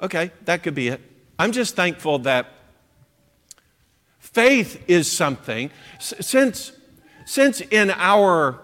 Okay, 0.00 0.30
that 0.44 0.62
could 0.62 0.76
be 0.76 0.86
it. 0.86 1.00
I'm 1.38 1.52
just 1.52 1.76
thankful 1.76 2.18
that 2.20 2.46
faith 4.18 4.82
is 4.88 5.10
something, 5.10 5.70
since, 6.00 6.72
since 7.26 7.60
in 7.60 7.90
our 7.92 8.60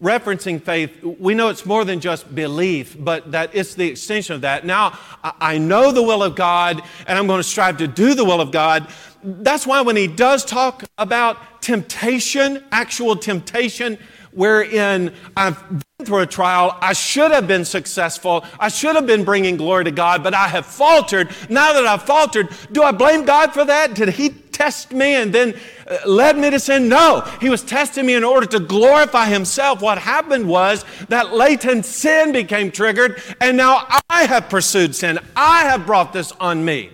referencing 0.00 0.62
faith, 0.62 1.02
we 1.02 1.34
know 1.34 1.48
it's 1.48 1.66
more 1.66 1.84
than 1.84 1.98
just 1.98 2.32
belief, 2.32 2.96
but 2.98 3.32
that 3.32 3.50
it's 3.52 3.74
the 3.74 3.88
extension 3.88 4.34
of 4.34 4.42
that. 4.42 4.64
Now, 4.64 4.98
I 5.22 5.58
know 5.58 5.90
the 5.92 6.02
will 6.02 6.22
of 6.22 6.36
God, 6.36 6.82
and 7.06 7.18
I'm 7.18 7.26
going 7.26 7.40
to 7.40 7.48
strive 7.48 7.78
to 7.78 7.88
do 7.88 8.14
the 8.14 8.24
will 8.24 8.40
of 8.40 8.52
God. 8.52 8.86
That's 9.22 9.66
why 9.66 9.80
when 9.80 9.96
he 9.96 10.06
does 10.06 10.44
talk 10.44 10.84
about 10.98 11.62
temptation, 11.62 12.62
actual 12.70 13.16
temptation, 13.16 13.98
wherein 14.34 15.14
I've 15.36 15.68
been 15.68 16.06
through 16.06 16.20
a 16.20 16.26
trial, 16.26 16.76
I 16.80 16.92
should 16.92 17.30
have 17.30 17.46
been 17.46 17.64
successful, 17.64 18.44
I 18.58 18.68
should 18.68 18.96
have 18.96 19.06
been 19.06 19.24
bringing 19.24 19.56
glory 19.56 19.84
to 19.84 19.90
God, 19.90 20.22
but 20.22 20.34
I 20.34 20.48
have 20.48 20.66
faltered. 20.66 21.30
Now 21.48 21.72
that 21.72 21.86
I've 21.86 22.02
faltered, 22.02 22.48
do 22.72 22.82
I 22.82 22.92
blame 22.92 23.24
God 23.24 23.52
for 23.52 23.64
that? 23.64 23.94
Did 23.94 24.10
he 24.10 24.30
test 24.30 24.92
me 24.92 25.14
and 25.14 25.32
then 25.32 25.54
uh, 25.86 25.98
led 26.06 26.36
me 26.36 26.50
to 26.50 26.58
sin? 26.58 26.88
No. 26.88 27.20
He 27.40 27.48
was 27.48 27.62
testing 27.62 28.06
me 28.06 28.14
in 28.14 28.24
order 28.24 28.46
to 28.46 28.60
glorify 28.60 29.26
himself. 29.26 29.80
What 29.80 29.98
happened 29.98 30.48
was 30.48 30.84
that 31.08 31.32
latent 31.32 31.86
sin 31.86 32.32
became 32.32 32.70
triggered, 32.70 33.22
and 33.40 33.56
now 33.56 33.86
I 34.10 34.24
have 34.24 34.48
pursued 34.48 34.94
sin. 34.94 35.18
I 35.36 35.62
have 35.64 35.86
brought 35.86 36.12
this 36.12 36.32
on 36.32 36.64
me. 36.64 36.90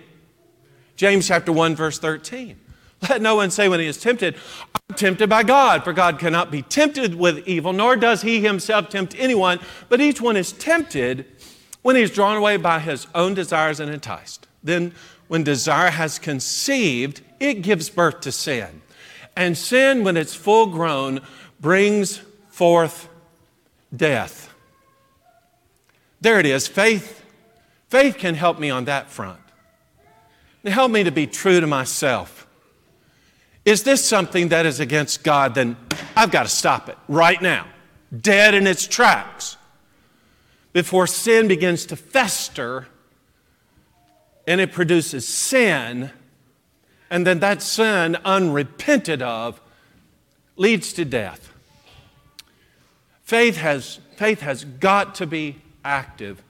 James 0.95 1.27
chapter 1.27 1.51
1, 1.51 1.75
verse 1.75 1.97
13. 1.97 2.60
Let 3.09 3.21
no 3.21 3.35
one 3.35 3.49
say 3.51 3.67
when 3.67 3.79
he 3.79 3.87
is 3.87 3.97
tempted, 3.97 4.35
I'm 4.75 4.95
tempted 4.95 5.29
by 5.29 5.43
God, 5.43 5.83
for 5.83 5.93
God 5.93 6.19
cannot 6.19 6.51
be 6.51 6.61
tempted 6.61 7.15
with 7.15 7.47
evil, 7.47 7.73
nor 7.73 7.95
does 7.95 8.21
he 8.21 8.41
himself 8.41 8.89
tempt 8.89 9.15
anyone, 9.17 9.59
but 9.89 10.01
each 10.01 10.21
one 10.21 10.37
is 10.37 10.51
tempted 10.51 11.25
when 11.81 11.95
he 11.95 12.03
is 12.03 12.11
drawn 12.11 12.37
away 12.37 12.57
by 12.57 12.79
his 12.79 13.07
own 13.15 13.33
desires 13.33 13.79
and 13.79 13.91
enticed. 13.91 14.47
Then, 14.63 14.93
when 15.27 15.43
desire 15.43 15.89
has 15.89 16.19
conceived, 16.19 17.21
it 17.39 17.61
gives 17.61 17.89
birth 17.89 18.21
to 18.21 18.31
sin. 18.31 18.81
And 19.35 19.57
sin, 19.57 20.03
when 20.03 20.17
it's 20.17 20.35
full 20.35 20.67
grown, 20.67 21.21
brings 21.59 22.21
forth 22.49 23.07
death. 23.95 24.53
There 26.19 26.39
it 26.39 26.45
is. 26.45 26.67
Faith, 26.67 27.23
faith 27.89 28.17
can 28.17 28.35
help 28.35 28.59
me 28.59 28.69
on 28.69 28.85
that 28.85 29.09
front. 29.09 29.39
Help 30.65 30.91
me 30.91 31.03
to 31.03 31.11
be 31.11 31.25
true 31.25 31.59
to 31.59 31.65
myself. 31.65 32.40
Is 33.71 33.83
this 33.83 34.03
something 34.03 34.49
that 34.49 34.65
is 34.65 34.81
against 34.81 35.23
God? 35.23 35.55
Then 35.55 35.77
I've 36.13 36.29
got 36.29 36.43
to 36.43 36.49
stop 36.49 36.89
it 36.89 36.97
right 37.07 37.41
now, 37.41 37.67
dead 38.19 38.53
in 38.53 38.67
its 38.67 38.85
tracks, 38.85 39.55
before 40.73 41.07
sin 41.07 41.47
begins 41.47 41.85
to 41.85 41.95
fester 41.95 42.89
and 44.45 44.59
it 44.59 44.73
produces 44.73 45.25
sin 45.25 46.11
and 47.09 47.25
then 47.25 47.39
that 47.39 47.61
sin, 47.61 48.17
unrepented 48.25 49.21
of, 49.21 49.61
leads 50.57 50.91
to 50.93 51.05
death. 51.05 51.53
Faith 53.23 53.55
has, 53.55 54.01
faith 54.17 54.41
has 54.41 54.65
got 54.65 55.15
to 55.15 55.25
be 55.25 55.61
active 55.85 56.43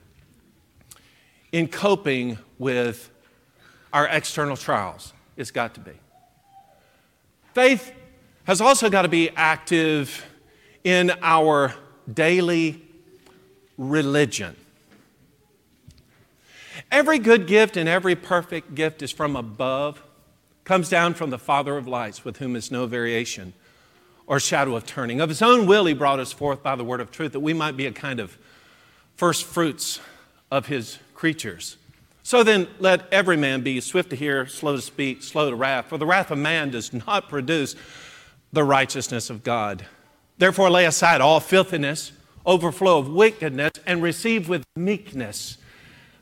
in 1.52 1.68
coping 1.68 2.38
with 2.58 3.10
our 3.92 4.08
external 4.08 4.56
trials. 4.56 5.12
It's 5.36 5.52
got 5.52 5.74
to 5.74 5.80
be. 5.80 6.01
Faith 7.54 7.92
has 8.44 8.60
also 8.60 8.88
got 8.88 9.02
to 9.02 9.08
be 9.08 9.30
active 9.36 10.24
in 10.84 11.12
our 11.22 11.74
daily 12.12 12.82
religion. 13.76 14.56
Every 16.90 17.18
good 17.18 17.46
gift 17.46 17.76
and 17.76 17.88
every 17.88 18.14
perfect 18.14 18.74
gift 18.74 19.02
is 19.02 19.10
from 19.10 19.36
above 19.36 20.02
comes 20.64 20.88
down 20.88 21.14
from 21.14 21.30
the 21.30 21.38
Father 21.38 21.76
of 21.76 21.86
lights, 21.86 22.24
with 22.24 22.38
whom 22.38 22.56
is 22.56 22.70
no 22.70 22.86
variation 22.86 23.52
or 24.26 24.40
shadow 24.40 24.76
of 24.76 24.86
turning. 24.86 25.20
Of 25.20 25.28
his 25.28 25.42
own 25.42 25.66
will, 25.66 25.84
he 25.84 25.94
brought 25.94 26.20
us 26.20 26.32
forth 26.32 26.62
by 26.62 26.76
the 26.76 26.84
word 26.84 27.00
of 27.00 27.10
truth, 27.10 27.32
that 27.32 27.40
we 27.40 27.52
might 27.52 27.76
be 27.76 27.86
a 27.86 27.92
kind 27.92 28.20
of 28.20 28.38
first 29.16 29.44
fruits 29.44 30.00
of 30.50 30.66
his 30.66 30.98
creatures. 31.14 31.76
So 32.22 32.42
then, 32.44 32.68
let 32.78 33.12
every 33.12 33.36
man 33.36 33.62
be 33.62 33.80
swift 33.80 34.10
to 34.10 34.16
hear, 34.16 34.46
slow 34.46 34.76
to 34.76 34.82
speak, 34.82 35.22
slow 35.22 35.50
to 35.50 35.56
wrath, 35.56 35.86
for 35.86 35.98
the 35.98 36.06
wrath 36.06 36.30
of 36.30 36.38
man 36.38 36.70
does 36.70 36.92
not 36.92 37.28
produce 37.28 37.74
the 38.52 38.62
righteousness 38.62 39.28
of 39.28 39.42
God. 39.42 39.86
Therefore, 40.38 40.70
lay 40.70 40.84
aside 40.84 41.20
all 41.20 41.40
filthiness, 41.40 42.12
overflow 42.46 42.98
of 42.98 43.08
wickedness, 43.08 43.72
and 43.86 44.02
receive 44.02 44.48
with 44.48 44.64
meekness 44.76 45.58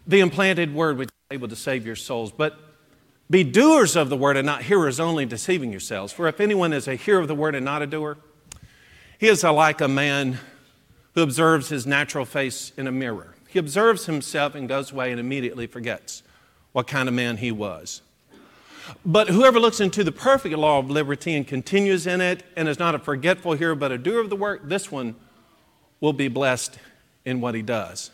the 0.07 0.21
implanted 0.21 0.75
word 0.75 0.97
which 0.97 1.09
is 1.09 1.37
able 1.37 1.49
to 1.49 1.57
save 1.57 1.87
your 1.87 1.97
souls. 1.97 2.33
But 2.33 2.59
be 3.29 3.45
doers 3.45 3.95
of 3.95 4.09
the 4.09 4.17
word 4.17 4.37
and 4.37 4.45
not 4.45 4.63
hearers 4.63 4.99
only, 4.99 5.25
deceiving 5.25 5.71
yourselves. 5.71 6.13
For 6.13 6.27
if 6.27 6.41
anyone 6.41 6.73
is 6.73 6.89
a 6.89 6.97
hearer 6.97 7.21
of 7.21 7.29
the 7.29 7.35
word 7.35 7.55
and 7.55 7.65
not 7.65 7.83
a 7.83 7.87
doer, 7.87 8.17
he 9.19 9.29
is 9.29 9.45
like 9.45 9.81
a 9.81 9.89
man 9.89 10.39
who 11.15 11.23
observes 11.23 11.69
his 11.69 11.87
natural 11.87 12.25
face 12.25 12.73
in 12.77 12.87
a 12.87 12.93
mirror. 12.93 13.30
He 13.51 13.59
observes 13.59 14.07
himself 14.07 14.55
and 14.55 14.69
goes 14.69 14.93
away 14.93 15.11
and 15.11 15.19
immediately 15.19 15.67
forgets 15.67 16.23
what 16.71 16.87
kind 16.87 17.09
of 17.09 17.15
man 17.15 17.39
he 17.39 17.51
was. 17.51 18.01
But 19.05 19.29
whoever 19.29 19.59
looks 19.59 19.81
into 19.81 20.05
the 20.05 20.13
perfect 20.13 20.57
law 20.57 20.79
of 20.79 20.89
liberty 20.89 21.35
and 21.35 21.45
continues 21.45 22.07
in 22.07 22.21
it 22.21 22.45
and 22.57 22.69
is 22.69 22.79
not 22.79 22.95
a 22.95 22.99
forgetful 23.01 23.55
hearer 23.55 23.75
but 23.75 23.91
a 23.91 23.99
doer 23.99 24.21
of 24.21 24.31
the 24.31 24.37
work, 24.37 24.69
this 24.69 24.93
one 24.93 25.17
will 26.01 26.13
be 26.13 26.29
blessed 26.29 26.79
in 27.25 27.41
what 27.41 27.57
he 27.57 27.63
does. 27.63 28.13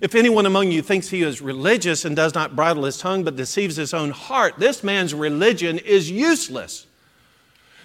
If 0.00 0.14
anyone 0.14 0.46
among 0.46 0.72
you 0.72 0.80
thinks 0.80 1.10
he 1.10 1.22
is 1.22 1.42
religious 1.42 2.06
and 2.06 2.16
does 2.16 2.34
not 2.34 2.56
bridle 2.56 2.84
his 2.84 2.96
tongue 2.96 3.24
but 3.24 3.36
deceives 3.36 3.76
his 3.76 3.92
own 3.92 4.10
heart, 4.10 4.54
this 4.58 4.82
man's 4.82 5.12
religion 5.12 5.78
is 5.80 6.10
useless. 6.10 6.86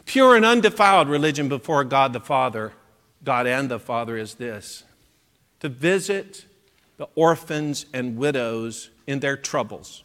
Pure 0.06 0.38
and 0.38 0.46
undefiled 0.46 1.10
religion 1.10 1.50
before 1.50 1.84
God 1.84 2.14
the 2.14 2.22
Father, 2.22 2.72
God 3.26 3.46
and 3.46 3.70
the 3.70 3.78
Father, 3.78 4.16
is 4.16 4.36
this 4.36 4.86
to 5.60 5.68
visit 5.68 6.46
the 7.02 7.10
orphans 7.16 7.88
and 7.96 8.16
widows 8.16 8.92
in 9.08 9.22
their 9.22 9.36
troubles 9.36 10.04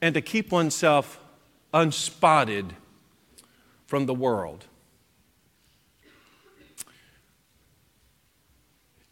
and 0.00 0.14
to 0.14 0.20
keep 0.22 0.50
oneself 0.50 1.20
unspotted 1.74 2.72
from 3.84 4.06
the 4.06 4.14
world. 4.14 4.64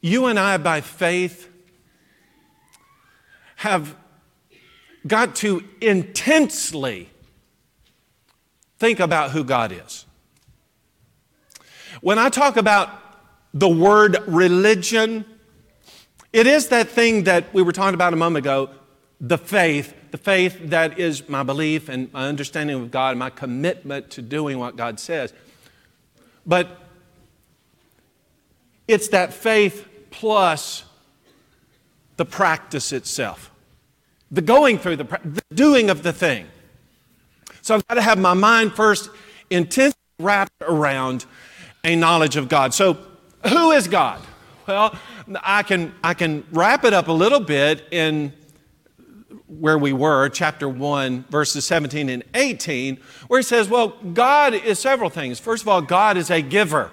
You 0.00 0.28
and 0.28 0.38
I, 0.38 0.56
by 0.56 0.80
faith, 0.80 1.50
have 3.56 3.94
got 5.06 5.36
to 5.36 5.62
intensely 5.82 7.10
think 8.78 8.98
about 8.98 9.32
who 9.32 9.44
God 9.44 9.72
is. 9.72 10.06
When 12.00 12.18
I 12.18 12.30
talk 12.30 12.56
about 12.56 12.88
the 13.52 13.68
word 13.68 14.16
religion, 14.26 15.26
it 16.32 16.46
is 16.46 16.68
that 16.68 16.88
thing 16.88 17.24
that 17.24 17.52
we 17.52 17.62
were 17.62 17.72
talking 17.72 17.94
about 17.94 18.12
a 18.12 18.16
moment 18.16 18.44
ago 18.44 18.70
the 19.22 19.36
faith, 19.36 19.94
the 20.12 20.18
faith 20.18 20.58
that 20.70 20.98
is 20.98 21.28
my 21.28 21.42
belief 21.42 21.90
and 21.90 22.10
my 22.10 22.26
understanding 22.26 22.76
of 22.76 22.90
God, 22.90 23.10
and 23.10 23.18
my 23.18 23.28
commitment 23.28 24.08
to 24.12 24.22
doing 24.22 24.58
what 24.58 24.76
God 24.76 24.98
says. 24.98 25.34
But 26.46 26.80
it's 28.88 29.08
that 29.08 29.34
faith 29.34 29.86
plus 30.10 30.84
the 32.16 32.24
practice 32.24 32.92
itself 32.92 33.50
the 34.30 34.42
going 34.42 34.78
through, 34.78 34.96
the, 34.96 35.04
the 35.04 35.42
doing 35.54 35.90
of 35.90 36.02
the 36.02 36.12
thing. 36.12 36.46
So 37.62 37.74
I've 37.74 37.86
got 37.88 37.94
to 37.94 38.02
have 38.02 38.18
my 38.18 38.34
mind 38.34 38.74
first 38.74 39.10
intensely 39.50 39.98
wrapped 40.18 40.52
around 40.62 41.26
a 41.84 41.96
knowledge 41.96 42.36
of 42.36 42.48
God. 42.48 42.74
So, 42.74 42.98
who 43.48 43.70
is 43.72 43.88
God? 43.88 44.20
Well, 44.66 44.96
I 45.42 45.62
can, 45.62 45.94
I 46.02 46.14
can 46.14 46.44
wrap 46.52 46.84
it 46.84 46.92
up 46.92 47.08
a 47.08 47.12
little 47.12 47.40
bit 47.40 47.86
in 47.90 48.32
where 49.46 49.78
we 49.78 49.92
were, 49.92 50.28
chapter 50.28 50.68
1, 50.68 51.24
verses 51.28 51.64
17 51.64 52.08
and 52.08 52.22
18, 52.34 52.98
where 53.28 53.40
he 53.40 53.44
says, 53.44 53.68
Well, 53.68 53.88
God 54.12 54.54
is 54.54 54.78
several 54.78 55.10
things. 55.10 55.40
First 55.40 55.62
of 55.62 55.68
all, 55.68 55.82
God 55.82 56.16
is 56.16 56.30
a 56.30 56.40
giver 56.40 56.90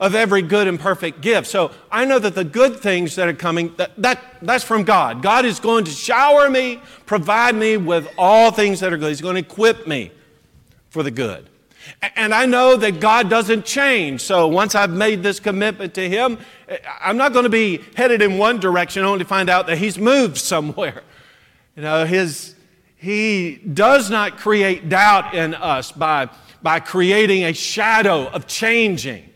of 0.00 0.14
every 0.14 0.40
good 0.40 0.66
and 0.66 0.80
perfect 0.80 1.20
gift. 1.20 1.46
So 1.46 1.72
I 1.92 2.06
know 2.06 2.18
that 2.18 2.34
the 2.34 2.44
good 2.44 2.80
things 2.80 3.16
that 3.16 3.28
are 3.28 3.34
coming, 3.34 3.74
that, 3.76 3.92
that, 3.98 4.22
that's 4.40 4.64
from 4.64 4.84
God. 4.84 5.20
God 5.20 5.44
is 5.44 5.60
going 5.60 5.84
to 5.84 5.90
shower 5.90 6.48
me, 6.48 6.80
provide 7.04 7.54
me 7.54 7.76
with 7.76 8.08
all 8.16 8.50
things 8.50 8.80
that 8.80 8.92
are 8.92 8.96
good. 8.96 9.08
He's 9.08 9.20
going 9.20 9.34
to 9.34 9.40
equip 9.40 9.86
me 9.86 10.10
for 10.88 11.02
the 11.02 11.10
good. 11.10 11.50
And 12.16 12.34
I 12.34 12.46
know 12.46 12.76
that 12.76 13.00
God 13.00 13.28
doesn't 13.30 13.64
change. 13.64 14.20
So 14.20 14.48
once 14.48 14.74
I've 14.74 14.90
made 14.90 15.22
this 15.22 15.40
commitment 15.40 15.94
to 15.94 16.08
Him, 16.08 16.38
eh, 16.68 16.78
I'm 17.00 17.16
not 17.16 17.32
going 17.32 17.44
to 17.44 17.50
be 17.50 17.80
headed 17.96 18.22
in 18.22 18.38
one 18.38 18.60
direction 18.60 19.04
only 19.04 19.20
to 19.20 19.24
find 19.24 19.48
out 19.48 19.66
that 19.66 19.78
He's 19.78 19.98
moved 19.98 20.36
somewhere. 20.52 21.02
You 21.76 21.82
know, 21.82 22.04
his, 22.04 22.54
he 22.96 23.56
does 23.56 24.10
not 24.10 24.36
create 24.36 24.88
doubt 24.88 25.34
in 25.34 25.54
us 25.54 25.92
by, 25.92 26.28
by 26.62 26.80
creating 26.80 27.44
a 27.44 27.54
shadow 27.54 28.26
of 28.26 28.46
changing. 28.46 29.30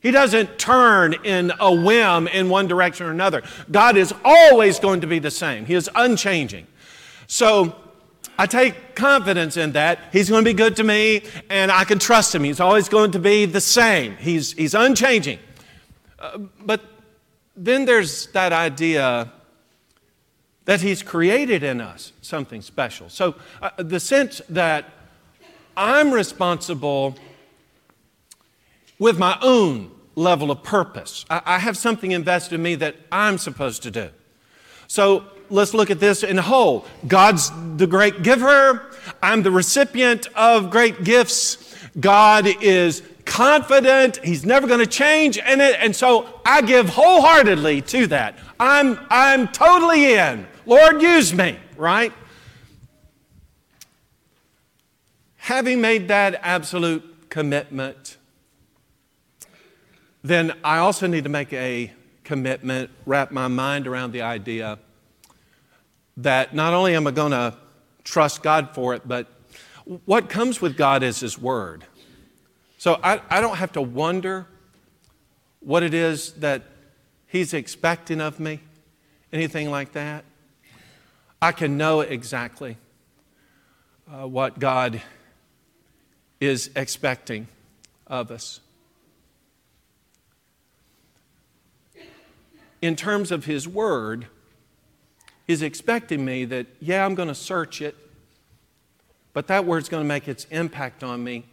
He 0.00 0.10
doesn't 0.10 0.58
turn 0.58 1.14
in 1.24 1.52
a 1.60 1.72
whim 1.72 2.26
in 2.28 2.48
one 2.48 2.66
direction 2.66 3.06
or 3.06 3.10
another. 3.10 3.42
God 3.70 3.96
is 3.96 4.12
always 4.24 4.78
going 4.78 5.02
to 5.02 5.06
be 5.06 5.18
the 5.18 5.30
same, 5.30 5.66
He 5.66 5.74
is 5.74 5.88
unchanging. 5.94 6.66
So 7.26 7.76
I 8.38 8.46
take 8.46 8.94
confidence 8.94 9.56
in 9.56 9.72
that. 9.72 9.98
He's 10.12 10.28
going 10.28 10.44
to 10.44 10.48
be 10.48 10.54
good 10.54 10.76
to 10.76 10.84
me, 10.84 11.22
and 11.48 11.70
I 11.70 11.84
can 11.84 11.98
trust 11.98 12.34
Him. 12.34 12.44
He's 12.44 12.60
always 12.60 12.88
going 12.88 13.12
to 13.12 13.18
be 13.18 13.46
the 13.46 13.60
same, 13.60 14.16
He's, 14.16 14.52
he's 14.52 14.74
unchanging. 14.74 15.38
Uh, 16.18 16.38
but 16.60 16.80
then 17.56 17.84
there's 17.84 18.26
that 18.28 18.52
idea 18.52 19.32
that 20.64 20.80
He's 20.80 21.02
created 21.02 21.62
in 21.62 21.80
us 21.80 22.12
something 22.22 22.62
special. 22.62 23.08
So 23.08 23.36
uh, 23.62 23.70
the 23.76 24.00
sense 24.00 24.40
that 24.48 24.90
I'm 25.76 26.12
responsible 26.12 27.16
with 28.98 29.18
my 29.18 29.38
own 29.42 29.90
level 30.14 30.50
of 30.50 30.62
purpose. 30.62 31.24
I, 31.28 31.42
I 31.44 31.58
have 31.58 31.76
something 31.76 32.12
invested 32.12 32.54
in 32.54 32.62
me 32.62 32.76
that 32.76 32.96
I'm 33.10 33.38
supposed 33.38 33.82
to 33.82 33.90
do. 33.90 34.10
So 34.86 35.24
let's 35.54 35.72
look 35.72 35.90
at 35.90 36.00
this 36.00 36.22
in 36.22 36.36
whole. 36.36 36.84
God's 37.06 37.50
the 37.76 37.86
great 37.86 38.22
giver. 38.22 38.90
I'm 39.22 39.42
the 39.42 39.50
recipient 39.50 40.26
of 40.34 40.68
great 40.68 41.04
gifts. 41.04 41.76
God 41.98 42.46
is 42.60 43.02
confident. 43.24 44.16
He's 44.16 44.44
never 44.44 44.66
going 44.66 44.80
to 44.80 44.86
change 44.86 45.38
in 45.38 45.60
it. 45.60 45.76
And 45.78 45.94
so 45.94 46.40
I 46.44 46.60
give 46.60 46.88
wholeheartedly 46.88 47.82
to 47.82 48.08
that. 48.08 48.36
I'm, 48.58 48.98
I'm 49.08 49.48
totally 49.48 50.14
in. 50.14 50.46
Lord, 50.66 51.00
use 51.00 51.32
me, 51.32 51.56
right? 51.76 52.12
Having 55.36 55.80
made 55.80 56.08
that 56.08 56.40
absolute 56.42 57.28
commitment, 57.30 58.16
then 60.22 60.52
I 60.64 60.78
also 60.78 61.06
need 61.06 61.24
to 61.24 61.30
make 61.30 61.52
a 61.52 61.92
commitment, 62.24 62.90
wrap 63.06 63.30
my 63.30 63.46
mind 63.46 63.86
around 63.86 64.12
the 64.12 64.22
idea 64.22 64.78
that 66.16 66.54
not 66.54 66.72
only 66.72 66.94
am 66.94 67.06
I 67.06 67.10
going 67.10 67.32
to 67.32 67.54
trust 68.04 68.42
God 68.42 68.70
for 68.74 68.94
it, 68.94 69.06
but 69.06 69.26
what 70.04 70.28
comes 70.28 70.60
with 70.60 70.76
God 70.76 71.02
is 71.02 71.20
His 71.20 71.38
Word. 71.38 71.84
So 72.78 72.98
I, 73.02 73.20
I 73.30 73.40
don't 73.40 73.56
have 73.56 73.72
to 73.72 73.82
wonder 73.82 74.46
what 75.60 75.82
it 75.82 75.94
is 75.94 76.32
that 76.34 76.62
He's 77.26 77.52
expecting 77.52 78.20
of 78.20 78.38
me, 78.38 78.60
anything 79.32 79.70
like 79.70 79.92
that. 79.92 80.24
I 81.42 81.52
can 81.52 81.76
know 81.76 82.00
exactly 82.00 82.76
uh, 84.10 84.26
what 84.26 84.58
God 84.58 85.02
is 86.40 86.70
expecting 86.76 87.48
of 88.06 88.30
us. 88.30 88.60
In 92.80 92.96
terms 92.96 93.32
of 93.32 93.46
His 93.46 93.66
Word, 93.66 94.26
He's 95.46 95.62
expecting 95.62 96.24
me 96.24 96.44
that, 96.46 96.66
yeah, 96.80 97.04
I'm 97.04 97.14
going 97.14 97.28
to 97.28 97.34
search 97.34 97.82
it, 97.82 97.96
but 99.32 99.46
that 99.48 99.66
word's 99.66 99.88
going 99.88 100.02
to 100.02 100.08
make 100.08 100.26
its 100.26 100.46
impact 100.50 101.04
on 101.04 101.22
me. 101.22 101.44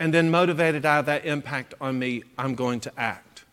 And 0.00 0.12
then, 0.12 0.28
motivated 0.28 0.84
out 0.84 1.00
of 1.00 1.06
that 1.06 1.24
impact 1.24 1.74
on 1.80 1.98
me, 1.98 2.24
I'm 2.36 2.56
going 2.56 2.80
to 2.80 2.92
act. 2.98 3.44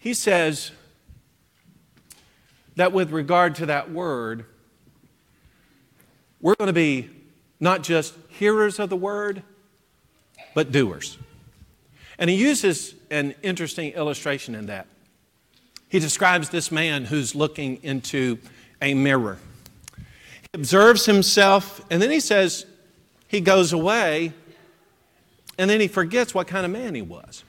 He 0.00 0.12
says 0.12 0.72
that 2.74 2.92
with 2.92 3.12
regard 3.12 3.54
to 3.56 3.66
that 3.66 3.92
word, 3.92 4.46
we're 6.40 6.56
going 6.56 6.66
to 6.66 6.72
be 6.72 7.08
not 7.60 7.82
just 7.82 8.14
hearers 8.28 8.78
of 8.78 8.90
the 8.90 8.96
word, 8.96 9.42
but 10.54 10.72
doers. 10.72 11.18
And 12.18 12.28
he 12.28 12.36
uses 12.36 12.95
an 13.10 13.34
interesting 13.42 13.92
illustration 13.92 14.54
in 14.54 14.66
that. 14.66 14.86
He 15.88 15.98
describes 15.98 16.48
this 16.48 16.72
man 16.72 17.04
who's 17.04 17.34
looking 17.34 17.82
into 17.82 18.38
a 18.82 18.94
mirror. 18.94 19.38
He 19.96 20.48
observes 20.54 21.06
himself, 21.06 21.84
and 21.90 22.02
then 22.02 22.10
he 22.10 22.20
says 22.20 22.66
he 23.28 23.40
goes 23.40 23.72
away, 23.72 24.32
and 25.58 25.70
then 25.70 25.80
he 25.80 25.88
forgets 25.88 26.34
what 26.34 26.46
kind 26.46 26.66
of 26.66 26.72
man 26.72 26.94
he 26.94 27.02
was. 27.02 27.44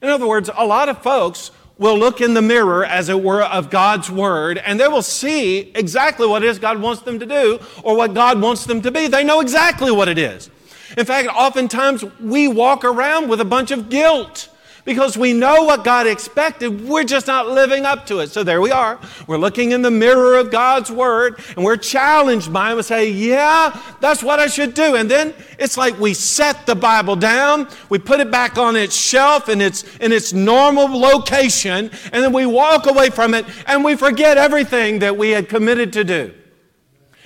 In 0.00 0.08
other 0.08 0.26
words, 0.26 0.50
a 0.54 0.66
lot 0.66 0.88
of 0.88 1.02
folks 1.02 1.50
will 1.78 1.98
look 1.98 2.20
in 2.20 2.34
the 2.34 2.42
mirror, 2.42 2.84
as 2.84 3.08
it 3.08 3.22
were, 3.22 3.42
of 3.42 3.70
God's 3.70 4.10
Word, 4.10 4.58
and 4.58 4.80
they 4.80 4.88
will 4.88 5.02
see 5.02 5.72
exactly 5.74 6.26
what 6.26 6.42
it 6.42 6.48
is 6.48 6.58
God 6.58 6.80
wants 6.80 7.02
them 7.02 7.18
to 7.18 7.26
do 7.26 7.58
or 7.82 7.96
what 7.96 8.14
God 8.14 8.40
wants 8.40 8.64
them 8.64 8.80
to 8.82 8.90
be. 8.90 9.08
They 9.08 9.24
know 9.24 9.40
exactly 9.40 9.90
what 9.90 10.08
it 10.08 10.18
is. 10.18 10.50
In 10.96 11.04
fact, 11.04 11.28
oftentimes 11.28 12.04
we 12.20 12.48
walk 12.48 12.84
around 12.84 13.28
with 13.28 13.40
a 13.40 13.44
bunch 13.44 13.70
of 13.70 13.88
guilt 13.88 14.48
because 14.86 15.18
we 15.18 15.34
know 15.34 15.64
what 15.64 15.84
God 15.84 16.06
expected. 16.06 16.88
We're 16.88 17.04
just 17.04 17.26
not 17.26 17.48
living 17.48 17.84
up 17.84 18.06
to 18.06 18.20
it. 18.20 18.30
So 18.30 18.42
there 18.42 18.60
we 18.62 18.70
are. 18.70 18.98
We're 19.26 19.36
looking 19.36 19.72
in 19.72 19.82
the 19.82 19.90
mirror 19.90 20.36
of 20.38 20.50
God's 20.50 20.90
Word 20.90 21.40
and 21.56 21.64
we're 21.64 21.76
challenged 21.76 22.50
by 22.52 22.70
Him 22.70 22.78
and 22.78 22.86
say, 22.86 23.10
Yeah, 23.10 23.78
that's 24.00 24.22
what 24.22 24.38
I 24.38 24.46
should 24.46 24.72
do. 24.72 24.94
And 24.94 25.10
then 25.10 25.34
it's 25.58 25.76
like 25.76 25.98
we 25.98 26.14
set 26.14 26.64
the 26.64 26.76
Bible 26.76 27.16
down, 27.16 27.68
we 27.90 27.98
put 27.98 28.20
it 28.20 28.30
back 28.30 28.56
on 28.56 28.76
its 28.76 28.96
shelf 28.96 29.50
in 29.50 29.60
its, 29.60 29.82
in 29.98 30.12
its 30.12 30.32
normal 30.32 30.86
location, 30.88 31.90
and 32.12 32.24
then 32.24 32.32
we 32.32 32.46
walk 32.46 32.86
away 32.86 33.10
from 33.10 33.34
it 33.34 33.44
and 33.66 33.84
we 33.84 33.96
forget 33.96 34.38
everything 34.38 35.00
that 35.00 35.18
we 35.18 35.30
had 35.30 35.48
committed 35.48 35.92
to 35.94 36.04
do. 36.04 36.32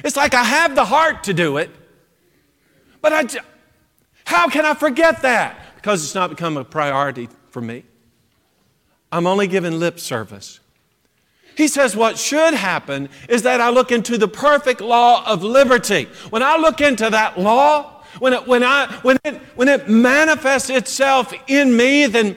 It's 0.02 0.16
like 0.16 0.32
I 0.32 0.44
have 0.44 0.74
the 0.74 0.86
heart 0.86 1.24
to 1.24 1.34
do 1.34 1.58
it, 1.58 1.70
but 3.02 3.12
I, 3.12 3.26
how 4.24 4.48
can 4.48 4.64
I 4.64 4.74
forget 4.74 5.22
that? 5.22 5.58
Because 5.76 6.04
it's 6.04 6.14
not 6.14 6.30
become 6.30 6.56
a 6.56 6.64
priority 6.64 7.28
for 7.50 7.60
me. 7.60 7.84
I'm 9.12 9.26
only 9.26 9.46
giving 9.46 9.78
lip 9.78 9.98
service. 9.98 10.60
He 11.56 11.68
says 11.68 11.96
what 11.96 12.16
should 12.16 12.54
happen 12.54 13.08
is 13.28 13.42
that 13.42 13.60
I 13.60 13.70
look 13.70 13.90
into 13.90 14.16
the 14.16 14.28
perfect 14.28 14.80
law 14.80 15.26
of 15.26 15.42
liberty. 15.42 16.08
When 16.30 16.42
I 16.42 16.56
look 16.56 16.80
into 16.80 17.10
that 17.10 17.38
law, 17.38 18.02
when 18.18 18.32
it, 18.32 18.46
when 18.46 18.62
I, 18.62 18.86
when 19.02 19.18
it, 19.24 19.36
when 19.56 19.68
it 19.68 19.88
manifests 19.88 20.70
itself 20.70 21.32
in 21.48 21.76
me, 21.76 22.06
then 22.06 22.36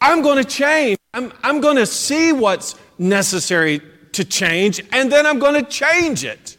I'm 0.00 0.22
going 0.22 0.42
to 0.42 0.48
change. 0.48 0.98
I'm, 1.14 1.32
I'm 1.42 1.60
going 1.60 1.76
to 1.76 1.86
see 1.86 2.32
what's 2.32 2.74
necessary 2.98 3.80
to 4.12 4.24
change, 4.24 4.82
and 4.92 5.10
then 5.10 5.26
I'm 5.26 5.38
going 5.38 5.62
to 5.62 5.70
change 5.70 6.24
it. 6.24 6.58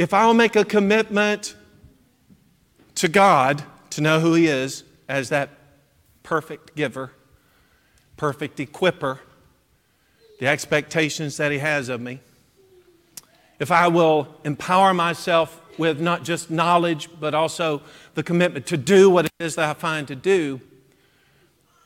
If 0.00 0.14
I'll 0.14 0.32
make 0.32 0.56
a 0.56 0.64
commitment 0.64 1.54
to 2.94 3.06
God 3.06 3.62
to 3.90 4.00
know 4.00 4.18
who 4.18 4.32
He 4.32 4.46
is 4.46 4.82
as 5.10 5.28
that 5.28 5.50
perfect 6.22 6.74
giver, 6.74 7.12
perfect 8.16 8.56
equiper, 8.56 9.18
the 10.38 10.46
expectations 10.46 11.36
that 11.36 11.52
He 11.52 11.58
has 11.58 11.90
of 11.90 12.00
me, 12.00 12.20
if 13.58 13.70
I 13.70 13.88
will 13.88 14.34
empower 14.42 14.94
myself 14.94 15.60
with 15.76 16.00
not 16.00 16.24
just 16.24 16.50
knowledge, 16.50 17.10
but 17.20 17.34
also 17.34 17.82
the 18.14 18.22
commitment 18.22 18.64
to 18.68 18.78
do 18.78 19.10
what 19.10 19.26
it 19.26 19.32
is 19.38 19.56
that 19.56 19.68
I 19.68 19.74
find 19.74 20.08
to 20.08 20.16
do, 20.16 20.62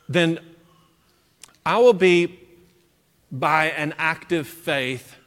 then 0.07 0.39
I 1.65 1.79
will 1.79 1.91
be, 1.91 2.39
by 3.29 3.71
an 3.71 3.93
active 3.97 4.47
faith, 4.47 5.17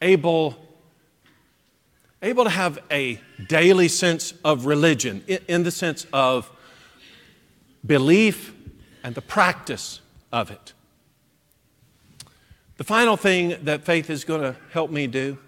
able 0.00 0.62
able 2.26 2.44
to 2.44 2.50
have 2.50 2.78
a 2.90 3.20
daily 3.46 3.86
sense 3.86 4.34
of 4.44 4.66
religion 4.66 5.22
in 5.46 5.62
the 5.62 5.70
sense 5.70 6.06
of 6.12 6.50
belief 7.86 8.52
and 9.04 9.14
the 9.14 9.22
practice 9.22 10.00
of 10.32 10.50
it. 10.50 10.72
The 12.78 12.84
final 12.84 13.16
thing 13.16 13.56
that 13.62 13.84
faith 13.84 14.10
is 14.10 14.24
going 14.24 14.40
to 14.40 14.56
help 14.72 14.90
me 14.90 15.06
do 15.06 15.38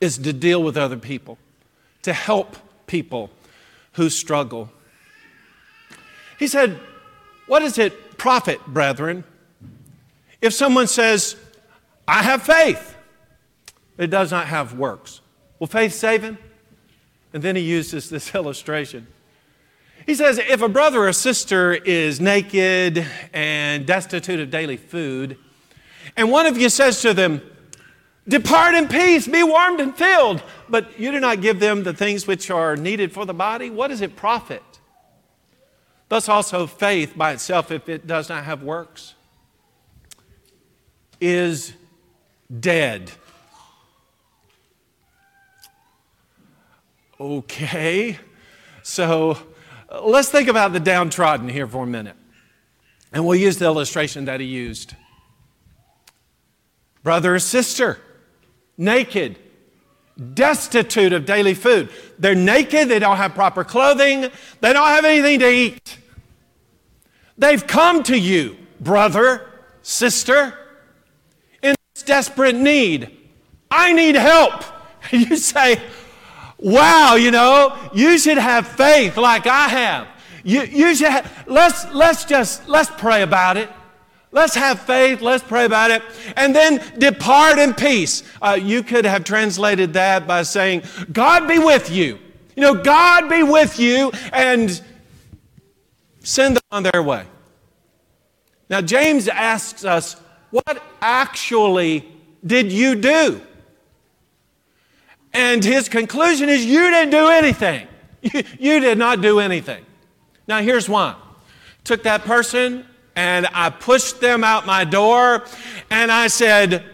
is 0.00 0.18
to 0.18 0.32
deal 0.32 0.62
with 0.62 0.76
other 0.76 0.96
people, 0.96 1.38
to 2.02 2.12
help 2.12 2.56
people 2.86 3.30
who 3.92 4.10
struggle. 4.10 4.70
He 6.38 6.48
said, 6.48 6.78
What 7.46 7.60
does 7.60 7.78
it 7.78 8.18
profit, 8.18 8.64
brethren, 8.66 9.22
if 10.42 10.52
someone 10.52 10.88
says, 10.88 11.36
I 12.06 12.24
have 12.24 12.42
faith, 12.42 12.96
it 13.96 14.08
does 14.08 14.32
not 14.32 14.48
have 14.48 14.74
works? 14.74 15.20
Will 15.58 15.66
faith 15.66 15.94
save 15.94 16.22
him? 16.22 16.38
And 17.32 17.42
then 17.42 17.56
he 17.56 17.62
uses 17.62 18.10
this 18.10 18.34
illustration. 18.34 19.06
He 20.06 20.14
says, 20.14 20.38
if 20.38 20.62
a 20.62 20.68
brother 20.68 21.06
or 21.06 21.12
sister 21.12 21.74
is 21.74 22.20
naked 22.20 23.06
and 23.32 23.84
destitute 23.84 24.40
of 24.40 24.50
daily 24.50 24.78
food, 24.78 25.36
and 26.16 26.30
one 26.30 26.46
of 26.46 26.56
you 26.56 26.68
says 26.68 27.02
to 27.02 27.12
them, 27.12 27.42
Depart 28.26 28.74
in 28.74 28.88
peace, 28.88 29.26
be 29.26 29.42
warmed 29.42 29.80
and 29.80 29.96
filled. 29.96 30.42
But 30.68 31.00
you 31.00 31.10
do 31.10 31.18
not 31.18 31.40
give 31.40 31.60
them 31.60 31.82
the 31.82 31.94
things 31.94 32.26
which 32.26 32.50
are 32.50 32.76
needed 32.76 33.10
for 33.10 33.24
the 33.24 33.32
body. 33.32 33.70
What 33.70 33.88
does 33.88 34.02
it 34.02 34.16
profit? 34.16 34.62
Thus 36.10 36.28
also 36.28 36.66
faith 36.66 37.16
by 37.16 37.32
itself, 37.32 37.70
if 37.70 37.88
it 37.88 38.06
does 38.06 38.28
not 38.28 38.44
have 38.44 38.62
works, 38.62 39.14
is 41.20 41.72
dead. 42.60 43.12
Okay, 47.20 48.16
so 48.84 49.36
uh, 49.90 50.04
let's 50.04 50.28
think 50.28 50.48
about 50.48 50.72
the 50.72 50.78
downtrodden 50.78 51.48
here 51.48 51.66
for 51.66 51.82
a 51.82 51.86
minute. 51.86 52.14
And 53.12 53.26
we'll 53.26 53.40
use 53.40 53.58
the 53.58 53.64
illustration 53.64 54.26
that 54.26 54.38
he 54.38 54.46
used. 54.46 54.94
Brother 57.02 57.34
or 57.34 57.38
sister, 57.40 57.98
naked, 58.76 59.36
destitute 60.34 61.12
of 61.12 61.26
daily 61.26 61.54
food. 61.54 61.90
They're 62.20 62.36
naked, 62.36 62.88
they 62.88 63.00
don't 63.00 63.16
have 63.16 63.34
proper 63.34 63.64
clothing, 63.64 64.30
they 64.60 64.72
don't 64.72 64.86
have 64.86 65.04
anything 65.04 65.40
to 65.40 65.50
eat. 65.50 65.98
They've 67.36 67.66
come 67.66 68.04
to 68.04 68.16
you, 68.16 68.56
brother, 68.78 69.50
sister, 69.82 70.56
in 71.64 71.74
this 71.94 72.04
desperate 72.04 72.54
need. 72.54 73.10
I 73.72 73.92
need 73.92 74.14
help. 74.14 74.62
You 75.10 75.36
say, 75.36 75.80
Wow, 76.58 77.14
you 77.14 77.30
know, 77.30 77.76
you 77.94 78.18
should 78.18 78.38
have 78.38 78.66
faith 78.66 79.16
like 79.16 79.46
I 79.46 79.68
have. 79.68 80.08
You, 80.42 80.62
you 80.62 80.94
should 80.94 81.10
have, 81.10 81.44
let's, 81.46 81.90
let's 81.92 82.24
just, 82.24 82.68
let's 82.68 82.90
pray 82.90 83.22
about 83.22 83.56
it. 83.56 83.70
Let's 84.30 84.54
have 84.56 84.80
faith. 84.80 85.22
Let's 85.22 85.42
pray 85.42 85.64
about 85.64 85.90
it. 85.90 86.02
And 86.36 86.54
then 86.54 86.82
depart 86.98 87.58
in 87.58 87.74
peace. 87.74 88.22
Uh, 88.42 88.58
you 88.60 88.82
could 88.82 89.04
have 89.04 89.24
translated 89.24 89.94
that 89.94 90.26
by 90.26 90.42
saying, 90.42 90.82
God 91.12 91.48
be 91.48 91.58
with 91.58 91.90
you. 91.90 92.18
You 92.54 92.62
know, 92.62 92.74
God 92.74 93.30
be 93.30 93.42
with 93.42 93.78
you 93.78 94.10
and 94.32 94.82
send 96.20 96.56
them 96.56 96.62
on 96.70 96.82
their 96.82 97.02
way. 97.02 97.24
Now, 98.68 98.80
James 98.80 99.28
asks 99.28 99.84
us, 99.84 100.16
what 100.50 100.82
actually 101.00 102.06
did 102.44 102.70
you 102.70 102.96
do? 102.96 103.40
And 105.32 105.62
his 105.62 105.88
conclusion 105.88 106.48
is, 106.48 106.64
you 106.64 106.90
didn't 106.90 107.10
do 107.10 107.28
anything. 107.28 107.86
You, 108.58 108.80
did 108.80 108.98
not 108.98 109.20
do 109.20 109.38
anything. 109.38 109.84
Now, 110.48 110.60
here's 110.60 110.88
why. 110.88 111.14
Took 111.84 112.02
that 112.02 112.22
person 112.22 112.84
and 113.14 113.46
I 113.52 113.70
pushed 113.70 114.20
them 114.20 114.42
out 114.42 114.66
my 114.66 114.84
door 114.84 115.44
and 115.88 116.10
I 116.10 116.26
said, 116.26 116.84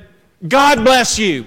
God 0.46 0.84
bless 0.84 1.18
you. 1.18 1.46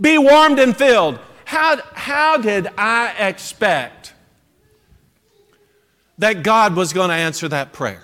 Be 0.00 0.18
warmed 0.18 0.58
and 0.58 0.76
filled. 0.76 1.20
How, 1.44 1.80
how 1.94 2.36
did 2.38 2.68
I 2.76 3.14
expect 3.28 4.12
that 6.18 6.42
God 6.42 6.74
was 6.74 6.92
going 6.92 7.10
to 7.10 7.14
answer 7.14 7.48
that 7.48 7.72
prayer? 7.72 8.02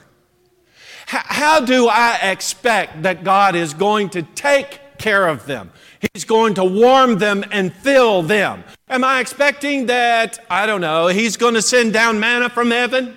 How, 1.06 1.22
how 1.24 1.60
do 1.60 1.88
I 1.88 2.18
expect 2.22 3.02
that 3.02 3.24
God 3.24 3.56
is 3.56 3.74
going 3.74 4.10
to 4.10 4.22
take 4.22 4.80
care 4.98 5.26
of 5.26 5.46
them? 5.46 5.72
He's 6.12 6.24
going 6.24 6.54
to 6.54 6.64
warm 6.64 7.18
them 7.18 7.44
and 7.50 7.72
fill 7.72 8.22
them. 8.22 8.64
Am 8.88 9.04
I 9.04 9.20
expecting 9.20 9.86
that, 9.86 10.38
I 10.48 10.66
don't 10.66 10.80
know, 10.80 11.08
He's 11.08 11.36
going 11.36 11.54
to 11.54 11.62
send 11.62 11.92
down 11.92 12.18
manna 12.18 12.48
from 12.48 12.70
heaven? 12.70 13.16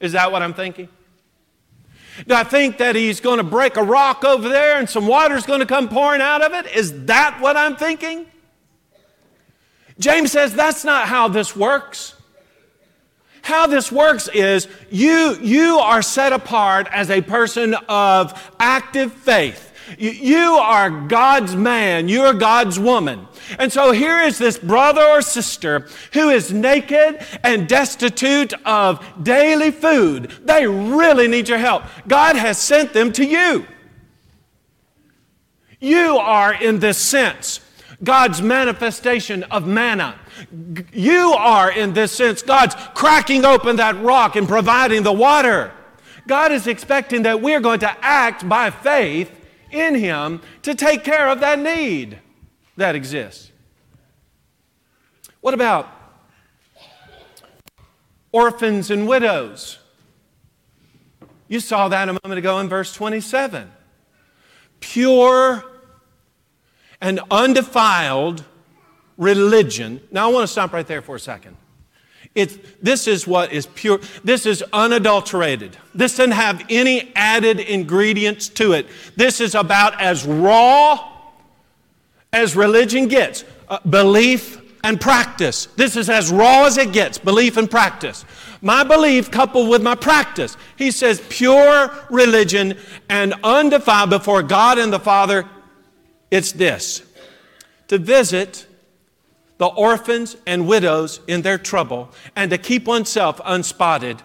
Is 0.00 0.12
that 0.12 0.32
what 0.32 0.42
I'm 0.42 0.54
thinking? 0.54 0.88
Do 2.26 2.34
I 2.34 2.44
think 2.44 2.78
that 2.78 2.96
He's 2.96 3.20
going 3.20 3.38
to 3.38 3.44
break 3.44 3.76
a 3.76 3.82
rock 3.82 4.24
over 4.24 4.48
there 4.48 4.78
and 4.78 4.88
some 4.88 5.06
water's 5.06 5.44
going 5.44 5.60
to 5.60 5.66
come 5.66 5.88
pouring 5.88 6.22
out 6.22 6.42
of 6.42 6.52
it? 6.52 6.74
Is 6.74 7.04
that 7.06 7.40
what 7.40 7.56
I'm 7.56 7.76
thinking? 7.76 8.26
James 9.98 10.32
says 10.32 10.54
that's 10.54 10.84
not 10.84 11.08
how 11.08 11.28
this 11.28 11.54
works. 11.54 12.14
How 13.42 13.66
this 13.66 13.90
works 13.90 14.28
is 14.28 14.68
you, 14.90 15.36
you 15.40 15.78
are 15.78 16.02
set 16.02 16.32
apart 16.32 16.88
as 16.90 17.10
a 17.10 17.20
person 17.20 17.74
of 17.88 18.52
active 18.58 19.12
faith. 19.12 19.67
You 19.96 20.54
are 20.54 20.90
God's 20.90 21.56
man, 21.56 22.08
you're 22.08 22.34
God's 22.34 22.78
woman. 22.78 23.26
And 23.58 23.72
so 23.72 23.92
here 23.92 24.20
is 24.20 24.38
this 24.38 24.58
brother 24.58 25.02
or 25.02 25.22
sister 25.22 25.86
who 26.12 26.28
is 26.28 26.52
naked 26.52 27.24
and 27.42 27.68
destitute 27.68 28.52
of 28.66 29.04
daily 29.22 29.70
food. 29.70 30.30
They 30.44 30.66
really 30.66 31.28
need 31.28 31.48
your 31.48 31.58
help. 31.58 31.84
God 32.06 32.36
has 32.36 32.58
sent 32.58 32.92
them 32.92 33.12
to 33.12 33.24
you. 33.24 33.66
You 35.80 36.18
are, 36.18 36.52
in 36.52 36.80
this 36.80 36.98
sense, 36.98 37.60
God's 38.02 38.42
manifestation 38.42 39.44
of 39.44 39.66
manna. 39.66 40.18
You 40.92 41.32
are, 41.32 41.70
in 41.70 41.94
this 41.94 42.12
sense, 42.12 42.42
God's 42.42 42.74
cracking 42.94 43.44
open 43.44 43.76
that 43.76 44.00
rock 44.02 44.36
and 44.36 44.48
providing 44.48 45.02
the 45.02 45.12
water. 45.12 45.72
God 46.26 46.52
is 46.52 46.66
expecting 46.66 47.22
that 47.22 47.40
we're 47.40 47.60
going 47.60 47.80
to 47.80 48.04
act 48.04 48.48
by 48.48 48.70
faith 48.70 49.37
in 49.70 49.94
Him 49.94 50.40
to 50.62 50.74
take 50.74 51.04
care 51.04 51.28
of 51.28 51.40
that 51.40 51.58
need 51.58 52.18
that 52.76 52.94
exists. 52.94 53.50
What 55.40 55.54
about 55.54 55.88
orphans 58.32 58.90
and 58.90 59.06
widows? 59.06 59.78
You 61.48 61.60
saw 61.60 61.88
that 61.88 62.08
a 62.08 62.12
moment 62.12 62.38
ago 62.38 62.58
in 62.60 62.68
verse 62.68 62.92
27. 62.92 63.70
Pure 64.80 65.64
and 67.00 67.20
undefiled 67.30 68.44
religion. 69.16 70.00
Now, 70.10 70.28
I 70.28 70.32
want 70.32 70.44
to 70.44 70.52
stop 70.52 70.72
right 70.72 70.86
there 70.86 71.02
for 71.02 71.16
a 71.16 71.20
second. 71.20 71.56
This 72.82 73.06
is 73.06 73.26
what 73.26 73.52
is 73.52 73.66
pure. 73.66 74.00
This 74.24 74.46
is 74.46 74.62
unadulterated. 74.72 75.76
This 75.94 76.16
doesn't 76.16 76.32
have 76.32 76.64
any 76.68 77.12
added 77.14 77.60
ingredients 77.60 78.48
to 78.50 78.72
it. 78.72 78.86
This 79.16 79.40
is 79.40 79.54
about 79.54 80.00
as 80.00 80.24
raw 80.24 81.12
as 82.32 82.54
religion 82.54 83.08
gets 83.08 83.44
uh, 83.68 83.80
belief 83.80 84.60
and 84.84 85.00
practice. 85.00 85.66
This 85.76 85.96
is 85.96 86.08
as 86.08 86.30
raw 86.30 86.66
as 86.66 86.78
it 86.78 86.92
gets 86.92 87.18
belief 87.18 87.56
and 87.56 87.70
practice. 87.70 88.24
My 88.60 88.84
belief 88.84 89.30
coupled 89.30 89.68
with 89.68 89.82
my 89.82 89.94
practice. 89.94 90.56
He 90.76 90.90
says 90.90 91.22
pure 91.28 91.90
religion 92.10 92.76
and 93.08 93.34
undefiled 93.42 94.10
before 94.10 94.42
God 94.42 94.78
and 94.78 94.92
the 94.92 95.00
Father. 95.00 95.48
It's 96.30 96.52
this 96.52 97.02
to 97.88 97.98
visit 97.98 98.66
the 99.58 99.66
orphans 99.66 100.36
and 100.46 100.66
widows 100.66 101.20
in 101.26 101.42
their 101.42 101.58
trouble, 101.58 102.10
and 102.34 102.50
to 102.50 102.58
keep 102.58 102.86
oneself 102.86 103.40
unspotted 103.44 104.22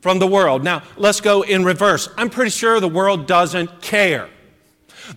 from 0.00 0.18
the 0.18 0.26
world. 0.26 0.62
Now, 0.62 0.82
let's 0.96 1.20
go 1.20 1.42
in 1.42 1.64
reverse. 1.64 2.08
I'm 2.16 2.30
pretty 2.30 2.50
sure 2.50 2.80
the 2.80 2.88
world 2.88 3.26
doesn't 3.26 3.82
care. 3.82 4.28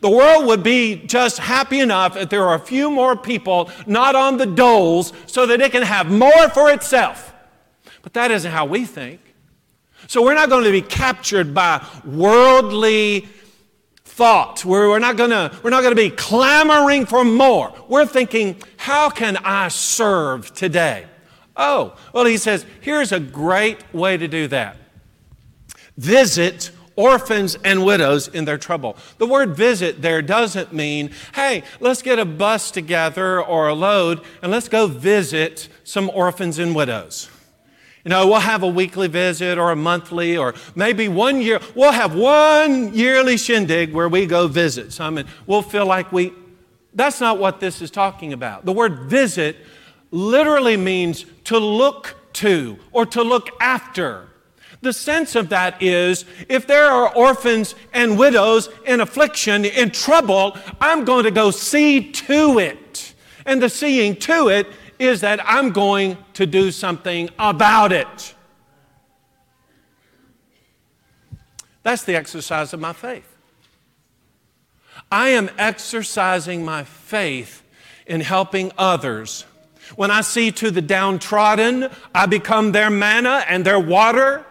The 0.01 0.09
world 0.09 0.45
would 0.47 0.63
be 0.63 0.95
just 0.95 1.39
happy 1.39 1.79
enough 1.79 2.15
if 2.15 2.29
there 2.29 2.43
are 2.45 2.55
a 2.55 2.59
few 2.59 2.91
more 2.91 3.15
people 3.15 3.71
not 3.87 4.15
on 4.15 4.37
the 4.37 4.45
doles 4.45 5.13
so 5.25 5.45
that 5.47 5.61
it 5.61 5.71
can 5.71 5.83
have 5.83 6.11
more 6.11 6.49
for 6.49 6.71
itself. 6.71 7.33
But 8.01 8.13
that 8.13 8.31
isn't 8.31 8.51
how 8.51 8.65
we 8.65 8.85
think. 8.85 9.19
So 10.07 10.23
we're 10.23 10.35
not 10.35 10.49
going 10.49 10.63
to 10.63 10.71
be 10.71 10.81
captured 10.81 11.53
by 11.53 11.85
worldly 12.05 13.27
thought. 14.19 14.65
We're, 14.65 14.89
we're 14.89 14.99
not 14.99 15.15
gonna, 15.15 15.57
we're 15.63 15.69
not 15.69 15.81
gonna 15.81 15.95
be 15.95 16.09
clamoring 16.09 17.05
for 17.05 17.23
more. 17.23 17.73
We're 17.87 18.05
thinking, 18.05 18.61
how 18.75 19.09
can 19.09 19.37
I 19.37 19.69
serve 19.69 20.53
today? 20.53 21.05
Oh, 21.55 21.95
well, 22.11 22.25
he 22.25 22.35
says, 22.35 22.65
here's 22.81 23.13
a 23.13 23.21
great 23.21 23.81
way 23.93 24.17
to 24.17 24.27
do 24.27 24.49
that. 24.49 24.75
Visit 25.95 26.71
orphans 26.97 27.57
and 27.63 27.85
widows 27.85 28.27
in 28.27 28.43
their 28.43 28.57
trouble. 28.57 28.97
The 29.19 29.25
word 29.25 29.55
visit 29.55 30.01
there 30.01 30.21
doesn't 30.21 30.73
mean, 30.73 31.11
hey, 31.33 31.63
let's 31.79 32.01
get 32.01 32.19
a 32.19 32.25
bus 32.25 32.71
together 32.71 33.41
or 33.41 33.69
a 33.69 33.73
load 33.73 34.19
and 34.41 34.51
let's 34.51 34.67
go 34.67 34.87
visit 34.87 35.69
some 35.85 36.09
orphans 36.13 36.59
and 36.59 36.75
widows. 36.75 37.29
You 38.05 38.09
know, 38.09 38.27
we'll 38.27 38.39
have 38.39 38.63
a 38.63 38.67
weekly 38.67 39.07
visit 39.07 39.57
or 39.57 39.71
a 39.71 39.75
monthly 39.75 40.37
or 40.37 40.55
maybe 40.73 41.07
one 41.09 41.41
year. 41.41 41.59
We'll 41.75 41.91
have 41.91 42.15
one 42.15 42.93
yearly 42.93 43.35
shindig 43.37 43.93
where 43.93 44.07
we 44.07 44.25
go 44.25 44.47
visit 44.47 44.93
some 44.93 45.17
and 45.17 45.27
we'll 45.45 45.61
feel 45.61 45.85
like 45.85 46.11
we. 46.11 46.33
That's 46.93 47.19
not 47.19 47.37
what 47.37 47.59
this 47.59 47.81
is 47.81 47.91
talking 47.91 48.33
about. 48.33 48.65
The 48.65 48.71
word 48.71 49.09
visit 49.09 49.57
literally 50.11 50.77
means 50.77 51.25
to 51.45 51.59
look 51.59 52.15
to 52.33 52.77
or 52.91 53.05
to 53.07 53.21
look 53.21 53.49
after. 53.59 54.29
The 54.81 54.93
sense 54.93 55.35
of 55.35 55.49
that 55.49 55.81
is 55.81 56.23
if 56.47 56.65
there 56.65 56.85
are 56.85 57.13
orphans 57.13 57.75
and 57.93 58.17
widows 58.17 58.69
in 58.85 59.01
affliction, 59.01 59.65
in 59.65 59.91
trouble, 59.91 60.57
I'm 60.79 61.03
going 61.03 61.25
to 61.25 61.31
go 61.31 61.51
see 61.51 62.11
to 62.11 62.59
it. 62.59 63.13
And 63.45 63.61
the 63.61 63.69
seeing 63.69 64.15
to 64.17 64.47
it 64.47 64.67
is 64.99 65.21
that 65.21 65.39
I'm 65.43 65.71
going 65.71 66.17
to 66.33 66.45
do 66.45 66.71
something 66.71 67.29
about 67.39 67.91
it. 67.91 68.35
That's 71.81 72.03
the 72.03 72.15
exercise 72.15 72.73
of 72.73 72.79
my 72.79 72.93
faith. 72.93 73.25
I 75.11 75.29
am 75.29 75.49
exercising 75.57 76.63
my 76.63 76.83
faith 76.83 77.63
in 78.05 78.21
helping 78.21 78.71
others. 78.77 79.45
When 79.95 80.11
I 80.11 80.21
see 80.21 80.51
to 80.51 80.69
the 80.69 80.81
downtrodden, 80.81 81.89
I 82.13 82.25
become 82.25 82.73
their 82.73 82.89
manna 82.89 83.43
and 83.47 83.65
their 83.65 83.79
water. 83.79 84.45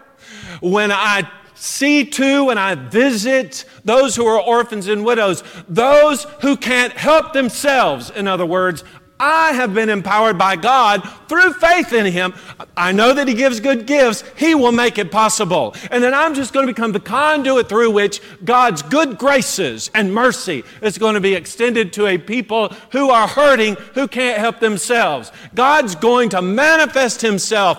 When 0.61 0.91
I 0.91 1.31
see 1.55 2.05
to 2.05 2.51
and 2.51 2.59
I 2.59 2.75
visit 2.75 3.65
those 3.85 4.17
who 4.17 4.27
are 4.27 4.41
orphans 4.41 4.89
and 4.89 5.05
widows, 5.05 5.45
those 5.69 6.25
who 6.41 6.57
can't 6.57 6.93
help 6.93 7.33
themselves, 7.33 8.11
in 8.11 8.27
other 8.27 8.47
words, 8.47 8.85
I 9.21 9.53
have 9.53 9.75
been 9.75 9.89
empowered 9.89 10.39
by 10.39 10.57
God 10.57 11.09
through 11.29 11.53
faith 11.55 11.93
in 11.93 12.07
Him. 12.07 12.35
I 12.77 12.93
know 12.93 13.13
that 13.13 13.27
He 13.27 13.35
gives 13.35 13.61
good 13.61 13.87
gifts. 13.87 14.23
He 14.37 14.55
will 14.55 14.73
make 14.73 14.99
it 14.99 15.11
possible. 15.11 15.75
And 15.91 16.03
then 16.03 16.15
I'm 16.15 16.35
just 16.35 16.53
going 16.53 16.67
to 16.67 16.73
become 16.73 16.93
the 16.93 17.01
conduit 17.01 17.69
through 17.69 17.91
which 17.91 18.21
God's 18.45 18.83
good 18.83 19.19
graces 19.19 19.91
and 19.95 20.15
mercy 20.15 20.63
is 20.83 20.99
going 20.99 21.15
to 21.15 21.21
be 21.21 21.35
extended 21.35 21.93
to 21.95 22.07
a 22.07 22.19
people 22.19 22.69
who 22.93 23.11
are 23.11 23.27
hurting, 23.27 23.75
who 23.95 24.07
can't 24.07 24.39
help 24.39 24.61
themselves. 24.61 25.33
God's 25.55 25.95
going 25.95 26.31
to 26.31 26.43
manifest 26.43 27.21
Himself 27.21 27.79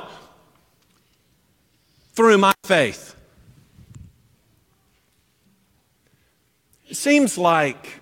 through 2.13 2.37
my 2.37 2.53
faith. 2.63 3.15
It 6.89 6.97
seems 6.97 7.37
like 7.37 8.01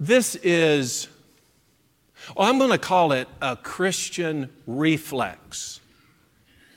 this 0.00 0.34
is 0.36 1.06
well, 2.40 2.48
I'm 2.48 2.56
going 2.56 2.70
to 2.70 2.78
call 2.78 3.12
it 3.12 3.28
a 3.42 3.54
Christian 3.54 4.48
reflex. 4.66 5.78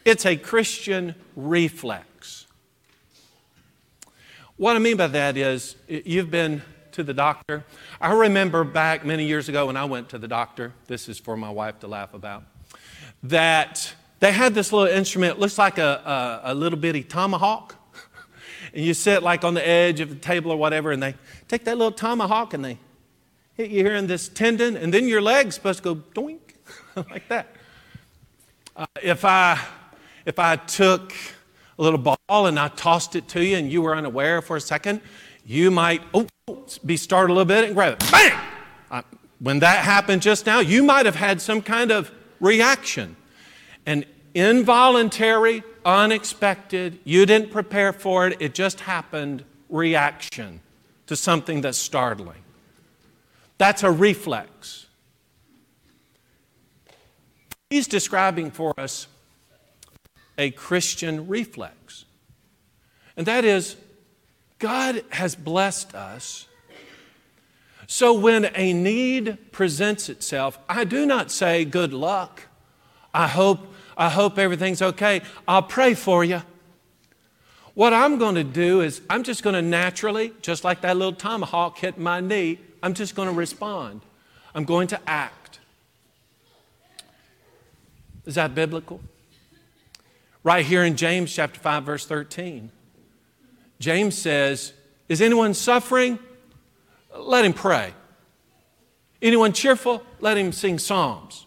It's 0.04 0.26
a 0.26 0.36
Christian 0.36 1.16
reflex. 1.38 2.48
What 4.58 4.76
I 4.76 4.80
mean 4.80 4.98
by 4.98 5.08
that 5.08 5.38
is, 5.38 5.78
you've 5.88 6.30
been 6.30 6.64
to 6.92 7.02
the 7.02 7.14
doctor. 7.14 7.64
I 8.02 8.12
remember 8.12 8.66
back 8.66 9.06
many 9.06 9.26
years 9.26 9.48
ago 9.48 9.68
when 9.68 9.78
I 9.78 9.86
went 9.86 10.10
to 10.10 10.18
the 10.18 10.28
doctor, 10.28 10.74
this 10.88 11.08
is 11.08 11.18
for 11.18 11.38
my 11.38 11.50
wife 11.50 11.80
to 11.80 11.88
laugh 11.88 12.14
about, 12.14 12.44
that 13.24 13.96
they 14.20 14.34
had 14.34 14.54
this 14.54 14.74
little 14.74 14.94
instrument, 14.94 15.38
it 15.38 15.40
looks 15.40 15.58
like 15.58 15.78
a, 15.78 16.42
a, 16.44 16.52
a 16.52 16.54
little 16.54 16.78
bitty 16.78 17.04
tomahawk. 17.04 17.76
and 18.74 18.84
you 18.84 18.94
sit 18.94 19.24
like 19.24 19.46
on 19.46 19.54
the 19.54 19.66
edge 19.66 20.02
of 20.02 20.10
the 20.10 20.16
table 20.16 20.52
or 20.52 20.58
whatever, 20.58 20.92
and 20.92 21.02
they 21.02 21.16
take 21.48 21.64
that 21.64 21.78
little 21.78 21.94
tomahawk 21.94 22.54
and 22.54 22.66
they 22.66 22.80
hit 23.56 23.70
you 23.70 23.84
here 23.84 23.96
in 23.96 24.08
this 24.08 24.30
tendon, 24.30 24.76
and 24.76 24.94
then 24.94 25.08
your 25.08 25.22
leg's 25.22 25.56
supposed 25.56 25.84
to 25.84 25.96
go 25.96 26.02
doink 26.16 26.40
like 26.96 27.28
that. 27.30 27.48
Uh, 28.76 28.86
if 29.02 29.24
I 29.24 29.60
if 30.26 30.40
I 30.40 30.56
took 30.56 31.14
a 31.78 31.82
little 31.82 32.00
ball 32.00 32.18
and 32.48 32.60
I 32.60 32.70
tossed 32.70 33.16
it 33.16 33.28
to 33.30 33.44
you, 33.44 33.58
and 33.58 33.72
you 33.72 33.82
were 33.82 33.96
unaware 33.96 34.42
for 34.42 34.56
a 34.56 34.62
second, 34.62 35.02
you 35.46 35.70
might 35.70 36.02
oh, 36.14 36.28
be 36.86 36.98
startled 36.98 37.32
a 37.32 37.34
little 37.34 37.46
bit 37.46 37.66
and 37.66 37.76
grab 37.76 37.94
it. 37.94 38.12
Bang! 38.12 38.40
Uh, 38.90 39.02
when 39.40 39.60
that 39.60 39.84
happened 39.84 40.22
just 40.22 40.46
now, 40.46 40.60
you 40.60 40.84
might 40.84 41.06
have 41.06 41.16
had 41.16 41.42
some 41.42 41.62
kind 41.62 41.92
of 41.92 42.12
reaction, 42.40 43.16
an 43.86 44.06
involuntary, 44.34 45.64
unexpected. 45.86 47.00
You 47.04 47.26
didn't 47.26 47.52
prepare 47.52 47.94
for 47.94 48.28
it. 48.28 48.38
It 48.40 48.54
just 48.54 48.82
happened. 48.82 49.44
Reaction 49.70 50.62
to 51.08 51.16
something 51.16 51.62
that's 51.62 51.80
startling. 51.80 52.43
That's 53.58 53.84
a 53.84 53.92
reflex. 53.92 54.88
He's 57.70 57.88
describing 57.88 58.52
for 58.52 58.80
us 58.80 59.08
a 60.38 60.52
Christian 60.52 61.28
reflex. 61.28 62.06
And 63.16 63.26
that 63.26 63.46
is, 63.46 63.76
God 64.60 65.04
has 65.10 65.36
blessed 65.36 65.94
us. 65.96 66.48
So 67.88 68.14
when 68.14 68.50
a 68.56 68.74
need 68.74 69.52
presents 69.52 70.10
itself, 70.10 70.58
I 70.70 70.84
do 70.84 71.06
not 71.06 71.32
say, 71.32 71.66
good 71.66 71.94
luck. 71.94 72.44
I 73.14 73.28
hope, 73.28 73.74
I 73.98 74.10
hope 74.10 74.40
everything's 74.40 74.82
okay. 74.82 75.22
I'll 75.48 75.64
pray 75.64 75.94
for 75.94 76.24
you. 76.24 76.42
What 77.74 77.94
I'm 77.94 78.18
going 78.18 78.36
to 78.36 78.44
do 78.44 78.82
is, 78.82 79.02
I'm 79.10 79.24
just 79.24 79.44
going 79.44 79.56
to 79.56 79.62
naturally, 79.62 80.34
just 80.42 80.64
like 80.64 80.82
that 80.82 80.96
little 80.96 81.14
tomahawk 81.14 81.78
hit 81.80 81.98
my 81.98 82.20
knee, 82.20 82.60
I'm 82.84 82.94
just 82.94 83.16
going 83.16 83.30
to 83.30 83.34
respond. 83.34 84.02
I'm 84.54 84.66
going 84.66 84.88
to 84.90 85.00
act. 85.10 85.60
Is 88.26 88.36
that 88.36 88.54
biblical? 88.54 89.00
Right 90.44 90.66
here 90.66 90.84
in 90.84 90.98
James 90.98 91.34
chapter 91.34 91.60
5 91.60 91.84
verse 91.84 92.06
13. 92.06 92.70
James 93.80 94.18
says, 94.18 94.74
"Is 95.08 95.22
anyone 95.22 95.54
suffering? 95.54 96.20
Let 97.18 97.46
him 97.46 97.54
pray. 97.54 97.94
Anyone 99.22 99.54
cheerful? 99.54 100.04
Let 100.20 100.38
him 100.38 100.52
sing 100.52 100.78
psalms." 100.78 101.46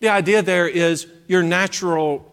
The 0.00 0.08
idea 0.08 0.42
there 0.42 0.68
is 0.68 1.06
your 1.28 1.42
natural 1.42 2.32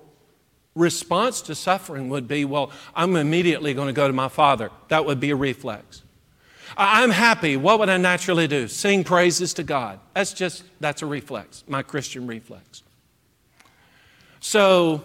response 0.76 1.42
to 1.44 1.56
suffering 1.56 2.10
would 2.10 2.28
be, 2.28 2.44
well, 2.44 2.72
I'm 2.96 3.16
immediately 3.16 3.74
going 3.74 3.88
to 3.88 3.94
go 3.94 4.08
to 4.08 4.14
my 4.14 4.28
father. 4.28 4.72
That 4.90 5.06
would 5.06 5.20
be 5.20 5.30
a 5.30 5.36
reflex. 5.36 6.02
I'm 6.78 7.12
happy. 7.12 7.58
What 7.58 7.80
would 7.80 7.90
I 7.90 7.98
naturally 7.98 8.48
do? 8.48 8.68
Sing 8.68 9.04
praises 9.04 9.54
to 9.56 9.64
God. 9.64 10.00
That's 10.14 10.34
just, 10.34 10.64
that's 10.80 11.02
a 11.02 11.06
reflex, 11.06 11.64
my 11.68 11.84
Christian 11.84 12.28
reflex. 12.28 12.84
So, 14.40 15.04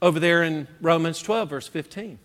over 0.00 0.20
there 0.20 0.42
in 0.42 0.68
Romans 0.80 1.20
12, 1.22 1.50
verse 1.50 1.68
15, 1.68 2.18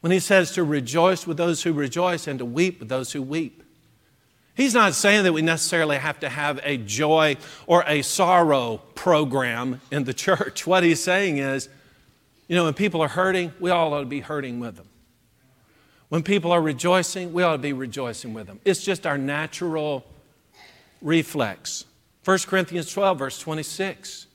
when 0.00 0.12
he 0.12 0.20
says 0.20 0.52
to 0.52 0.62
rejoice 0.62 1.26
with 1.26 1.36
those 1.36 1.62
who 1.62 1.72
rejoice 1.72 2.26
and 2.26 2.38
to 2.38 2.44
weep 2.44 2.78
with 2.80 2.88
those 2.88 3.12
who 3.12 3.20
weep, 3.20 3.62
he's 4.54 4.72
not 4.72 4.94
saying 4.94 5.24
that 5.24 5.32
we 5.32 5.42
necessarily 5.42 5.98
have 5.98 6.20
to 6.20 6.28
have 6.28 6.60
a 6.62 6.76
joy 6.76 7.36
or 7.66 7.84
a 7.86 8.02
sorrow 8.02 8.80
program 8.94 9.80
in 9.90 10.04
the 10.04 10.14
church. 10.14 10.66
What 10.66 10.84
he's 10.84 11.02
saying 11.02 11.38
is, 11.38 11.68
you 12.48 12.54
know, 12.54 12.64
when 12.64 12.74
people 12.74 13.02
are 13.02 13.08
hurting, 13.08 13.52
we 13.58 13.70
all 13.70 13.92
ought 13.92 14.00
to 14.00 14.06
be 14.06 14.20
hurting 14.20 14.60
with 14.60 14.76
them. 14.76 14.86
When 16.08 16.22
people 16.22 16.52
are 16.52 16.62
rejoicing, 16.62 17.32
we 17.32 17.42
ought 17.42 17.52
to 17.52 17.58
be 17.58 17.72
rejoicing 17.72 18.32
with 18.32 18.46
them. 18.46 18.60
It's 18.64 18.82
just 18.82 19.06
our 19.06 19.18
natural 19.18 20.04
reflex. 21.02 21.84
1 22.24 22.38
Corinthians 22.46 22.92
12, 22.92 23.18
verse 23.18 23.38
26. 23.38 24.26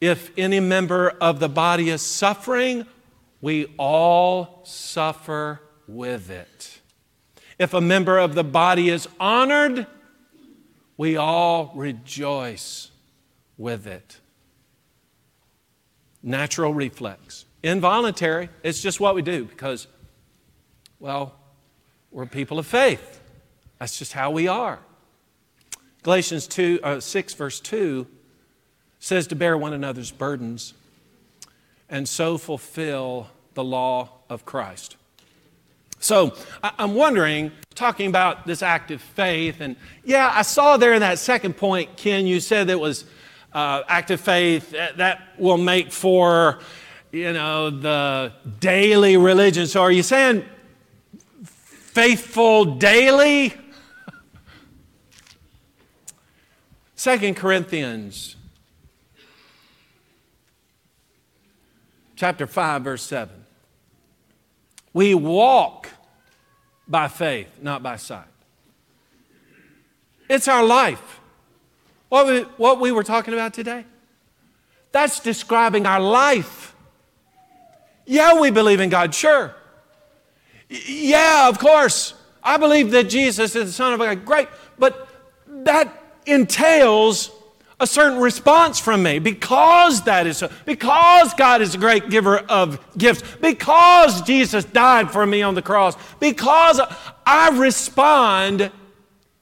If 0.00 0.32
any 0.36 0.58
member 0.58 1.10
of 1.10 1.38
the 1.38 1.48
body 1.48 1.90
is 1.90 2.02
suffering, 2.02 2.86
we 3.40 3.66
all 3.78 4.62
suffer 4.64 5.60
with 5.86 6.30
it. 6.30 6.80
If 7.58 7.74
a 7.74 7.80
member 7.80 8.18
of 8.18 8.34
the 8.34 8.42
body 8.42 8.88
is 8.88 9.08
honored, 9.20 9.86
we 10.96 11.16
all 11.16 11.72
rejoice 11.76 12.90
with 13.56 13.86
it. 13.86 14.18
Natural 16.22 16.74
reflex. 16.74 17.44
Involuntary, 17.62 18.48
it's 18.64 18.82
just 18.82 18.98
what 18.98 19.14
we 19.14 19.22
do 19.22 19.44
because 19.44 19.86
well, 21.02 21.34
we're 22.12 22.26
people 22.26 22.60
of 22.60 22.66
faith. 22.66 23.20
That's 23.80 23.98
just 23.98 24.12
how 24.12 24.30
we 24.30 24.46
are. 24.46 24.78
Galatians 26.04 26.46
2, 26.46 26.78
uh, 26.80 27.00
6, 27.00 27.34
verse 27.34 27.58
2 27.58 28.06
says 29.00 29.26
to 29.26 29.34
bear 29.34 29.58
one 29.58 29.72
another's 29.72 30.12
burdens 30.12 30.74
and 31.88 32.08
so 32.08 32.38
fulfill 32.38 33.26
the 33.54 33.64
law 33.64 34.10
of 34.30 34.44
Christ. 34.44 34.94
So 35.98 36.36
I'm 36.62 36.94
wondering, 36.94 37.50
talking 37.74 38.06
about 38.06 38.46
this 38.46 38.62
active 38.62 39.02
faith, 39.02 39.60
and 39.60 39.74
yeah, 40.04 40.30
I 40.32 40.42
saw 40.42 40.76
there 40.76 40.94
in 40.94 41.00
that 41.00 41.18
second 41.18 41.56
point, 41.56 41.96
Ken, 41.96 42.28
you 42.28 42.38
said 42.38 42.68
that 42.68 42.78
was 42.78 43.06
uh, 43.52 43.82
active 43.88 44.20
faith 44.20 44.70
that, 44.70 44.98
that 44.98 45.32
will 45.36 45.58
make 45.58 45.90
for, 45.90 46.60
you 47.10 47.32
know, 47.32 47.70
the 47.70 48.32
daily 48.60 49.16
religion. 49.16 49.66
So 49.66 49.82
are 49.82 49.90
you 49.90 50.04
saying 50.04 50.44
faithful 51.92 52.64
daily. 52.64 53.52
Second 56.94 57.36
Corinthians 57.36 58.36
chapter 62.16 62.46
5 62.46 62.82
verse 62.82 63.02
7. 63.02 63.44
We 64.94 65.14
walk 65.14 65.88
by 66.88 67.08
faith, 67.08 67.48
not 67.60 67.82
by 67.82 67.96
sight. 67.96 68.24
It's 70.30 70.48
our 70.48 70.64
life. 70.64 71.20
What 72.08 72.26
we, 72.26 72.40
what 72.56 72.80
we 72.80 72.92
were 72.92 73.04
talking 73.04 73.34
about 73.34 73.52
today, 73.52 73.84
that's 74.92 75.20
describing 75.20 75.84
our 75.84 76.00
life. 76.00 76.74
Yeah, 78.06 78.40
we 78.40 78.50
believe 78.50 78.80
in 78.80 78.88
God, 78.88 79.14
sure. 79.14 79.54
Yeah, 80.72 81.48
of 81.48 81.58
course. 81.58 82.14
I 82.42 82.56
believe 82.56 82.90
that 82.92 83.04
Jesus 83.04 83.54
is 83.54 83.66
the 83.66 83.72
Son 83.72 83.92
of 83.92 84.00
God. 84.00 84.24
Great. 84.24 84.48
But 84.78 85.06
that 85.46 86.02
entails 86.26 87.30
a 87.78 87.86
certain 87.86 88.18
response 88.20 88.78
from 88.78 89.02
me 89.02 89.18
because 89.18 90.02
that 90.04 90.26
is 90.26 90.38
so, 90.38 90.50
because 90.64 91.34
God 91.34 91.60
is 91.60 91.74
a 91.74 91.78
great 91.78 92.08
giver 92.08 92.38
of 92.38 92.78
gifts, 92.96 93.22
because 93.40 94.22
Jesus 94.22 94.64
died 94.64 95.10
for 95.10 95.26
me 95.26 95.42
on 95.42 95.54
the 95.54 95.62
cross, 95.62 95.96
because 96.20 96.80
I 97.26 97.50
respond 97.50 98.70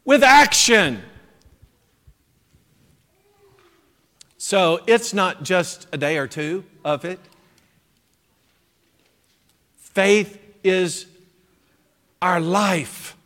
with 0.05 0.25
action. 0.25 1.03
So 4.39 4.81
it's 4.87 5.13
not 5.13 5.43
just 5.43 5.87
a 5.93 5.99
day 5.99 6.17
or 6.17 6.27
two 6.27 6.65
of 6.85 7.05
it. 7.05 7.21
Faith 9.77 10.41
is 10.65 11.07
our 12.23 12.41
life. 12.41 13.17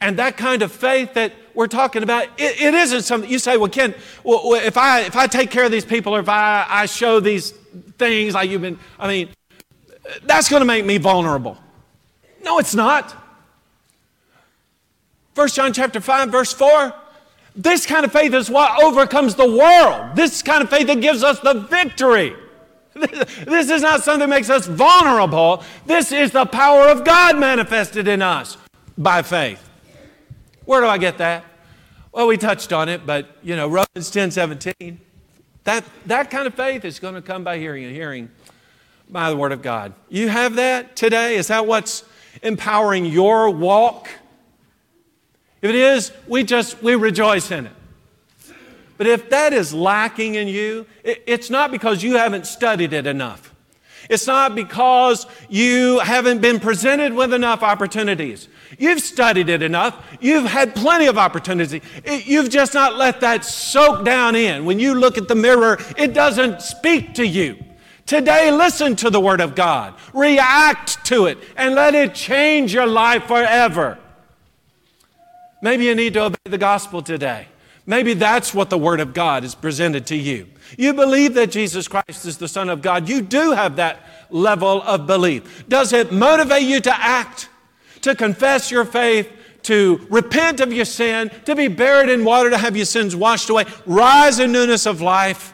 And 0.00 0.18
that 0.18 0.36
kind 0.36 0.62
of 0.62 0.70
faith 0.70 1.14
that 1.14 1.32
we're 1.54 1.66
talking 1.66 2.02
about, 2.02 2.24
it, 2.38 2.60
it 2.60 2.74
isn't 2.74 3.02
something 3.02 3.30
you 3.30 3.38
say, 3.38 3.56
well, 3.56 3.70
Ken, 3.70 3.94
well, 4.22 4.54
if, 4.54 4.76
I, 4.76 5.00
if 5.00 5.16
I 5.16 5.26
take 5.26 5.50
care 5.50 5.64
of 5.64 5.72
these 5.72 5.84
people 5.84 6.14
or 6.14 6.20
if 6.20 6.28
I, 6.28 6.66
I 6.68 6.86
show 6.86 7.18
these 7.20 7.50
things 7.98 8.34
like 8.34 8.50
you've 8.50 8.62
been, 8.62 8.78
I 8.98 9.08
mean, 9.08 9.28
that's 10.22 10.48
going 10.48 10.60
to 10.60 10.66
make 10.66 10.84
me 10.84 10.98
vulnerable. 10.98 11.58
No, 12.42 12.58
it's 12.58 12.74
not. 12.74 13.16
1 15.34 15.48
John 15.48 15.72
chapter 15.72 16.00
5, 16.00 16.30
verse 16.30 16.52
4. 16.52 16.94
This 17.56 17.84
kind 17.84 18.04
of 18.04 18.12
faith 18.12 18.32
is 18.34 18.48
what 18.48 18.82
overcomes 18.82 19.34
the 19.34 19.50
world. 19.50 20.16
This 20.16 20.42
kind 20.42 20.62
of 20.62 20.70
faith 20.70 20.86
that 20.86 21.00
gives 21.00 21.22
us 21.22 21.40
the 21.40 21.54
victory. 21.54 22.34
This 23.46 23.70
is 23.70 23.82
not 23.82 24.02
something 24.02 24.20
that 24.20 24.28
makes 24.28 24.50
us 24.50 24.66
vulnerable. 24.66 25.62
This 25.86 26.12
is 26.12 26.32
the 26.32 26.44
power 26.44 26.88
of 26.88 27.04
God 27.04 27.38
manifested 27.38 28.08
in 28.08 28.22
us 28.22 28.56
by 28.98 29.22
faith. 29.22 29.68
Where 30.64 30.80
do 30.80 30.86
I 30.86 30.98
get 30.98 31.18
that? 31.18 31.44
Well, 32.12 32.26
we 32.26 32.36
touched 32.36 32.72
on 32.72 32.88
it, 32.88 33.06
but 33.06 33.36
you 33.42 33.56
know, 33.56 33.68
Romans 33.68 34.10
10 34.10 34.30
17. 34.30 35.00
That, 35.64 35.84
that 36.06 36.30
kind 36.30 36.46
of 36.46 36.54
faith 36.54 36.84
is 36.84 36.98
going 36.98 37.14
to 37.14 37.22
come 37.22 37.44
by 37.44 37.58
hearing 37.58 37.84
and 37.84 37.94
hearing 37.94 38.30
by 39.08 39.30
the 39.30 39.36
Word 39.36 39.52
of 39.52 39.62
God. 39.62 39.94
You 40.08 40.28
have 40.28 40.56
that 40.56 40.96
today? 40.96 41.36
Is 41.36 41.48
that 41.48 41.66
what's 41.66 42.04
empowering 42.42 43.04
your 43.04 43.50
walk? 43.50 44.08
If 45.62 45.70
it 45.70 45.76
is, 45.76 46.12
we 46.26 46.42
just 46.42 46.82
we 46.82 46.94
rejoice 46.94 47.50
in 47.50 47.66
it. 47.66 47.72
But 49.00 49.06
if 49.06 49.30
that 49.30 49.54
is 49.54 49.72
lacking 49.72 50.34
in 50.34 50.46
you, 50.46 50.84
it's 51.02 51.48
not 51.48 51.70
because 51.70 52.02
you 52.02 52.16
haven't 52.16 52.46
studied 52.46 52.92
it 52.92 53.06
enough. 53.06 53.54
It's 54.10 54.26
not 54.26 54.54
because 54.54 55.26
you 55.48 56.00
haven't 56.00 56.42
been 56.42 56.60
presented 56.60 57.14
with 57.14 57.32
enough 57.32 57.62
opportunities. 57.62 58.46
You've 58.78 59.00
studied 59.00 59.48
it 59.48 59.62
enough. 59.62 59.96
You've 60.20 60.44
had 60.44 60.74
plenty 60.74 61.06
of 61.06 61.16
opportunity. 61.16 61.80
You've 62.04 62.50
just 62.50 62.74
not 62.74 62.96
let 62.96 63.22
that 63.22 63.46
soak 63.46 64.04
down 64.04 64.36
in. 64.36 64.66
When 64.66 64.78
you 64.78 64.94
look 64.94 65.16
at 65.16 65.28
the 65.28 65.34
mirror, 65.34 65.78
it 65.96 66.12
doesn't 66.12 66.60
speak 66.60 67.14
to 67.14 67.26
you. 67.26 67.56
Today, 68.04 68.50
listen 68.50 68.96
to 68.96 69.08
the 69.08 69.18
Word 69.18 69.40
of 69.40 69.54
God, 69.54 69.94
react 70.12 71.02
to 71.06 71.24
it, 71.24 71.38
and 71.56 71.74
let 71.74 71.94
it 71.94 72.14
change 72.14 72.74
your 72.74 72.86
life 72.86 73.24
forever. 73.24 73.96
Maybe 75.62 75.86
you 75.86 75.94
need 75.94 76.12
to 76.12 76.24
obey 76.24 76.36
the 76.44 76.58
gospel 76.58 77.00
today. 77.00 77.46
Maybe 77.86 78.14
that's 78.14 78.54
what 78.54 78.70
the 78.70 78.78
Word 78.78 79.00
of 79.00 79.14
God 79.14 79.44
is 79.44 79.54
presented 79.54 80.06
to 80.06 80.16
you. 80.16 80.46
You 80.78 80.94
believe 80.94 81.34
that 81.34 81.50
Jesus 81.50 81.88
Christ 81.88 82.24
is 82.26 82.38
the 82.38 82.48
Son 82.48 82.68
of 82.68 82.82
God. 82.82 83.08
You 83.08 83.22
do 83.22 83.52
have 83.52 83.76
that 83.76 84.06
level 84.30 84.82
of 84.82 85.06
belief. 85.06 85.68
Does 85.68 85.92
it 85.92 86.12
motivate 86.12 86.62
you 86.62 86.80
to 86.80 86.94
act, 86.94 87.48
to 88.02 88.14
confess 88.14 88.70
your 88.70 88.84
faith, 88.84 89.30
to 89.62 90.06
repent 90.08 90.60
of 90.60 90.72
your 90.72 90.84
sin, 90.84 91.30
to 91.44 91.54
be 91.56 91.68
buried 91.68 92.08
in 92.10 92.24
water, 92.24 92.50
to 92.50 92.58
have 92.58 92.76
your 92.76 92.86
sins 92.86 93.16
washed 93.16 93.50
away, 93.50 93.64
rise 93.86 94.38
in 94.38 94.52
newness 94.52 94.86
of 94.86 95.00
life? 95.00 95.52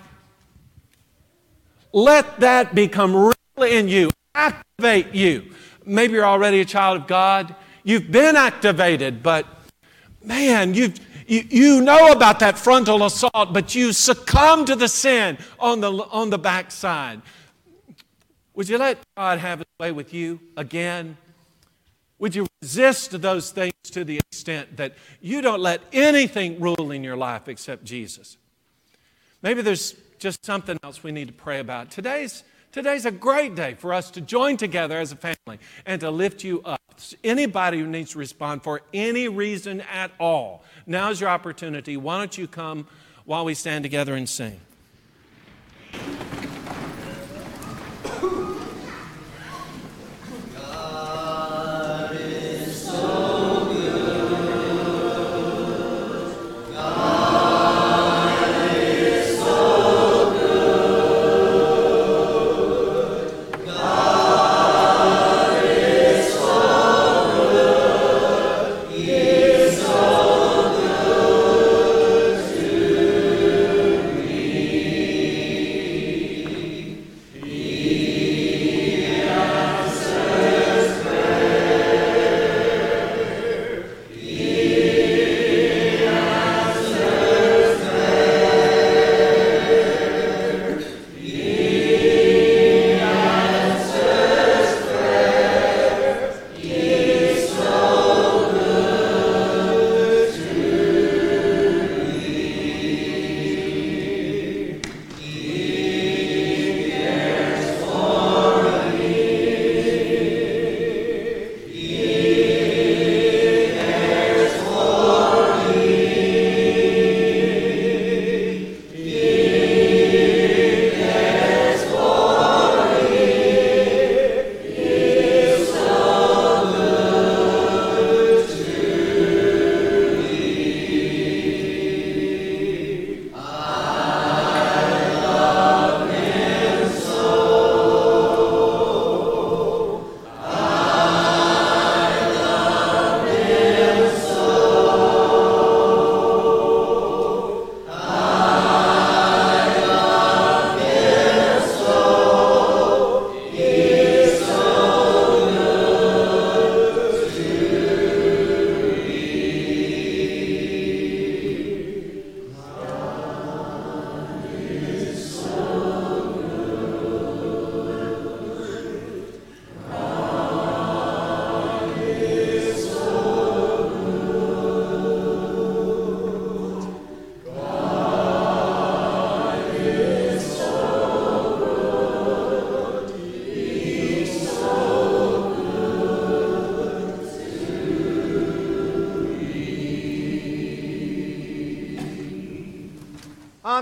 Let 1.93 2.41
that 2.41 2.75
become 2.75 3.17
real 3.17 3.35
in 3.67 3.89
you, 3.89 4.11
activate 4.35 5.15
you. 5.15 5.53
Maybe 5.85 6.15
you're 6.15 6.27
already 6.27 6.61
a 6.61 6.65
child 6.65 7.03
of 7.03 7.07
God. 7.07 7.55
You've 7.85 8.11
been 8.11 8.37
activated, 8.37 9.23
but 9.23 9.47
man, 10.23 10.75
you've 10.75 10.99
you, 11.27 11.45
you 11.49 11.81
know 11.81 12.13
about 12.13 12.41
that 12.41 12.59
frontal 12.59 13.05
assault, 13.05 13.53
but 13.53 13.75
you 13.75 13.93
succumb 13.93 14.65
to 14.67 14.77
the 14.77 14.89
sin 14.89 15.39
on 15.59 15.81
the, 15.81 15.91
on 15.91 16.31
the 16.31 16.39
backside. 16.39 17.23
Would 18.55 18.69
you 18.69 18.79
let 18.79 18.99
God 19.17 19.39
have 19.39 19.59
his 19.59 19.67
way 19.79 19.93
with 19.93 20.15
you 20.15 20.41
again? 20.57 21.17
Would 22.19 22.35
you 22.35 22.47
resist 22.63 23.21
those 23.21 23.51
things 23.51 23.75
to 23.91 24.05
the 24.05 24.19
extent 24.19 24.79
that 24.79 24.95
you 25.21 25.43
don't 25.43 25.61
let 25.61 25.83
anything 25.93 26.59
rule 26.59 26.91
in 26.91 27.05
your 27.05 27.17
life 27.17 27.49
except 27.49 27.85
Jesus? 27.85 28.39
Maybe 29.43 29.61
there's 29.61 29.95
just 30.19 30.45
something 30.45 30.79
else 30.83 31.03
we 31.03 31.13
need 31.13 31.29
to 31.29 31.35
pray 31.35 31.61
about. 31.61 31.91
Today's, 31.91 32.43
today's 32.73 33.05
a 33.05 33.11
great 33.11 33.55
day 33.55 33.75
for 33.75 33.93
us 33.93 34.11
to 34.13 34.23
join 34.23 34.57
together 34.57 34.99
as 34.99 35.13
a 35.13 35.17
family 35.17 35.59
and 35.85 36.01
to 36.01 36.11
lift 36.11 36.43
you 36.43 36.63
up. 36.65 36.81
Anybody 37.23 37.81
who 37.81 37.87
needs 37.87 38.13
to 38.13 38.19
respond 38.19 38.63
for 38.63 38.81
any 38.95 39.29
reason 39.29 39.83
at 39.83 40.11
all, 40.19 40.65
now's 40.87 41.21
your 41.21 41.31
opportunity. 41.31 41.97
Why 41.97 42.19
don't 42.19 42.37
you 42.39 42.47
come 42.47 42.87
while 43.25 43.45
we 43.45 43.55
stand 43.55 43.83
together 43.83 44.15
and 44.15 44.29
sing? 44.29 44.61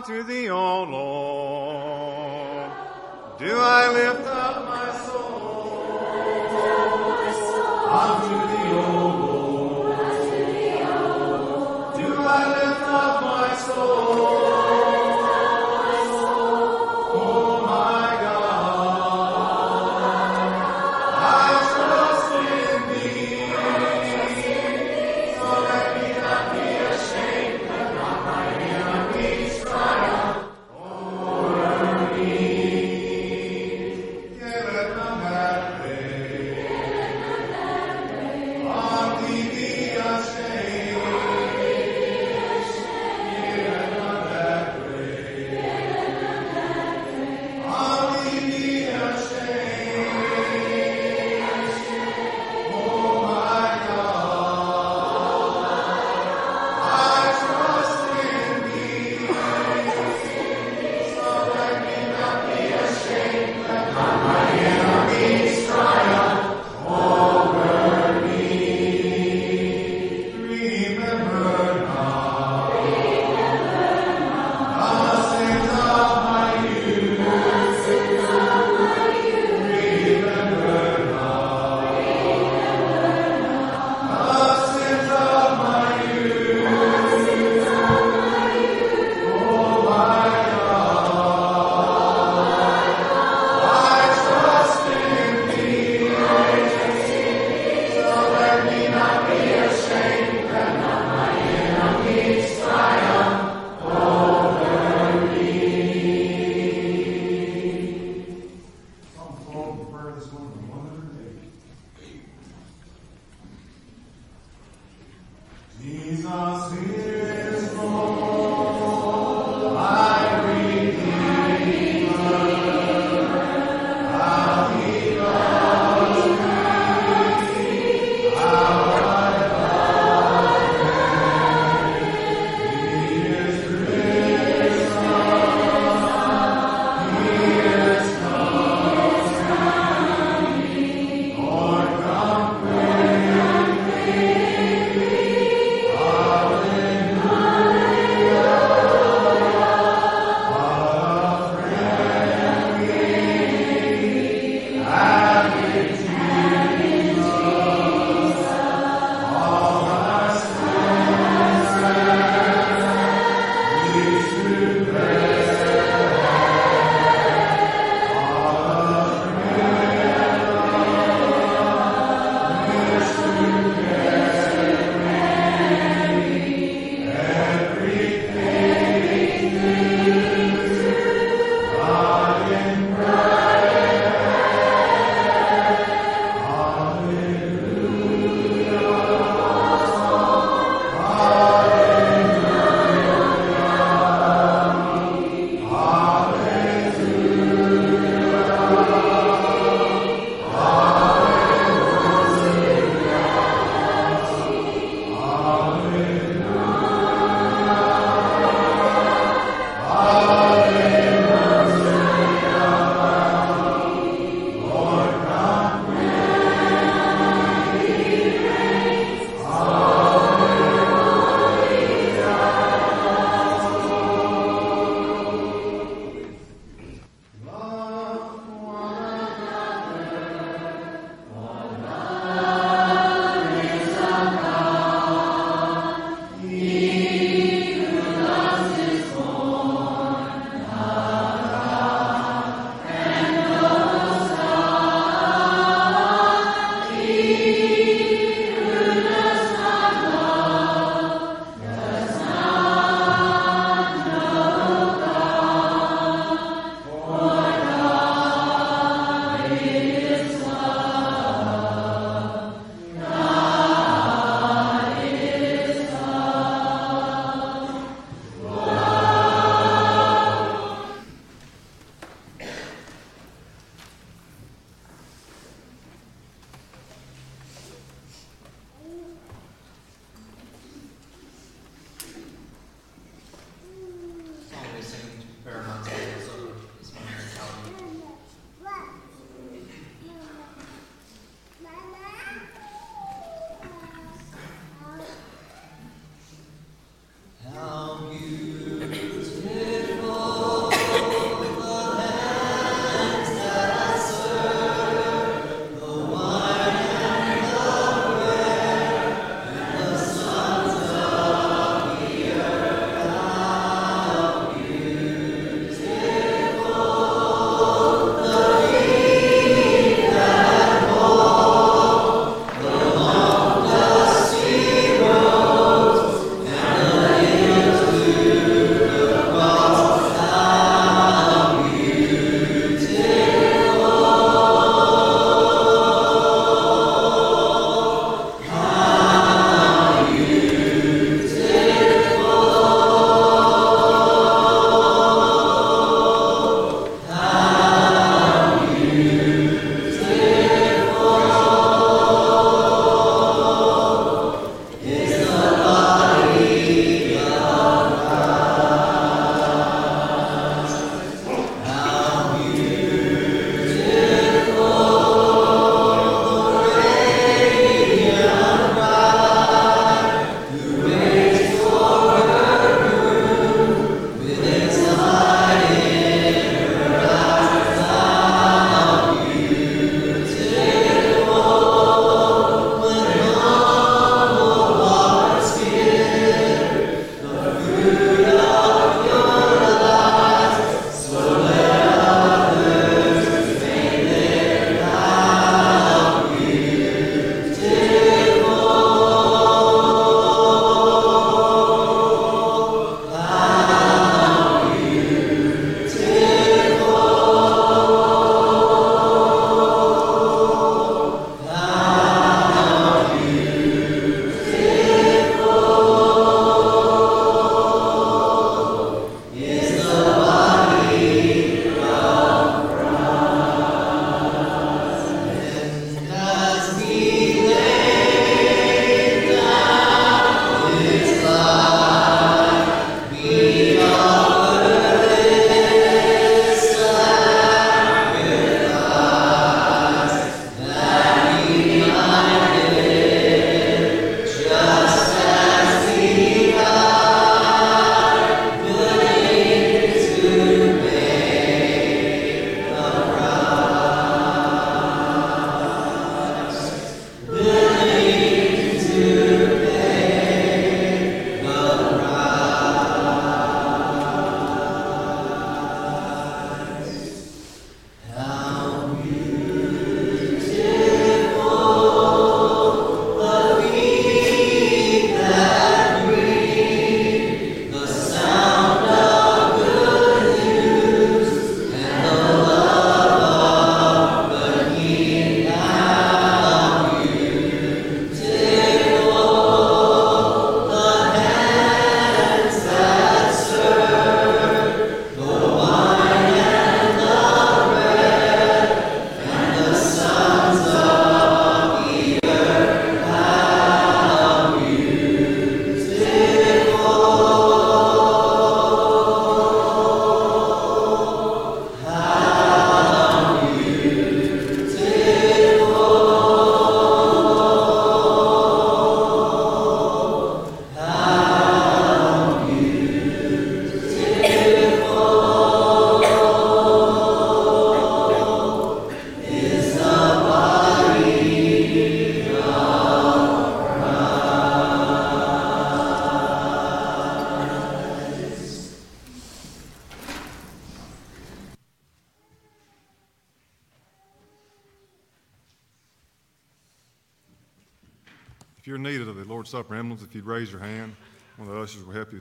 Unto 0.07 0.23
thee, 0.23 0.44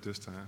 this 0.03 0.19
time. 0.19 0.42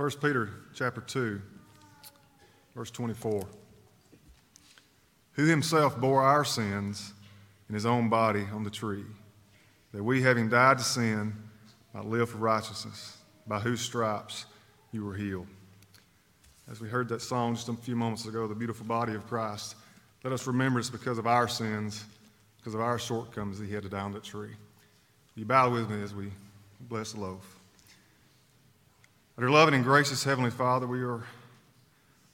First 0.00 0.22
Peter 0.22 0.48
chapter 0.72 1.02
2, 1.02 1.42
verse 2.74 2.90
24. 2.90 3.46
Who 5.32 5.44
himself 5.44 6.00
bore 6.00 6.22
our 6.22 6.42
sins 6.42 7.12
in 7.68 7.74
his 7.74 7.84
own 7.84 8.08
body 8.08 8.46
on 8.50 8.64
the 8.64 8.70
tree, 8.70 9.04
that 9.92 10.02
we, 10.02 10.22
having 10.22 10.48
died 10.48 10.78
to 10.78 10.84
sin, 10.84 11.34
might 11.92 12.06
live 12.06 12.30
for 12.30 12.38
righteousness, 12.38 13.18
by 13.46 13.58
whose 13.58 13.82
stripes 13.82 14.46
you 14.90 15.04
were 15.04 15.12
healed. 15.12 15.48
As 16.70 16.80
we 16.80 16.88
heard 16.88 17.06
that 17.10 17.20
song 17.20 17.54
just 17.54 17.68
a 17.68 17.74
few 17.74 17.94
moments 17.94 18.24
ago, 18.24 18.46
the 18.46 18.54
beautiful 18.54 18.86
body 18.86 19.12
of 19.12 19.26
Christ, 19.26 19.76
let 20.24 20.32
us 20.32 20.46
remember 20.46 20.78
it's 20.80 20.88
because 20.88 21.18
of 21.18 21.26
our 21.26 21.46
sins, 21.46 22.06
because 22.56 22.72
of 22.72 22.80
our 22.80 22.98
shortcomings 22.98 23.58
that 23.58 23.66
he 23.66 23.74
had 23.74 23.82
to 23.82 23.90
die 23.90 24.00
on 24.00 24.12
that 24.12 24.24
tree. 24.24 24.54
You 25.34 25.44
bow 25.44 25.68
with 25.68 25.90
me 25.90 26.02
as 26.02 26.14
we 26.14 26.32
bless 26.88 27.12
the 27.12 27.20
loaf? 27.20 27.59
Our 29.40 29.48
loving 29.48 29.72
and 29.72 29.82
gracious 29.82 30.22
Heavenly 30.22 30.50
Father, 30.50 30.86
we 30.86 31.00
are 31.02 31.22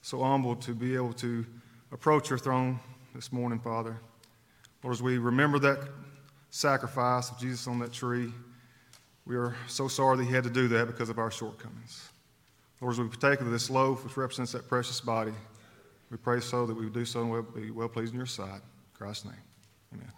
so 0.01 0.21
humbled 0.21 0.61
to 0.63 0.73
be 0.73 0.93
able 0.93 1.13
to 1.13 1.45
approach 1.93 2.29
your 2.29 2.37
throne 2.37 2.81
this 3.15 3.31
morning, 3.31 3.59
Father. 3.59 3.95
Lord, 4.83 4.93
as 4.93 5.01
we 5.01 5.17
remember 5.17 5.57
that 5.59 5.79
sacrifice 6.49 7.31
of 7.31 7.39
Jesus 7.39 7.65
on 7.65 7.79
that 7.79 7.93
tree, 7.93 8.33
we 9.25 9.37
are 9.37 9.55
so 9.67 9.87
sorry 9.87 10.17
that 10.17 10.25
he 10.25 10.33
had 10.33 10.43
to 10.43 10.49
do 10.49 10.67
that 10.67 10.87
because 10.87 11.07
of 11.07 11.17
our 11.17 11.31
shortcomings. 11.31 12.09
Lord, 12.81 12.95
as 12.95 12.99
we 12.99 13.07
partake 13.07 13.39
of 13.39 13.51
this 13.51 13.69
loaf, 13.69 14.03
which 14.03 14.17
represents 14.17 14.51
that 14.51 14.67
precious 14.67 14.99
body, 14.99 15.33
we 16.11 16.17
pray 16.17 16.41
so 16.41 16.65
that 16.65 16.73
we 16.73 16.83
would 16.83 16.93
do 16.93 17.05
so 17.05 17.21
and 17.21 17.55
be 17.55 17.71
well 17.71 17.87
pleased 17.87 18.11
in 18.11 18.17
your 18.17 18.25
sight. 18.25 18.55
In 18.55 18.97
Christ's 18.97 19.23
name, 19.23 19.33
amen. 19.93 20.11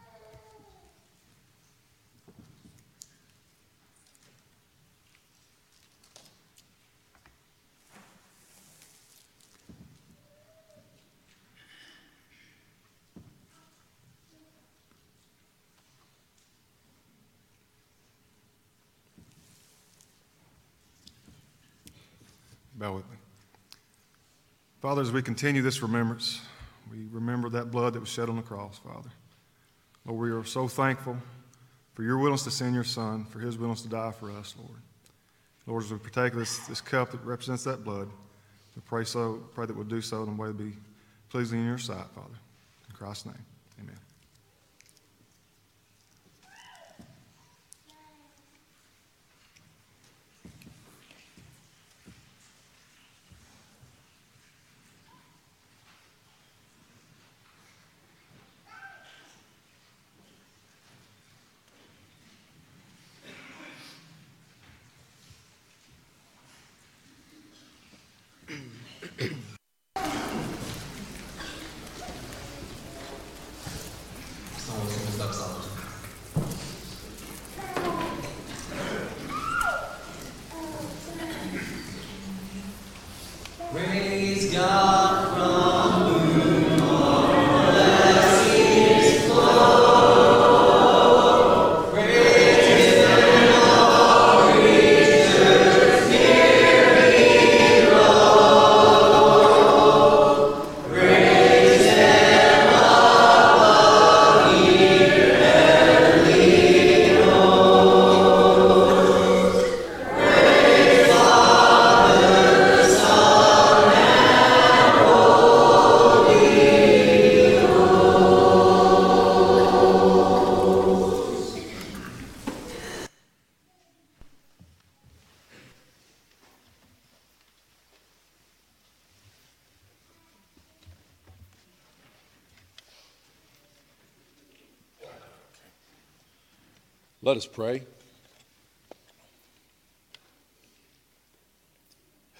Bow 22.80 22.94
with 22.94 23.10
me. 23.12 23.18
Father, 24.82 25.02
as 25.02 25.12
we 25.12 25.22
continue 25.22 25.62
this 25.62 25.82
remembrance, 25.82 26.40
we 26.90 27.08
remember 27.12 27.50
that 27.50 27.72
blood 27.72 27.94
that 27.94 28.00
was 28.00 28.08
shed 28.08 28.30
on 28.30 28.38
the 28.38 28.42
cross, 28.42 28.80
Father. 28.80 29.10
Lord, 30.06 30.22
we 30.22 30.32
are 30.32 30.46
so 30.46 30.70
thankful 30.70 31.18
for 31.94 32.04
your 32.04 32.18
willingness 32.18 32.46
to 32.46 32.52
send 32.52 32.74
your 32.74 32.86
Son, 32.86 33.26
for 33.26 33.40
his 33.40 33.58
willingness 33.58 33.82
to 33.82 33.90
die 33.90 34.14
for 34.18 34.32
us, 34.32 34.56
Lord. 34.58 34.80
Lord, 35.68 35.84
as 35.84 35.92
we 35.92 36.00
partake 36.00 36.32
of 36.32 36.40
this, 36.40 36.60
this 36.68 36.80
cup 36.80 37.12
that 37.12 37.22
represents 37.26 37.66
that 37.66 37.84
blood, 37.84 38.10
we 38.78 38.82
pray 38.86 39.04
so, 39.04 39.44
pray 39.54 39.66
that 39.66 39.76
we'll 39.76 39.84
do 39.84 40.00
so 40.00 40.24
in 40.24 40.30
a 40.30 40.32
way 40.32 40.48
to 40.48 40.54
be 40.54 40.72
pleasing 41.28 41.60
in 41.60 41.66
your 41.66 41.78
sight, 41.78 42.08
Father. 42.16 42.40
In 42.90 42.96
Christ's 42.96 43.26
name, 43.26 43.46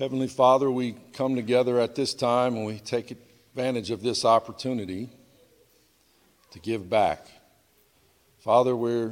Heavenly 0.10 0.28
Father, 0.28 0.72
we 0.72 0.96
come 1.14 1.36
together 1.36 1.80
at 1.80 1.94
this 1.94 2.16
time 2.16 2.56
and 2.56 2.66
we 2.66 2.80
take 2.80 3.12
advantage 3.12 3.92
of 3.92 4.02
this 4.02 4.26
opportunity 4.26 5.08
to 6.50 6.58
give 6.58 6.90
back. 6.90 7.28
Father, 8.40 8.76
we're 8.76 9.12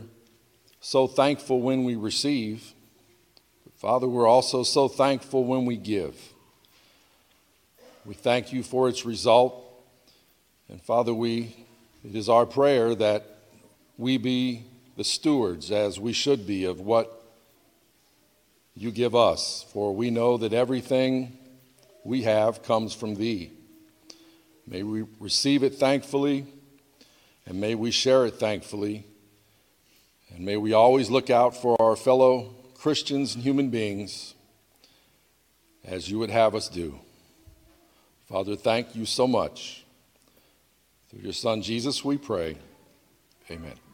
so 0.82 1.06
thankful 1.06 1.62
when 1.62 1.84
we 1.84 1.96
receive. 1.96 2.74
But 3.64 3.76
Father, 3.76 4.08
we're 4.08 4.26
also 4.26 4.64
so 4.64 4.88
thankful 4.88 5.44
when 5.44 5.66
we 5.66 5.78
give. 5.78 6.20
We 8.04 8.16
thank 8.16 8.52
you 8.52 8.64
for 8.64 8.90
its 8.90 9.06
result. 9.06 9.64
And 10.68 10.82
Father, 10.82 11.14
we 11.14 11.68
it 12.04 12.16
is 12.16 12.28
our 12.28 12.48
prayer 12.48 12.96
that 12.96 13.24
we 14.00 14.18
be 14.18 14.64
the 14.96 15.04
stewards 15.04 15.70
as 15.70 16.00
we 16.00 16.12
should 16.12 16.48
be 16.48 16.66
of 16.66 16.80
what 16.80 17.17
you 18.78 18.92
give 18.92 19.16
us, 19.16 19.66
for 19.74 19.96
we 19.96 20.12
know 20.12 20.38
that 20.38 20.54
everything 20.54 21.36
we 22.04 22.24
have 22.24 22.62
comes 22.62 22.94
from 22.94 23.16
thee. 23.16 23.52
May 24.68 24.84
we 24.84 25.04
receive 25.20 25.64
it 25.64 25.76
thankfully, 25.76 26.46
and 27.48 27.60
may 27.60 27.74
we 27.74 27.90
share 27.90 28.26
it 28.28 28.36
thankfully, 28.36 29.06
and 30.30 30.46
may 30.46 30.58
we 30.58 30.74
always 30.74 31.10
look 31.10 31.30
out 31.32 31.56
for 31.56 31.82
our 31.82 31.96
fellow 31.96 32.54
Christians 32.76 33.34
and 33.34 33.44
human 33.44 33.70
beings 33.70 34.36
as 35.84 36.10
you 36.12 36.20
would 36.20 36.30
have 36.30 36.54
us 36.54 36.70
do. 36.70 37.00
Father, 38.30 38.56
thank 38.56 38.96
you 38.96 39.06
so 39.06 39.26
much 39.26 39.86
Through 41.10 41.22
your 41.22 41.34
Son, 41.34 41.62
Jesus, 41.62 42.04
we 42.04 42.18
pray. 42.18 42.58
Amen. 43.50 43.87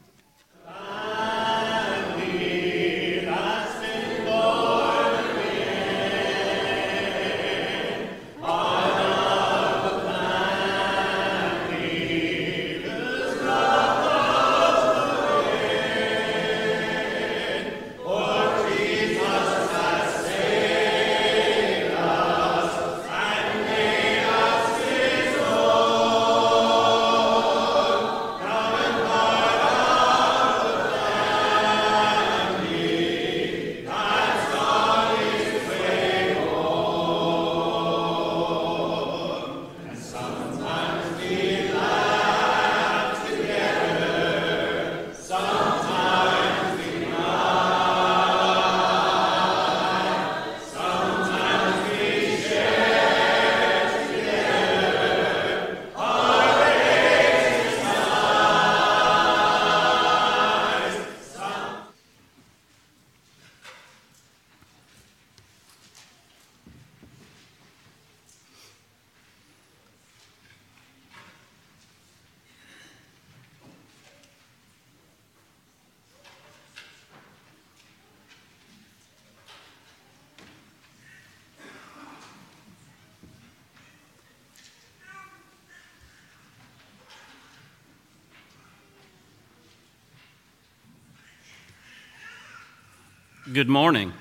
Good 93.52 93.68
morning. 93.68 94.14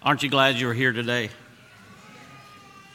Aren't 0.00 0.22
you 0.22 0.30
glad 0.30 0.54
you're 0.54 0.72
here 0.72 0.92
today? 0.92 1.30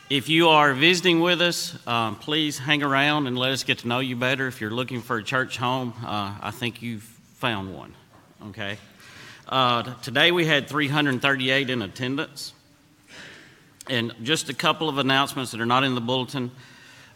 If 0.10 0.30
you 0.30 0.48
are 0.48 0.74
visiting 0.74 1.20
with 1.20 1.42
us, 1.42 1.78
um, 1.86 2.16
please 2.16 2.58
hang 2.58 2.82
around 2.82 3.28
and 3.28 3.38
let 3.38 3.52
us 3.52 3.66
get 3.66 3.80
to 3.80 3.90
know 3.90 4.00
you 4.00 4.16
better. 4.16 4.48
If 4.48 4.62
you're 4.62 4.72
looking 4.72 5.02
for 5.02 5.18
a 5.18 5.24
church 5.24 5.58
home, 5.58 5.94
uh, 6.02 6.34
I 6.40 6.52
think 6.52 6.82
you've 6.82 7.04
found 7.04 7.76
one. 7.76 7.94
Okay? 8.48 8.78
Uh, 9.50 9.96
today 9.96 10.32
we 10.32 10.46
had 10.46 10.70
338 10.70 11.70
in 11.70 11.82
attendance. 11.82 12.54
And 13.90 14.14
just 14.24 14.48
a 14.48 14.54
couple 14.54 14.88
of 14.88 14.98
announcements 14.98 15.52
that 15.52 15.60
are 15.60 15.66
not 15.66 15.84
in 15.84 15.94
the 15.94 16.00
bulletin. 16.00 16.52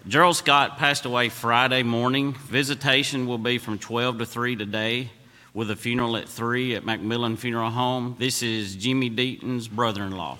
Gerald 0.05 0.35
Scott 0.35 0.79
passed 0.79 1.05
away 1.05 1.29
Friday 1.29 1.83
morning. 1.83 2.33
Visitation 2.33 3.25
will 3.25 3.37
be 3.37 3.57
from 3.57 3.79
12 3.79 4.17
to 4.17 4.25
3 4.25 4.57
today 4.57 5.11
with 5.53 5.69
a 5.69 5.75
funeral 5.75 6.17
at 6.17 6.27
3 6.27 6.75
at 6.75 6.85
Macmillan 6.85 7.37
Funeral 7.37 7.69
Home. 7.69 8.15
This 8.17 8.41
is 8.41 8.75
Jimmy 8.75 9.09
Deaton's 9.09 9.67
brother 9.67 10.03
in 10.03 10.11
law. 10.11 10.37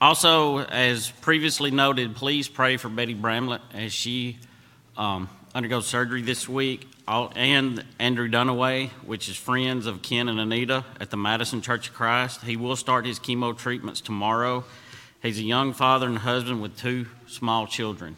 Also, 0.00 0.58
as 0.58 1.10
previously 1.10 1.70
noted, 1.70 2.16
please 2.16 2.48
pray 2.48 2.76
for 2.76 2.88
Betty 2.88 3.14
Bramlett 3.14 3.62
as 3.72 3.92
she 3.92 4.36
um, 4.96 5.28
undergoes 5.54 5.86
surgery 5.86 6.22
this 6.22 6.48
week, 6.48 6.88
and 7.06 7.84
Andrew 7.98 8.28
Dunaway, 8.28 8.90
which 9.04 9.28
is 9.28 9.36
Friends 9.36 9.86
of 9.86 10.02
Ken 10.02 10.28
and 10.28 10.40
Anita 10.40 10.84
at 11.00 11.10
the 11.10 11.16
Madison 11.16 11.62
Church 11.62 11.88
of 11.88 11.94
Christ. 11.94 12.42
He 12.42 12.56
will 12.56 12.76
start 12.76 13.06
his 13.06 13.18
chemo 13.18 13.56
treatments 13.56 14.00
tomorrow. 14.00 14.64
He's 15.22 15.38
a 15.38 15.42
young 15.42 15.72
father 15.72 16.06
and 16.06 16.18
husband 16.18 16.60
with 16.60 16.76
two 16.76 17.06
small 17.26 17.66
children. 17.66 18.16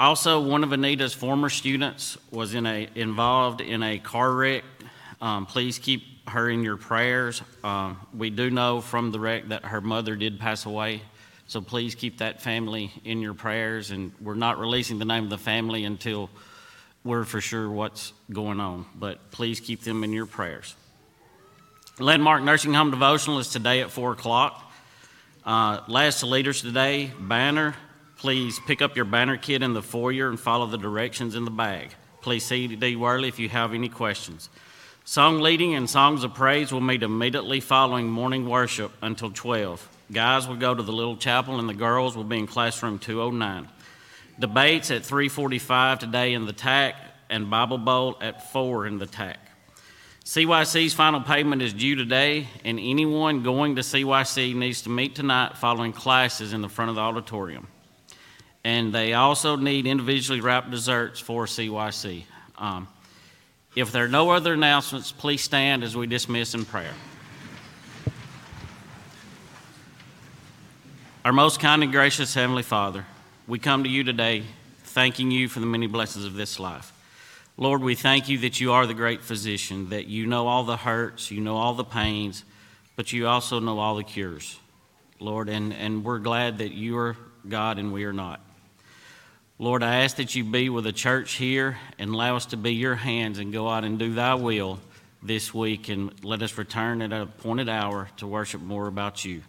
Also, 0.00 0.40
one 0.40 0.62
of 0.62 0.72
Anita's 0.72 1.12
former 1.12 1.50
students 1.50 2.16
was 2.30 2.54
in 2.54 2.66
a, 2.66 2.88
involved 2.94 3.60
in 3.60 3.82
a 3.82 3.98
car 3.98 4.32
wreck. 4.32 4.62
Um, 5.20 5.44
please 5.44 5.80
keep 5.80 6.28
her 6.28 6.48
in 6.48 6.62
your 6.62 6.76
prayers. 6.76 7.42
Um, 7.64 7.98
we 8.16 8.30
do 8.30 8.48
know 8.48 8.80
from 8.80 9.10
the 9.10 9.18
wreck 9.18 9.48
that 9.48 9.64
her 9.64 9.80
mother 9.80 10.14
did 10.14 10.38
pass 10.38 10.66
away, 10.66 11.02
so 11.48 11.60
please 11.60 11.96
keep 11.96 12.18
that 12.18 12.40
family 12.40 12.92
in 13.04 13.20
your 13.20 13.34
prayers. 13.34 13.90
And 13.90 14.12
we're 14.20 14.34
not 14.34 14.60
releasing 14.60 15.00
the 15.00 15.04
name 15.04 15.24
of 15.24 15.30
the 15.30 15.38
family 15.38 15.82
until 15.82 16.30
we're 17.02 17.24
for 17.24 17.40
sure 17.40 17.68
what's 17.68 18.12
going 18.32 18.60
on, 18.60 18.86
but 18.94 19.32
please 19.32 19.58
keep 19.58 19.80
them 19.80 20.04
in 20.04 20.12
your 20.12 20.26
prayers. 20.26 20.76
Landmark 21.98 22.44
Nursing 22.44 22.74
Home 22.74 22.92
Devotional 22.92 23.40
is 23.40 23.48
today 23.48 23.80
at 23.80 23.90
4 23.90 24.12
o'clock. 24.12 24.64
Uh, 25.44 25.80
last 25.88 26.22
leaders 26.22 26.62
today, 26.62 27.10
banner 27.18 27.74
Please 28.18 28.58
pick 28.66 28.82
up 28.82 28.96
your 28.96 29.04
banner 29.04 29.36
kit 29.36 29.62
in 29.62 29.74
the 29.74 29.82
foyer 29.82 30.28
and 30.28 30.40
follow 30.40 30.66
the 30.66 30.76
directions 30.76 31.36
in 31.36 31.44
the 31.44 31.52
bag. 31.52 31.94
Please 32.20 32.44
see 32.44 32.66
D. 32.66 32.96
Worley 32.96 33.28
if 33.28 33.38
you 33.38 33.48
have 33.48 33.72
any 33.72 33.88
questions. 33.88 34.50
Song 35.04 35.38
leading 35.38 35.76
and 35.76 35.88
songs 35.88 36.24
of 36.24 36.34
praise 36.34 36.72
will 36.72 36.80
meet 36.80 37.04
immediately 37.04 37.60
following 37.60 38.08
morning 38.08 38.48
worship 38.48 38.90
until 39.02 39.30
12. 39.30 39.88
Guys 40.10 40.48
will 40.48 40.56
go 40.56 40.74
to 40.74 40.82
the 40.82 40.92
little 40.92 41.16
chapel 41.16 41.60
and 41.60 41.68
the 41.68 41.74
girls 41.74 42.16
will 42.16 42.24
be 42.24 42.40
in 42.40 42.48
classroom 42.48 42.98
209. 42.98 43.68
Debates 44.36 44.90
at 44.90 45.02
3:45 45.02 46.00
today 46.00 46.34
in 46.34 46.44
the 46.44 46.52
TAC 46.52 46.96
and 47.30 47.48
Bible 47.48 47.78
Bowl 47.78 48.16
at 48.20 48.50
4 48.50 48.84
in 48.88 48.98
the 48.98 49.06
TAC. 49.06 49.38
CYC's 50.24 50.92
final 50.92 51.20
payment 51.20 51.62
is 51.62 51.72
due 51.72 51.94
today, 51.94 52.48
and 52.64 52.80
anyone 52.80 53.44
going 53.44 53.76
to 53.76 53.82
CYC 53.82 54.54
needs 54.54 54.82
to 54.82 54.90
meet 54.90 55.14
tonight 55.14 55.56
following 55.56 55.92
classes 55.92 56.52
in 56.52 56.62
the 56.62 56.68
front 56.68 56.88
of 56.88 56.96
the 56.96 57.00
auditorium 57.00 57.68
and 58.64 58.92
they 58.92 59.14
also 59.14 59.56
need 59.56 59.86
individually 59.86 60.40
wrapped 60.40 60.70
desserts 60.70 61.20
for 61.20 61.46
CYC. 61.46 62.24
Um, 62.58 62.88
if 63.76 63.92
there 63.92 64.04
are 64.04 64.08
no 64.08 64.30
other 64.30 64.54
announcements, 64.54 65.12
please 65.12 65.42
stand 65.42 65.84
as 65.84 65.96
we 65.96 66.06
dismiss 66.06 66.54
in 66.54 66.64
prayer. 66.64 66.94
Our 71.24 71.32
most 71.32 71.60
kind 71.60 71.82
and 71.82 71.92
gracious 71.92 72.34
Heavenly 72.34 72.62
Father, 72.62 73.04
we 73.46 73.58
come 73.58 73.84
to 73.84 73.90
you 73.90 74.02
today 74.02 74.44
thanking 74.84 75.30
you 75.30 75.48
for 75.48 75.60
the 75.60 75.66
many 75.66 75.86
blessings 75.86 76.24
of 76.24 76.34
this 76.34 76.58
life. 76.58 76.92
Lord, 77.56 77.82
we 77.82 77.94
thank 77.94 78.28
you 78.28 78.38
that 78.38 78.60
you 78.60 78.72
are 78.72 78.86
the 78.86 78.94
great 78.94 79.22
physician, 79.22 79.90
that 79.90 80.06
you 80.06 80.26
know 80.26 80.46
all 80.46 80.64
the 80.64 80.76
hurts, 80.76 81.30
you 81.30 81.40
know 81.40 81.56
all 81.56 81.74
the 81.74 81.84
pains, 81.84 82.44
but 82.96 83.12
you 83.12 83.26
also 83.26 83.60
know 83.60 83.78
all 83.78 83.96
the 83.96 84.04
cures. 84.04 84.58
Lord, 85.20 85.48
and, 85.48 85.72
and 85.74 86.04
we're 86.04 86.18
glad 86.20 86.58
that 86.58 86.72
you 86.72 86.96
are 86.96 87.16
God 87.48 87.78
and 87.78 87.92
we 87.92 88.04
are 88.04 88.12
not. 88.12 88.40
Lord, 89.60 89.82
I 89.82 90.04
ask 90.04 90.16
that 90.16 90.36
you 90.36 90.44
be 90.44 90.68
with 90.68 90.84
the 90.84 90.92
church 90.92 91.32
here 91.32 91.78
and 91.98 92.10
allow 92.10 92.36
us 92.36 92.46
to 92.46 92.56
be 92.56 92.74
your 92.74 92.94
hands 92.94 93.40
and 93.40 93.52
go 93.52 93.68
out 93.68 93.84
and 93.84 93.98
do 93.98 94.14
thy 94.14 94.34
will 94.34 94.78
this 95.20 95.52
week 95.52 95.88
and 95.88 96.12
let 96.24 96.42
us 96.42 96.56
return 96.56 97.02
at 97.02 97.12
a 97.12 97.22
appointed 97.22 97.68
hour 97.68 98.08
to 98.18 98.26
worship 98.28 98.60
more 98.60 98.86
about 98.86 99.24
you. 99.24 99.42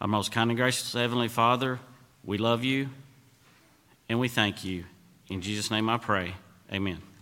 Our 0.00 0.06
most 0.06 0.30
kind 0.30 0.50
and 0.50 0.58
gracious 0.58 0.92
Heavenly 0.92 1.26
Father, 1.26 1.80
we 2.24 2.38
love 2.38 2.62
you 2.62 2.88
and 4.08 4.20
we 4.20 4.28
thank 4.28 4.64
you. 4.64 4.84
In 5.28 5.40
Jesus' 5.40 5.68
name 5.68 5.88
I 5.88 5.96
pray. 5.96 6.34
Amen. 6.72 7.13